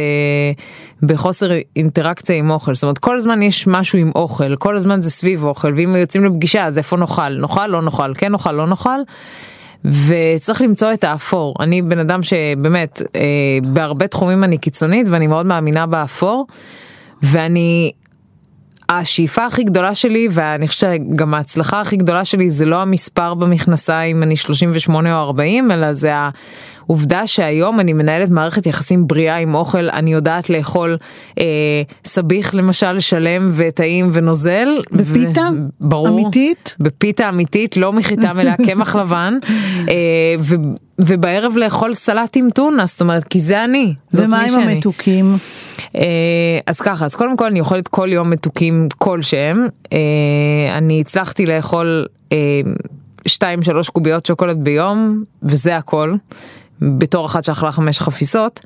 בחוסר 1.03 1.51
אינטראקציה 1.75 2.35
עם 2.35 2.49
אוכל. 2.49 2.75
זאת 2.75 2.83
אומרת 2.83 2.97
כל 2.97 3.15
הזמן 3.15 3.41
יש 3.41 3.67
משהו 3.67 3.99
עם 3.99 4.11
אוכל 4.15 4.55
כל 4.55 4.75
הזמן 4.75 5.01
זה 5.01 5.11
סביב 5.11 5.43
אוכל 5.43 5.73
ואם 5.77 5.95
יוצאים 5.95 6.25
לפגישה 6.25 6.65
אז 6.65 6.77
איפה 6.77 6.97
נאכל? 6.97 7.29
נאכל? 7.29 7.67
לא 7.67 7.81
נאכל. 7.81 8.13
כן 8.13 8.31
נאכל? 8.31 8.51
לא 8.51 8.67
נאכל. 8.67 8.99
וצריך 9.85 10.61
למצוא 10.61 10.93
את 10.93 11.03
האפור. 11.03 11.55
אני 11.59 11.81
בן 11.81 11.99
אדם 11.99 12.23
שבאמת 12.23 13.01
אה, 13.15 13.21
בהרבה 13.63 14.07
תחומים 14.07 14.43
אני 14.43 14.57
קיצונית 14.57 15.07
ואני 15.09 15.27
מאוד 15.27 15.45
מאמינה 15.45 15.85
באפור 15.85 16.47
ואני 17.23 17.91
השאיפה 18.89 19.45
הכי 19.45 19.63
גדולה 19.63 19.95
שלי 19.95 20.27
ואני 20.31 20.67
חושבת 20.67 21.01
שגם 21.13 21.33
ההצלחה 21.33 21.81
הכי 21.81 21.97
גדולה 21.97 22.25
שלי 22.25 22.49
זה 22.49 22.65
לא 22.65 22.81
המספר 22.81 23.33
במכנסיים 23.33 24.23
אני 24.23 24.35
38 24.35 25.19
או 25.19 25.23
40 25.23 25.71
אלא 25.71 25.93
זה 25.93 26.11
העובדה 26.89 27.27
שהיום 27.27 27.79
אני 27.79 27.93
מנהלת 27.93 28.29
מערכת 28.29 28.65
יחסים 28.65 29.07
בריאה 29.07 29.35
עם 29.37 29.55
אוכל 29.55 29.89
אני 29.89 30.13
יודעת 30.13 30.49
לאכול 30.49 30.97
אה, 31.39 31.45
סביח 32.05 32.53
למשל 32.53 32.99
שלם 32.99 33.51
וטעים 33.55 34.09
ונוזל. 34.13 34.67
בפיתה? 34.91 35.41
ו- 35.41 35.87
ברור. 35.87 36.07
אמיתית? 36.07 36.75
בפיתה 36.79 37.29
אמיתית 37.29 37.77
לא 37.77 37.93
מחיטה 37.93 38.33
מלאה 38.33 38.55
קמח 38.67 38.95
לבן 38.95 39.37
אה, 39.89 39.95
ו- 40.39 40.55
ובערב 41.01 41.57
לאכול 41.57 41.93
סלט 41.93 42.35
עם 42.37 42.47
טונה 42.49 42.85
זאת 42.85 43.01
אומרת 43.01 43.23
כי 43.23 43.39
זה 43.39 43.63
אני. 43.63 43.93
ומה 44.13 44.43
עם. 44.43 44.53
המתוקים? 44.53 45.37
אה, 45.95 46.01
אז 46.67 46.81
ככה, 46.81 47.05
אז 47.05 47.15
קודם 47.15 47.37
כל 47.37 47.45
אני 47.45 47.59
אוכלת 47.59 47.87
כל 47.87 48.07
יום 48.11 48.29
מתוקים 48.29 48.87
כלשהם. 48.97 49.67
אה, 49.93 49.97
אני 50.77 51.01
הצלחתי 51.01 51.45
לאכול 51.45 52.05
אה, 52.31 52.37
שתיים 53.25 53.61
שלוש 53.61 53.89
קוביות 53.89 54.25
שוקולד 54.25 54.63
ביום, 54.63 55.23
וזה 55.43 55.77
הכל, 55.77 56.13
בתור 56.81 57.25
אחת 57.25 57.43
שאכלה 57.43 57.71
חמש 57.71 57.99
חפיסות. 57.99 58.59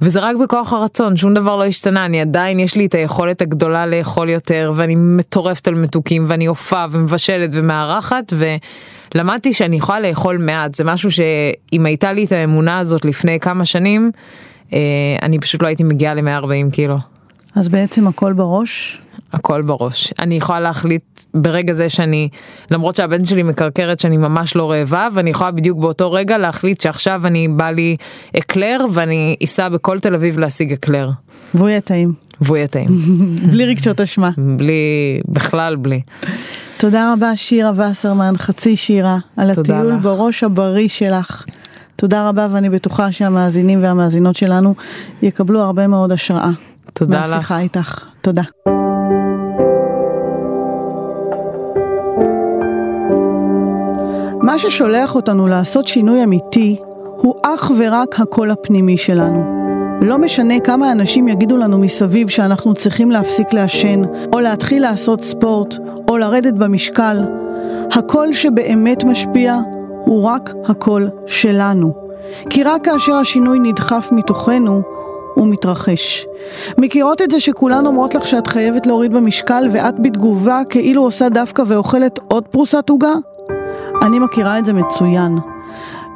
וזה 0.00 0.20
רק 0.20 0.36
בכוח 0.36 0.72
הרצון, 0.72 1.16
שום 1.16 1.34
דבר 1.34 1.56
לא 1.56 1.64
השתנה, 1.64 2.04
אני 2.04 2.20
עדיין, 2.20 2.60
יש 2.60 2.76
לי 2.76 2.86
את 2.86 2.94
היכולת 2.94 3.42
הגדולה 3.42 3.86
לאכול 3.86 4.28
יותר, 4.28 4.72
ואני 4.76 4.94
מטורפת 4.96 5.68
על 5.68 5.74
מתוקים, 5.74 6.24
ואני 6.28 6.48
אופה 6.48 6.84
ומבשלת 6.90 7.50
ומארחת, 7.52 8.32
ולמדתי 9.12 9.52
שאני 9.52 9.76
יכולה 9.76 10.00
לאכול 10.00 10.38
מעט, 10.38 10.74
זה 10.74 10.84
משהו 10.84 11.10
שאם 11.10 11.86
הייתה 11.86 12.12
לי 12.12 12.24
את 12.24 12.32
האמונה 12.32 12.78
הזאת 12.78 13.04
לפני 13.04 13.40
כמה 13.40 13.64
שנים, 13.64 14.10
אה, 14.72 14.78
אני 15.22 15.38
פשוט 15.38 15.62
לא 15.62 15.66
הייתי 15.66 15.82
מגיעה 15.82 16.14
ל-140 16.14 16.72
קילו. 16.72 16.96
אז 17.54 17.68
בעצם 17.68 18.06
הכל 18.06 18.32
בראש? 18.32 19.02
הכל 19.32 19.62
בראש. 19.62 20.12
אני 20.18 20.34
יכולה 20.34 20.60
להחליט 20.60 21.20
ברגע 21.34 21.72
זה 21.72 21.88
שאני, 21.88 22.28
למרות 22.70 22.96
שהבן 22.96 23.24
שלי 23.24 23.42
מקרקרת 23.42 24.00
שאני 24.00 24.16
ממש 24.16 24.56
לא 24.56 24.70
רעבה, 24.70 25.08
ואני 25.14 25.30
יכולה 25.30 25.50
בדיוק 25.50 25.78
באותו 25.78 26.12
רגע 26.12 26.38
להחליט 26.38 26.80
שעכשיו 26.80 27.26
אני 27.26 27.48
בא 27.48 27.70
לי 27.70 27.96
אקלר 28.38 28.78
ואני 28.92 29.36
אסע 29.44 29.68
בכל 29.68 29.98
תל 29.98 30.14
אביב 30.14 30.38
להשיג 30.38 30.72
אקלר. 30.72 31.10
והוא 31.54 31.68
יהיה 31.68 31.80
טעים. 31.80 32.12
והוא 32.40 32.56
יהיה 32.56 32.66
טעים. 32.66 32.88
בלי 33.50 33.66
רגשות 33.66 34.00
אשמה. 34.00 34.30
בלי, 34.38 34.72
בכלל 35.28 35.76
בלי. 35.76 36.00
תודה 36.76 37.12
רבה 37.12 37.36
שירה 37.36 37.90
וסרמן, 37.90 38.32
חצי 38.36 38.76
שירה, 38.76 39.18
על 39.36 39.50
הטיול 39.50 39.92
לך. 39.92 40.02
בראש 40.02 40.44
הבריא 40.44 40.88
שלך. 40.88 41.44
תודה 41.96 42.28
רבה 42.28 42.48
ואני 42.50 42.70
בטוחה 42.70 43.12
שהמאזינים 43.12 43.82
והמאזינות 43.82 44.36
שלנו 44.36 44.74
יקבלו 45.22 45.60
הרבה 45.60 45.86
מאוד 45.86 46.12
השראה. 46.12 46.50
תודה 46.92 47.20
לך. 47.20 47.26
מהשיחה 47.26 47.58
איתך. 47.58 48.04
תודה. 48.20 48.75
מה 54.46 54.58
ששולח 54.58 55.14
אותנו 55.14 55.46
לעשות 55.46 55.86
שינוי 55.86 56.24
אמיתי 56.24 56.76
הוא 57.16 57.34
אך 57.42 57.70
ורק 57.78 58.20
הקול 58.20 58.50
הפנימי 58.50 58.96
שלנו. 58.96 59.44
לא 60.02 60.18
משנה 60.18 60.60
כמה 60.60 60.92
אנשים 60.92 61.28
יגידו 61.28 61.56
לנו 61.56 61.78
מסביב 61.78 62.28
שאנחנו 62.28 62.74
צריכים 62.74 63.10
להפסיק 63.10 63.52
לעשן, 63.52 64.02
או 64.32 64.40
להתחיל 64.40 64.82
לעשות 64.82 65.24
ספורט, 65.24 65.74
או 66.08 66.16
לרדת 66.16 66.54
במשקל, 66.54 67.16
הקול 67.92 68.32
שבאמת 68.32 69.04
משפיע 69.04 69.58
הוא 70.04 70.22
רק 70.22 70.54
הקול 70.68 71.08
שלנו. 71.26 71.92
כי 72.50 72.62
רק 72.62 72.84
כאשר 72.84 73.14
השינוי 73.14 73.58
נדחף 73.58 74.08
מתוכנו, 74.12 74.82
הוא 75.34 75.46
מתרחש. 75.46 76.26
מכירות 76.78 77.22
את 77.22 77.30
זה 77.30 77.40
שכולן 77.40 77.86
אומרות 77.86 78.14
לך 78.14 78.26
שאת 78.26 78.46
חייבת 78.46 78.86
להוריד 78.86 79.12
במשקל 79.12 79.68
ואת 79.72 79.94
בתגובה 80.00 80.60
כאילו 80.68 81.02
עושה 81.02 81.28
דווקא 81.28 81.62
ואוכלת 81.66 82.18
עוד 82.28 82.48
פרוסת 82.48 82.88
עוגה? 82.88 83.12
אני 84.02 84.18
מכירה 84.18 84.58
את 84.58 84.64
זה 84.64 84.72
מצוין. 84.72 85.38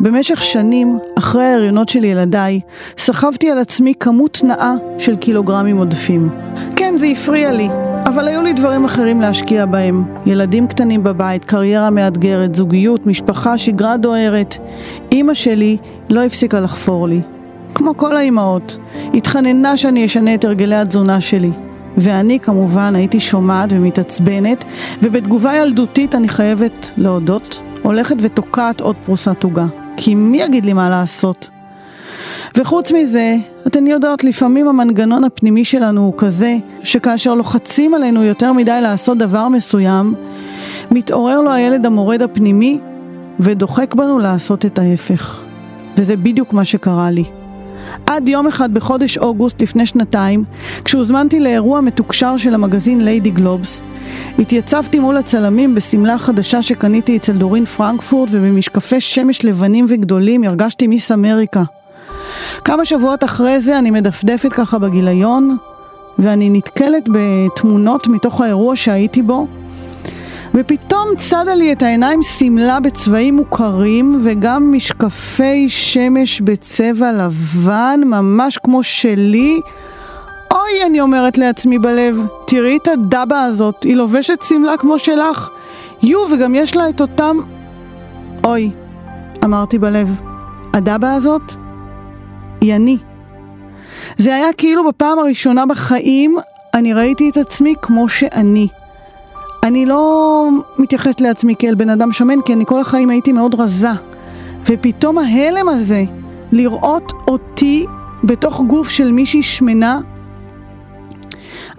במשך 0.01 0.43
שנים, 0.43 0.99
אחרי 1.19 1.45
ההריונות 1.45 1.89
של 1.89 2.05
ילדיי, 2.05 2.61
סחבתי 2.99 3.51
על 3.51 3.59
עצמי 3.59 3.95
כמות 4.01 4.41
נאה 4.45 4.75
של 4.99 5.17
קילוגרמים 5.17 5.77
עודפים. 5.77 6.29
כן, 6.77 6.97
זה 6.97 7.07
הפריע 7.07 7.53
לי, 7.53 7.69
אבל 8.07 8.29
היו 8.29 8.43
לי 8.43 8.53
דברים 8.53 8.85
אחרים 8.85 9.21
להשקיע 9.21 9.67
בהם. 9.67 10.05
ילדים 10.27 10.67
קטנים 10.67 11.03
בבית, 11.03 11.45
קריירה 11.45 11.91
מאתגרת, 11.91 12.55
זוגיות, 12.55 13.07
משפחה, 13.07 13.59
שגרה 13.59 13.97
דוהרת. 13.97 14.57
אימא 15.13 15.35
שלי 15.35 15.77
לא 16.11 16.23
הפסיקה 16.23 16.61
לחפור 16.61 17.09
לי. 17.09 17.21
כמו 17.75 17.97
כל 17.97 18.17
האימהות, 18.17 18.79
התחננה 19.15 19.77
שאני 19.77 20.07
אשנה 20.07 20.35
את 20.35 20.45
הרגלי 20.45 20.77
התזונה 20.77 21.21
שלי. 21.21 21.51
ואני 21.97 22.41
כמובן 22.41 22.95
הייתי 22.97 23.21
שומעת 23.21 23.71
ומתעצבנת, 23.73 24.65
ובתגובה 25.03 25.57
ילדותית 25.57 26.15
אני 26.15 26.29
חייבת 26.29 26.91
להודות, 26.97 27.63
הולכת 27.83 28.17
ותוקעת 28.21 28.81
עוד 28.81 28.97
פרוסת 29.05 29.43
עוגה. 29.45 29.67
כי 29.97 30.15
מי 30.15 30.43
יגיד 30.43 30.65
לי 30.65 30.73
מה 30.73 30.91
לעשות? 30.91 31.51
וחוץ 32.57 32.93
מזה, 32.93 33.37
אתן 33.67 33.87
יודעות, 33.87 34.25
לפעמים 34.25 34.69
המנגנון 34.69 35.25
הפנימי 35.25 35.65
שלנו 35.65 36.01
הוא 36.01 36.15
כזה, 36.17 36.57
שכאשר 36.83 37.35
לוחצים 37.35 37.95
עלינו 37.95 38.25
יותר 38.25 38.53
מדי 38.53 38.79
לעשות 38.83 39.19
דבר 39.19 39.49
מסוים, 39.49 40.15
מתעורר 40.91 41.41
לו 41.41 41.53
הילד 41.53 41.87
המורד 41.87 42.23
הפנימי 42.23 42.79
ודוחק 43.41 43.95
בנו 43.95 44.19
לעשות 44.19 44.65
את 44.65 44.79
ההפך. 44.79 45.45
וזה 45.97 46.17
בדיוק 46.17 46.53
מה 46.53 46.65
שקרה 46.65 47.11
לי. 47.11 47.40
עד 48.07 48.29
יום 48.29 48.47
אחד 48.47 48.75
בחודש 48.75 49.19
אוגוסט 49.19 49.63
לפני 49.63 49.87
שנתיים, 49.87 50.45
כשהוזמנתי 50.85 51.41
לאירוע 51.41 51.81
מתוקשר 51.81 52.37
של 52.37 52.55
המגזין 52.55 53.05
ליידי 53.05 53.31
גלובס, 53.31 53.83
התייצבתי 54.39 54.99
מול 54.99 55.17
הצלמים 55.17 55.75
בשמלה 55.75 56.19
חדשה 56.19 56.63
שקניתי 56.63 57.17
אצל 57.17 57.33
דורין 57.33 57.65
פרנקפורט 57.65 58.29
ובמשקפי 58.33 59.01
שמש 59.01 59.45
לבנים 59.45 59.87
וגדולים 59.89 60.45
הרגשתי 60.45 60.87
מיס 60.87 61.13
אמריקה. 61.13 61.63
כמה 62.65 62.85
שבועות 62.85 63.25
אחרי 63.25 63.61
זה 63.61 63.79
אני 63.79 63.91
מדפדפת 63.91 64.53
ככה 64.53 64.79
בגיליון, 64.79 65.57
ואני 66.19 66.51
נתקלת 66.51 67.09
בתמונות 67.13 68.07
מתוך 68.07 68.41
האירוע 68.41 68.77
שהייתי 68.77 69.23
בו, 69.23 69.47
ופתאום 70.55 71.09
צדה 71.17 71.55
לי 71.55 71.73
את 71.73 71.83
העיניים 71.83 72.23
שמלה 72.23 72.81
בצבעים 72.81 73.37
מוכרים 73.37 74.21
וגם 74.25 74.73
משקפי 74.73 75.69
שמש 75.69 76.41
בצבע 76.41 77.13
לבן, 77.13 78.01
ממש 78.05 78.59
כמו 78.59 78.83
שלי. 78.83 79.61
אוי, 80.51 80.87
אני 80.87 81.01
אומרת 81.01 81.39
לעצמי 81.39 81.79
בלב, 81.79 82.27
תראי 82.47 82.77
את 82.77 82.89
הדבה 82.89 83.43
הזאת, 83.45 83.83
היא 83.83 83.97
לובשת 83.97 84.43
שמלה 84.43 84.77
כמו 84.77 84.99
שלך. 84.99 85.51
יו, 86.03 86.19
וגם 86.33 86.55
יש 86.55 86.77
לה 86.77 86.89
את 86.89 87.01
אותם... 87.01 87.37
אוי, 88.45 88.71
אמרתי 89.45 89.79
בלב, 89.79 90.09
הדבה 90.75 91.15
הזאת 91.15 91.53
היא 92.61 92.75
אני. 92.75 92.99
זה 94.17 94.35
היה 94.35 94.53
כאילו 94.53 94.89
בפעם 94.89 95.19
הראשונה 95.19 95.67
בחיים 95.67 96.37
אני 96.75 96.93
ראיתי 96.93 97.31
את 97.31 97.37
עצמי 97.37 97.75
כמו 97.83 98.09
שאני. 98.09 98.69
אני 99.63 99.87
לא 99.87 100.49
מתייחסת 100.79 101.21
לעצמי 101.21 101.55
כאל 101.59 101.75
בן 101.75 101.91
אדם 101.91 102.13
שמן, 102.13 102.43
כי 102.45 102.53
אני 102.53 102.67
כל 102.67 102.81
החיים 102.81 103.11
הייתי 103.11 103.33
מאוד 103.33 103.55
רזה. 103.55 103.91
ופתאום 104.67 105.19
ההלם 105.19 105.69
הזה, 105.69 106.05
לראות 106.53 107.13
אותי 107.29 107.87
בתוך 108.25 108.61
גוף 108.61 108.89
של 108.89 109.13
מישהי 109.13 109.43
שמנה, 109.43 110.01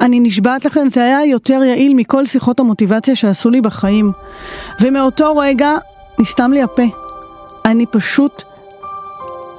אני 0.02 0.20
נשבעת 0.20 0.66
לכם, 0.66 0.90
זה 0.90 1.04
היה 1.04 1.26
יותר 1.26 1.64
יעיל 1.64 1.94
מכל 1.96 2.26
שיחות 2.26 2.60
המוטיבציה 2.60 3.16
שעשו 3.16 3.50
לי 3.50 3.62
בחיים. 3.62 4.12
ומאותו 4.82 5.38
רגע 5.38 5.78
נסתם 6.20 6.52
לי 6.52 6.62
הפה. 6.62 6.84
אני 7.66 7.86
פשוט 7.86 8.44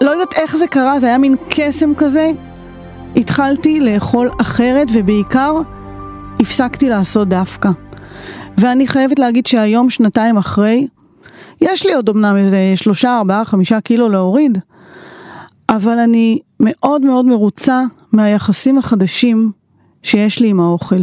לא 0.01 0.11
יודעת 0.11 0.35
איך 0.35 0.57
זה 0.57 0.67
קרה, 0.67 1.01
זה 1.01 1.07
היה 1.07 1.19
מין 1.19 1.35
קסם 1.49 1.95
כזה. 1.95 2.31
התחלתי 3.17 3.81
לאכול 3.81 4.31
אחרת 4.41 4.89
ובעיקר 4.93 5.55
הפסקתי 6.41 6.89
לעשות 6.89 7.29
דווקא. 7.29 7.71
ואני 8.59 8.87
חייבת 8.87 9.19
להגיד 9.19 9.47
שהיום, 9.47 9.91
שנתיים 9.91 10.37
אחרי, 10.37 10.87
יש 11.61 11.87
לי 11.87 11.95
עוד 11.95 12.09
אמנם 12.09 12.37
איזה 12.37 12.73
שלושה, 12.75 13.17
ארבעה, 13.17 13.45
חמישה 13.45 13.81
קילו 13.81 14.09
להוריד, 14.09 14.59
אבל 15.69 15.99
אני 15.99 16.39
מאוד 16.61 17.03
מאוד 17.03 17.25
מרוצה 17.25 17.83
מהיחסים 18.13 18.79
החדשים 18.79 19.53
שיש 20.03 20.41
לי 20.41 20.49
עם 20.49 20.61
האוכל. 20.61 21.03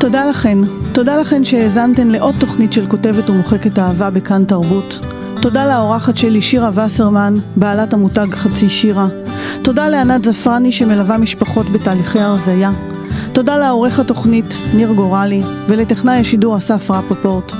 תודה 0.00 0.26
לכן, 0.26 0.58
תודה 0.92 1.16
לכן 1.16 1.44
שהאזנתן 1.44 2.08
לעוד 2.08 2.34
תוכנית 2.40 2.72
של 2.72 2.86
כותבת 2.86 3.30
ומוחקת 3.30 3.78
אהבה 3.78 4.10
בכאן 4.10 4.44
תרבות. 4.44 4.98
תודה 5.42 5.66
לאורחת 5.66 6.16
שלי 6.16 6.42
שירה 6.42 6.70
וסרמן, 6.74 7.38
בעלת 7.56 7.94
המותג 7.94 8.26
חצי 8.30 8.68
שירה. 8.68 9.08
תודה 9.64 9.88
לענת 9.88 10.24
זפרני 10.24 10.72
שמלווה 10.72 11.18
משפחות 11.18 11.66
בתהליכי 11.66 12.20
הרזייה. 12.20 12.72
תודה 13.32 13.58
לעורך 13.58 13.98
התוכנית 13.98 14.54
ניר 14.74 14.92
גורלי 14.92 15.42
ולטכנאי 15.68 16.20
השידור 16.20 16.56
אסף 16.56 16.90
רפפורט. 16.90 17.52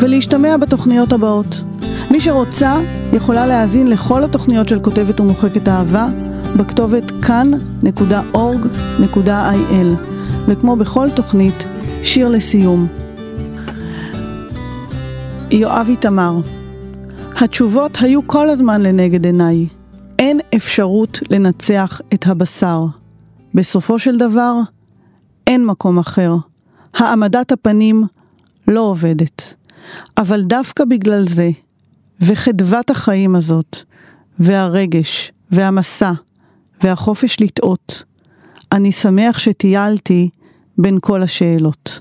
ולהשתמע 0.00 0.56
בתוכניות 0.56 1.12
הבאות. 1.12 1.62
מי 2.10 2.20
שרוצה 2.20 2.80
יכולה 3.12 3.46
להאזין 3.46 3.86
לכל 3.86 4.24
התוכניות 4.24 4.68
של 4.68 4.80
כותבת 4.80 5.20
ומוחקת 5.20 5.68
אהבה 5.68 6.06
בכתובת 6.56 7.12
כאן.org.il 7.22 9.06
וכמו 10.48 10.76
בכל 10.76 11.10
תוכנית, 11.10 11.64
שיר 12.02 12.28
לסיום. 12.28 12.86
יואב 15.50 15.86
איתמר 15.88 16.36
התשובות 17.36 17.98
היו 18.00 18.26
כל 18.26 18.50
הזמן 18.50 18.82
לנגד 18.82 19.24
עיניי. 19.24 19.83
אין 20.24 20.40
אפשרות 20.56 21.18
לנצח 21.30 22.00
את 22.14 22.26
הבשר. 22.26 22.84
בסופו 23.54 23.98
של 23.98 24.18
דבר, 24.18 24.54
אין 25.46 25.66
מקום 25.66 25.98
אחר. 25.98 26.34
העמדת 26.94 27.52
הפנים 27.52 28.04
לא 28.68 28.80
עובדת. 28.80 29.54
אבל 30.18 30.42
דווקא 30.42 30.84
בגלל 30.84 31.28
זה, 31.28 31.50
וחדוות 32.20 32.90
החיים 32.90 33.36
הזאת, 33.36 33.76
והרגש, 34.38 35.32
והמסע, 35.50 36.12
והחופש 36.82 37.40
לטעות, 37.40 38.04
אני 38.72 38.92
שמח 38.92 39.38
שטיילתי 39.38 40.28
בין 40.78 40.98
כל 41.00 41.22
השאלות. 41.22 42.00